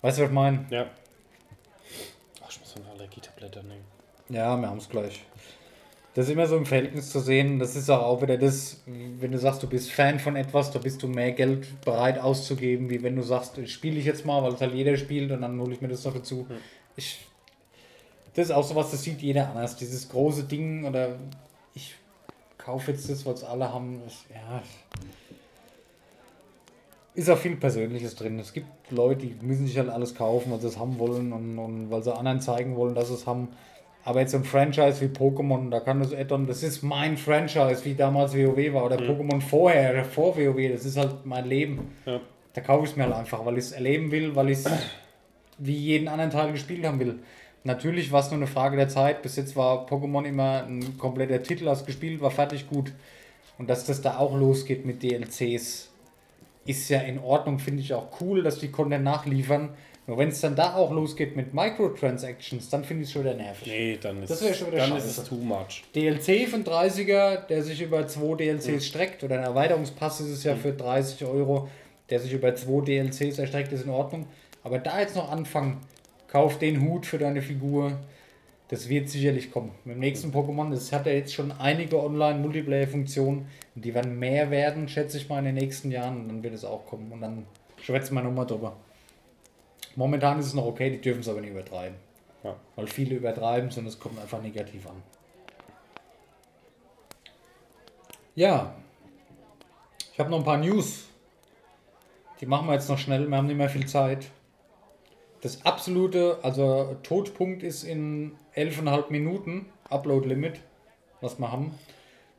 [0.00, 0.64] Weißt du, was ich meine?
[0.70, 0.86] Ja.
[2.42, 3.84] Ach, ich muss so eine Allergietablette nehmen.
[4.28, 5.22] Ja, wir haben es gleich.
[6.14, 7.58] Das ist immer so im Verhältnis zu sehen.
[7.58, 10.78] Das ist auch, auch wieder das, wenn du sagst, du bist Fan von etwas, da
[10.78, 14.54] bist du mehr Geld bereit auszugeben, wie wenn du sagst, spiele ich jetzt mal, weil
[14.54, 16.46] es halt jeder spielt und dann hole ich mir das noch dazu.
[16.96, 17.20] Ich,
[18.34, 19.76] das ist auch sowas, das sieht jeder anders.
[19.76, 21.16] Dieses große Ding oder
[21.74, 21.94] ich
[22.56, 24.00] kaufe jetzt das, was alle haben.
[24.04, 24.62] Das, ja.
[27.14, 28.38] Ist auch viel Persönliches drin.
[28.38, 31.58] Es gibt Leute, die müssen sich halt alles kaufen, weil sie es haben wollen und,
[31.58, 33.48] und weil sie anderen zeigen wollen, dass sie es haben.
[34.04, 37.84] Aber jetzt so ein Franchise wie Pokémon, da kann das Addon, das ist mein Franchise,
[37.84, 41.90] wie damals WoW war, oder Pokémon vorher, vor WoW, das ist halt mein Leben.
[42.06, 42.20] Ja.
[42.54, 44.70] Da kaufe ich es mir halt einfach, weil ich es erleben will, weil ich es
[45.58, 47.18] wie jeden anderen Teil gespielt haben will.
[47.64, 49.22] Natürlich war es nur eine Frage der Zeit.
[49.22, 52.92] Bis jetzt war Pokémon immer ein kompletter Titel, hast gespielt, war fertig gut.
[53.58, 55.90] Und dass das da auch losgeht mit DLCs,
[56.64, 59.70] ist ja in Ordnung, finde ich auch cool, dass die Content nachliefern.
[60.08, 63.34] Nur wenn es dann da auch losgeht mit Microtransactions, dann finde ich es schon wieder
[63.34, 63.68] nervig.
[63.68, 65.82] Nee, dann ist, Das schon wieder dann ist es too much.
[65.94, 70.56] DLC von 30er, der sich über zwei DLCs streckt, oder ein Erweiterungspass ist es ja
[70.56, 71.68] für 30 Euro,
[72.08, 74.26] der sich über zwei DLCs erstreckt, ist in Ordnung.
[74.64, 75.76] Aber da jetzt noch anfangen,
[76.26, 77.92] kauf den Hut für deine Figur,
[78.68, 79.72] das wird sicherlich kommen.
[79.84, 84.88] Mit dem nächsten Pokémon, das hat ja jetzt schon einige Online-Multiplayer-Funktionen, die werden mehr werden,
[84.88, 87.12] schätze ich mal, in den nächsten Jahren, und dann wird es auch kommen.
[87.12, 87.44] Und dann
[87.82, 88.74] schwätzen wir nochmal drüber.
[89.98, 91.96] Momentan ist es noch okay, die dürfen es aber nicht übertreiben.
[92.44, 92.54] Ja.
[92.76, 95.02] Weil viele übertreiben es und es kommt einfach negativ an.
[98.36, 98.76] Ja.
[100.12, 101.08] Ich habe noch ein paar News.
[102.40, 104.26] Die machen wir jetzt noch schnell, wir haben nicht mehr viel Zeit.
[105.40, 110.60] Das absolute, also Todpunkt ist in 11,5 Minuten Upload-Limit,
[111.20, 111.76] was wir haben.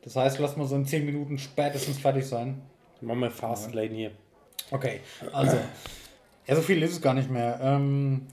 [0.04, 2.62] Das heißt, lass mal so in 10 Minuten spätestens fertig sein.
[3.02, 4.12] Machen wir Fast Lane hier.
[4.72, 5.02] Okay,
[5.34, 5.58] also.
[6.50, 7.60] Ja, so viel ist es gar nicht mehr.
[7.62, 8.26] Ähm,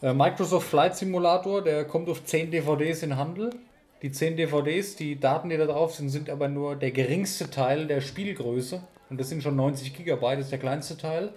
[0.00, 3.50] äh, Microsoft Flight Simulator, der kommt auf 10 DVDs in Handel.
[4.00, 7.86] Die 10 DVDs, die Daten, die da drauf sind, sind aber nur der geringste Teil
[7.86, 8.82] der Spielgröße.
[9.10, 11.34] Und das sind schon 90 Gigabyte, das ist der kleinste Teil.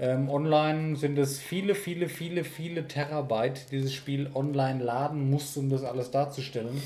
[0.00, 5.70] Ähm, online sind es viele, viele, viele, viele Terabyte, dieses Spiel online laden muss, um
[5.70, 6.82] das alles darzustellen.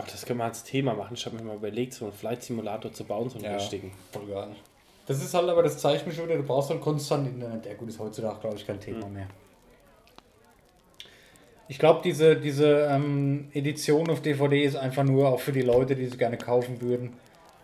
[0.00, 1.14] Ach, das können wir als Thema machen.
[1.14, 3.54] Ich habe mir mal überlegt, so einen Flight Simulator zu bauen, so einen Ja.
[3.54, 3.90] richtigen.
[4.12, 4.54] Voll geil.
[5.08, 7.64] Das ist halt aber, das mir schon wieder, du brauchst halt konstant Internet.
[7.64, 9.26] Ja gut, ist heutzutage, glaube ich, kein Thema mehr.
[11.66, 15.96] Ich glaube, diese, diese ähm, Edition auf DVD ist einfach nur auch für die Leute,
[15.96, 17.14] die sie gerne kaufen würden.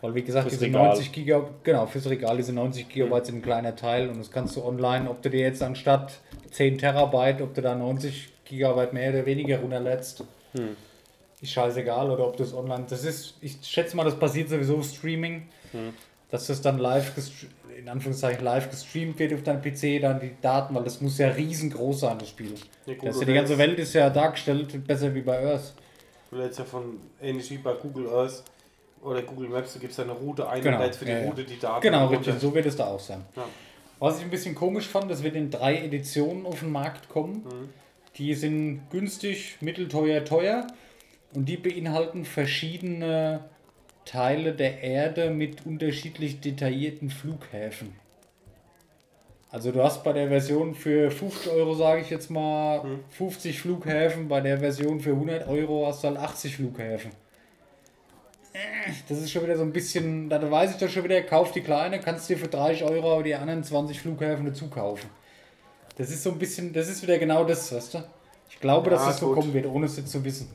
[0.00, 0.88] Weil wie gesagt, diese Regal.
[0.88, 4.56] 90 Gigabyte, genau, fürs Regal, diese 90 Gigabyte sind ein kleiner Teil und das kannst
[4.56, 9.10] du online, ob du dir jetzt anstatt 10 Terabyte, ob du da 90 Gigabyte mehr
[9.10, 10.24] oder weniger runterlädst,
[11.40, 14.82] ist scheißegal oder ob du es online, das ist, ich schätze mal, das passiert sowieso
[14.82, 15.48] Streaming,
[16.34, 17.12] dass das dann live,
[17.78, 21.28] in Anführungszeichen live gestreamt wird auf deinem PC, dann die Daten, weil das muss ja
[21.28, 22.54] riesengroß sein, das Spiel.
[22.86, 25.74] Ja, gut, das ja die ganze Welt ist ja dargestellt, besser wie bei Earth.
[26.32, 28.42] Du lädst ja von, ähnlich wie bei Google Earth
[29.00, 31.28] oder Google Maps, du gibst eine Route ein Genau, und lädst für die ja, ja.
[31.28, 33.24] Route die Daten Genau, richtig, so wird es da auch sein.
[33.36, 33.44] Ja.
[34.00, 37.46] Was ich ein bisschen komisch fand, es wird in drei Editionen auf den Markt kommen.
[38.16, 40.66] Die sind günstig, mittelteuer, teuer
[41.32, 43.44] und die beinhalten verschiedene
[44.04, 47.94] Teile der Erde mit unterschiedlich detaillierten Flughäfen.
[49.50, 54.26] Also du hast bei der Version für 50 Euro, sage ich jetzt mal, 50 Flughäfen,
[54.28, 57.12] bei der Version für 100 Euro hast du halt 80 Flughäfen.
[59.08, 61.60] Das ist schon wieder so ein bisschen, da weiß ich doch schon wieder, kauf die
[61.60, 65.08] kleine, kannst dir für 30 Euro die anderen 20 Flughäfen dazu kaufen.
[65.96, 68.04] Das ist so ein bisschen, das ist wieder genau das, weißt du?
[68.50, 69.36] Ich glaube, Ja, dass das so gut.
[69.36, 70.48] kommen wird, ohne es jetzt zu wissen.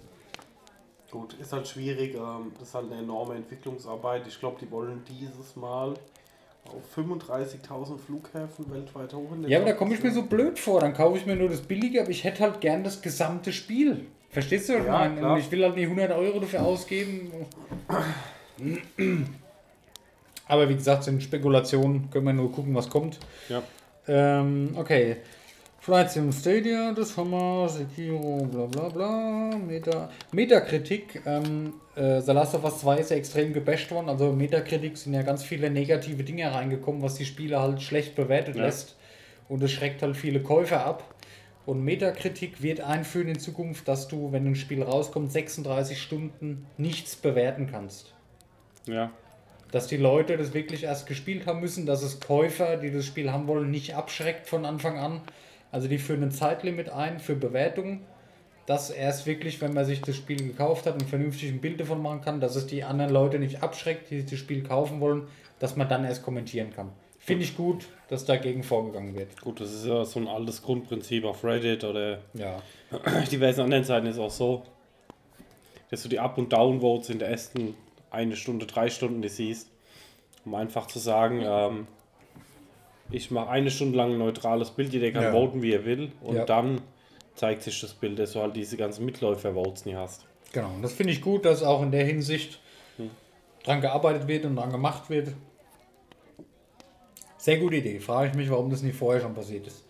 [1.11, 4.27] Gut, ist halt schwierig, ähm, das ist halt eine enorme Entwicklungsarbeit.
[4.27, 5.95] Ich glaube, die wollen dieses Mal
[6.65, 9.31] auf 35.000 Flughäfen weltweit hoch.
[9.47, 10.81] Ja, aber da komme ich mir so blöd vor.
[10.81, 14.05] Dann kaufe ich mir nur das Billige, aber ich hätte halt gern das gesamte Spiel.
[14.29, 15.39] Verstehst du, was ich Ja, meine?
[15.39, 17.31] ich will halt nicht 100 Euro dafür ausgeben.
[20.47, 22.09] Aber wie gesagt, sind Spekulationen.
[22.11, 23.19] Können wir nur gucken, was kommt.
[23.47, 23.63] Ja.
[24.07, 25.17] Ähm, okay.
[25.89, 27.67] Flight Sim Stadia, das haben wir.
[27.67, 29.57] Sekiro, bla bla bla.
[29.57, 31.19] Meta, Metakritik.
[31.25, 34.07] Ähm, äh, The Last of Us 2 ist ja extrem gebasht worden.
[34.07, 38.55] Also Metakritik sind ja ganz viele negative Dinge reingekommen, was die Spiele halt schlecht bewertet
[38.55, 38.65] Ja.
[38.65, 38.97] lässt.
[39.47, 41.15] Und es schreckt halt viele Käufer ab.
[41.65, 47.15] Und Metakritik wird einführen in Zukunft, dass du, wenn ein Spiel rauskommt, 36 Stunden nichts
[47.15, 48.13] bewerten kannst.
[48.85, 49.09] Ja.
[49.71, 53.31] Dass die Leute das wirklich erst gespielt haben müssen, dass es Käufer, die das Spiel
[53.31, 55.21] haben wollen, nicht abschreckt von Anfang an.
[55.71, 58.05] Also die führen ein Zeitlimit ein für Bewertungen,
[58.65, 62.21] dass erst wirklich, wenn man sich das Spiel gekauft hat, ein vernünftiges Bild davon machen
[62.21, 65.27] kann, dass es die anderen Leute nicht abschreckt, die sich das Spiel kaufen wollen,
[65.59, 66.91] dass man dann erst kommentieren kann.
[67.17, 69.41] Finde ich gut, dass dagegen vorgegangen wird.
[69.41, 72.61] Gut, das ist ja so ein altes Grundprinzip auf Reddit oder Ja.
[73.31, 74.63] diversen anderen Seiten ist auch so,
[75.89, 77.75] dass du die Up- und Downvotes in der ersten
[78.11, 79.69] eine Stunde, drei Stunden die siehst,
[80.45, 81.87] um einfach zu sagen, ähm,
[83.11, 85.31] ich mache eine Stunde lang ein neutrales Bild, jeder kann Ja.
[85.31, 86.45] voten, wie er will, und Ja.
[86.45, 86.81] dann
[87.35, 90.25] zeigt sich das Bild, dass du halt diese ganzen Mitläufer-Votes nie hast.
[90.51, 92.59] Genau, und das finde ich gut, dass auch in der Hinsicht
[93.63, 95.29] dran gearbeitet wird und dran gemacht wird.
[97.37, 97.99] Sehr gute Idee.
[97.99, 99.83] Frage ich mich, warum das nicht vorher schon passiert ist.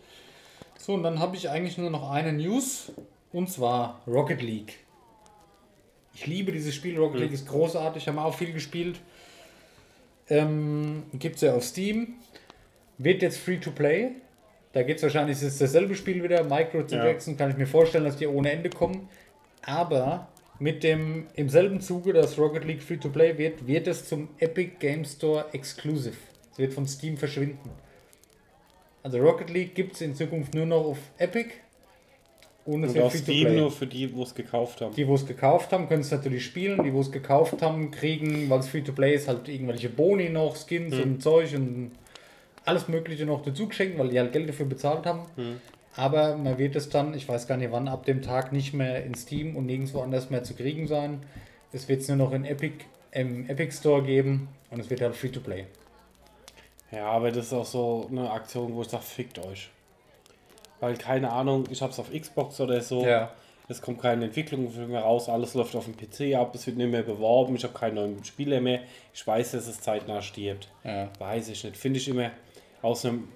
[0.78, 2.92] So, und dann habe ich eigentlich nur noch eine News
[3.32, 4.80] und zwar Rocket League.
[6.14, 6.98] Ich liebe dieses Spiel.
[6.98, 9.00] Rocket League ist großartig, haben wir auch viel gespielt.
[10.30, 12.16] Ähm, Gibt es ja auf Steam.
[13.00, 14.12] Wird jetzt free to play.
[14.74, 16.44] Da geht es wahrscheinlich, es ist dasselbe Spiel wieder.
[16.44, 19.10] Microtransactions kann ich mir vorstellen, dass die ohne Ende kommen.
[19.64, 20.28] Aber
[20.60, 24.30] mit dem im selben Zuge, dass Rocket League free to play wird, wird es zum
[24.38, 26.18] Epic Game Store Exclusive.
[26.52, 27.70] Es wird von Steam verschwinden.
[29.02, 31.50] Also Rocket League gibt es in Zukunft nur noch auf Epic.
[32.66, 33.58] Und es Und wird auf free to Steam play.
[33.58, 34.94] nur für die, wo es gekauft haben.
[34.94, 36.84] Die, wo es gekauft haben, können es natürlich spielen.
[36.84, 40.30] Die, wo es gekauft haben, kriegen, weil es free to play ist, halt irgendwelche Boni
[40.30, 41.92] noch, Skins und Zeug und
[42.70, 45.26] alles Mögliche noch dazu geschenkt, weil die halt Geld dafür bezahlt haben.
[45.96, 49.04] Aber man wird es dann, ich weiß gar nicht wann, ab dem Tag nicht mehr
[49.04, 51.24] in Steam und nirgendwo anders mehr zu kriegen sein.
[51.74, 55.16] Es wird es nur noch in Epic, im Epic Store geben und es wird halt
[55.16, 55.66] free to play.
[56.92, 59.70] Ja, aber das ist auch so eine Aktion, wo ich sage, fickt euch.
[60.80, 63.06] Weil, keine Ahnung, ich hab's auf Xbox oder so.
[63.06, 63.32] Ja.
[63.68, 66.90] Es kommt keine Entwicklung mehr raus, alles läuft auf dem PC ab, es wird nicht
[66.90, 68.80] mehr beworben, ich habe keinen neuen Spieler mehr.
[69.14, 70.70] Ich weiß, dass es zeitnah stirbt.
[70.84, 71.10] Ja.
[71.20, 71.78] Weiß ich nicht.
[71.78, 72.32] Finde ich immer
[72.82, 73.28] aus einem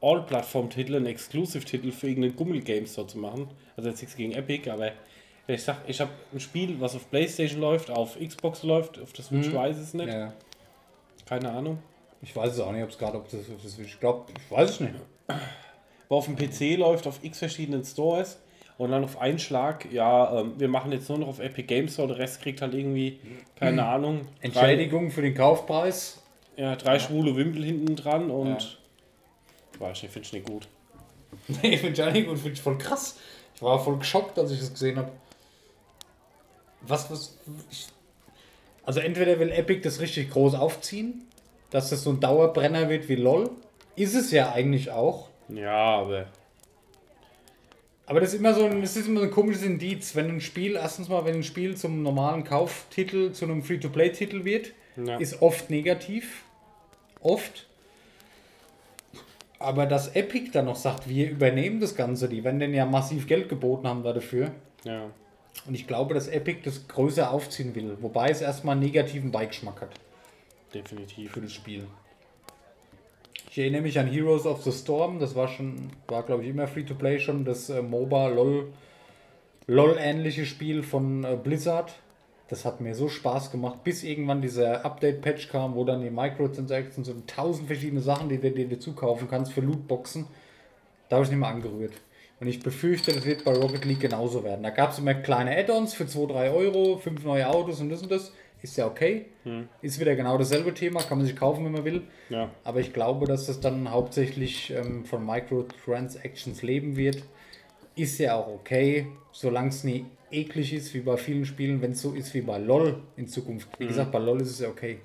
[0.00, 3.48] All-Plattform-Titel einen Exclusive-Titel für irgendeinen Gummel-Game Store zu machen.
[3.76, 4.92] Also jetzt nichts gegen Epic, aber
[5.46, 9.24] ich sag, ich habe ein Spiel, was auf Playstation läuft, auf Xbox läuft, auf der
[9.24, 10.12] Switch weiß ich es nicht.
[10.12, 10.32] ja.
[11.26, 11.78] Keine Ahnung.
[12.22, 14.50] Ich weiß es auch nicht, ob es gerade, ob das, ob das, ich glaube, ich
[14.50, 14.94] weiß es nicht.
[16.08, 18.40] wo auf dem PC läuft, auf x verschiedenen Stores
[18.78, 21.94] und dann auf einen Schlag, ja, ähm, wir machen jetzt nur noch auf Epic Games
[21.94, 23.20] Store, der Rest kriegt halt irgendwie,
[23.56, 26.22] keine Ahnung, drei, Entschädigung für den Kaufpreis.
[26.56, 28.78] Ja, drei schwule Wimpel hinten dran und
[29.78, 30.68] weiß nicht, finde ich nicht gut.
[31.48, 33.18] Nee, finde ich eigentlich gut, finde ich voll krass.
[33.54, 35.10] Ich war voll geschockt, als ich das gesehen habe.
[36.82, 37.38] Was, was.
[37.70, 37.86] Ich,
[38.84, 41.22] also, entweder will Epic das richtig groß aufziehen,
[41.70, 43.50] dass das so ein Dauerbrenner wird wie LOL.
[43.96, 45.28] Ist es ja eigentlich auch.
[45.48, 46.26] Ja, aber
[48.06, 50.40] Aber das ist immer so ein, das ist immer so ein komisches Indiz, wenn ein
[50.40, 55.16] Spiel, erstens mal, wenn ein Spiel zum normalen Kauftitel, zu einem Free-to-Play-Titel wird, Ja.
[55.16, 56.43] ist oft negativ.
[57.24, 57.66] Oft.
[59.58, 63.26] Aber dass Epic dann noch sagt, wir übernehmen das Ganze, die werden denn ja massiv
[63.26, 64.52] Geld geboten haben da dafür.
[64.84, 65.10] ja.
[65.66, 67.96] Und ich glaube, dass Epic das größer aufziehen will.
[68.00, 69.90] Wobei es erstmal einen negativen Beigeschmack hat
[70.74, 71.30] Definitiv.
[71.30, 71.86] für das Spiel.
[73.50, 76.66] Ich erinnere mich an Heroes of the Storm, das war schon, war glaube ich immer
[76.66, 78.72] Free-to-Play schon, das äh, MOBA LOL,
[79.68, 81.94] LOL-ähnliche Spiel von äh, Blizzard.
[82.48, 87.08] Das hat mir so Spaß gemacht, bis irgendwann dieser Update-Patch kam, wo dann die Microtransactions
[87.08, 90.26] und tausend verschiedene Sachen, die du dir dazu kaufen kannst für Lootboxen,
[91.08, 91.94] da habe ich nicht mehr angerührt.
[92.40, 94.62] Und ich befürchte, das wird bei Rocket League genauso werden.
[94.62, 98.02] Da gab es immer kleine Add-ons für 2, 3 Euro, 5 neue Autos und das
[98.02, 98.32] und das.
[98.60, 99.26] Ist ja okay.
[99.82, 102.02] Ist wieder genau dasselbe Thema, kann man sich kaufen, wenn man will.
[102.30, 102.48] Ja.
[102.64, 107.24] Aber ich glaube, dass das dann hauptsächlich ähm, von Microtransactions leben wird.
[107.96, 112.02] Ist ja auch okay, solange es nie eklig ist wie bei vielen Spielen, wenn es
[112.02, 113.68] so ist wie bei LOL in Zukunft.
[113.78, 115.00] Wie gesagt, bei LOL ist es ja okay.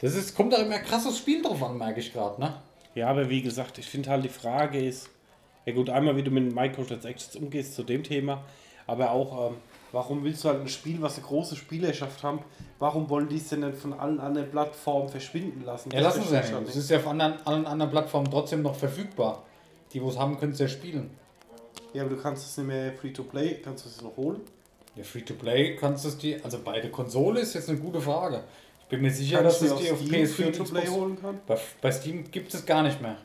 [0.00, 2.54] Das ist, kommt da immer krasses Spiel drauf an, merke ich gerade, ne?
[2.94, 5.08] Ja, aber wie gesagt, ich finde halt die Frage ist,
[5.64, 8.42] ja gut, einmal wie du mit Microtransactions umgehst zu dem Thema,
[8.86, 9.56] aber auch, ähm,
[9.92, 12.40] warum willst du halt ein Spiel, was eine große Spielerschaft haben,
[12.78, 15.90] warum wollen die es denn nicht von allen anderen Plattformen verschwinden lassen?
[15.92, 16.70] Ja, Das lassen sie ja nicht.
[16.70, 19.44] Es ist ja auf anderen, allen anderen Plattformen trotzdem noch verfügbar.
[19.92, 21.10] Die, wo es haben, können es ja spielen.
[21.92, 24.40] Ja, aber du kannst es nicht mehr Free-to-Play, kannst du es noch holen?
[24.96, 28.44] Ja, Free-to-Play kannst du es die, also bei der Konsole ist jetzt eine gute Frage.
[28.80, 31.20] Ich bin mir sicher, Kannst dass du es die auf Steam PS4 und Xbox holen
[31.20, 31.40] kann?
[31.46, 33.16] Bei, bei Steam gibt es gar nicht mehr.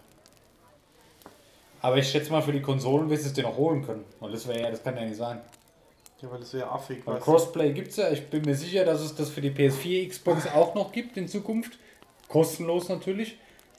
[1.81, 4.03] Aber ich schätze mal, für die Konsolen wirst du es dir noch holen können.
[4.19, 5.41] Und das wäre ja, das kann ja nicht sein.
[6.21, 7.19] Ja, weil das wäre affig, Weil?
[7.19, 8.09] Crossplay gibt es ja.
[8.09, 11.27] Ich bin mir sicher, dass es das für die PS4, Xbox auch noch gibt in
[11.27, 11.77] Zukunft.
[12.27, 13.37] Kostenlos natürlich.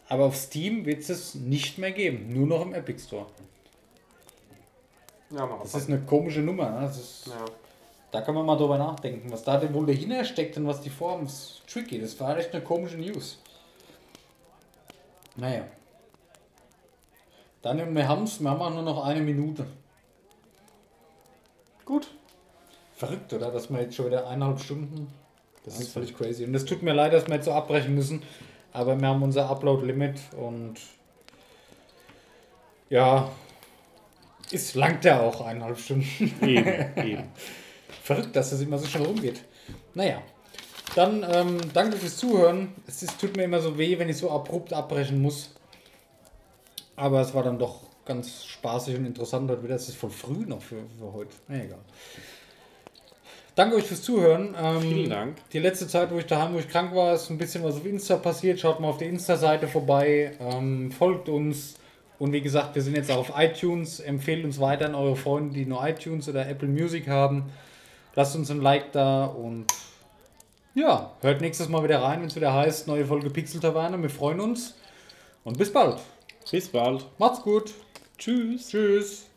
[0.09, 2.33] Aber auf Steam wird es es nicht mehr geben.
[2.33, 3.27] Nur noch im Epic Store.
[5.31, 6.71] Ja, Das ist eine komische Nummer.
[6.71, 6.81] Ne?
[6.83, 7.45] Das ist, Ja.
[8.11, 10.89] Da kann man mal drüber nachdenken, was da denn wohl dahinter steckt und was die
[10.89, 11.63] Form ist.
[11.67, 12.01] Tricky.
[12.01, 13.39] Das war echt eine komische News.
[15.37, 15.65] Naja.
[17.61, 19.67] Dann, wir haben es, wir haben auch nur noch eine Minute.
[21.85, 22.09] Gut.
[22.95, 23.51] Verrückt, oder?
[23.51, 25.13] Dass wir jetzt schon wieder eineinhalb Stunden.
[25.65, 26.45] Das ist völlig crazy.
[26.45, 28.23] Und es tut mir leid, dass wir jetzt so abbrechen müssen.
[28.73, 30.77] Aber wir haben unser Upload-Limit und
[32.89, 33.31] ja,
[34.53, 36.35] es langt ja auch eineinhalb Stunden.
[36.43, 37.25] Eben, eben.
[38.03, 39.43] Verrückt, dass das immer so schnell rumgeht.
[39.95, 40.23] Naja,
[40.95, 42.73] dann ähm, danke fürs Zuhören.
[42.87, 45.51] Es ist, tut mir immer so weh, wenn ich so abrupt abbrechen muss.
[46.97, 49.77] Aber es war dann doch ganz spaßig und interessant heute wieder.
[49.77, 51.31] Es ist voll früh noch für, für heute.
[51.47, 51.79] Na egal.
[53.55, 54.55] Danke euch fürs Zuhören.
[54.61, 55.37] Ähm, Vielen Dank.
[55.53, 57.85] Die letzte Zeit, wo ich daheim, wo ich krank war, ist ein bisschen was auf
[57.85, 58.61] Insta passiert.
[58.61, 60.33] Schaut mal auf der Insta-Seite vorbei.
[60.41, 61.75] Ähm, folgt uns.
[62.19, 64.01] Und wie gesagt, wir sind jetzt auch auf iTunes.
[64.01, 67.45] Empfehlt uns weiter an eure Freunde, die nur iTunes oder Apple Music haben.
[68.15, 69.67] Lasst uns ein Like da und
[70.75, 74.01] ja, hört nächstes Mal wieder rein, wenn es wieder heißt, neue Folge Pixel Taverne.
[74.01, 74.75] Wir freuen uns
[75.45, 75.99] und bis bald.
[76.51, 77.07] Bis bald.
[77.19, 77.75] Macht's gut.
[78.17, 78.69] Tschüss.
[78.69, 79.29] Tschüss.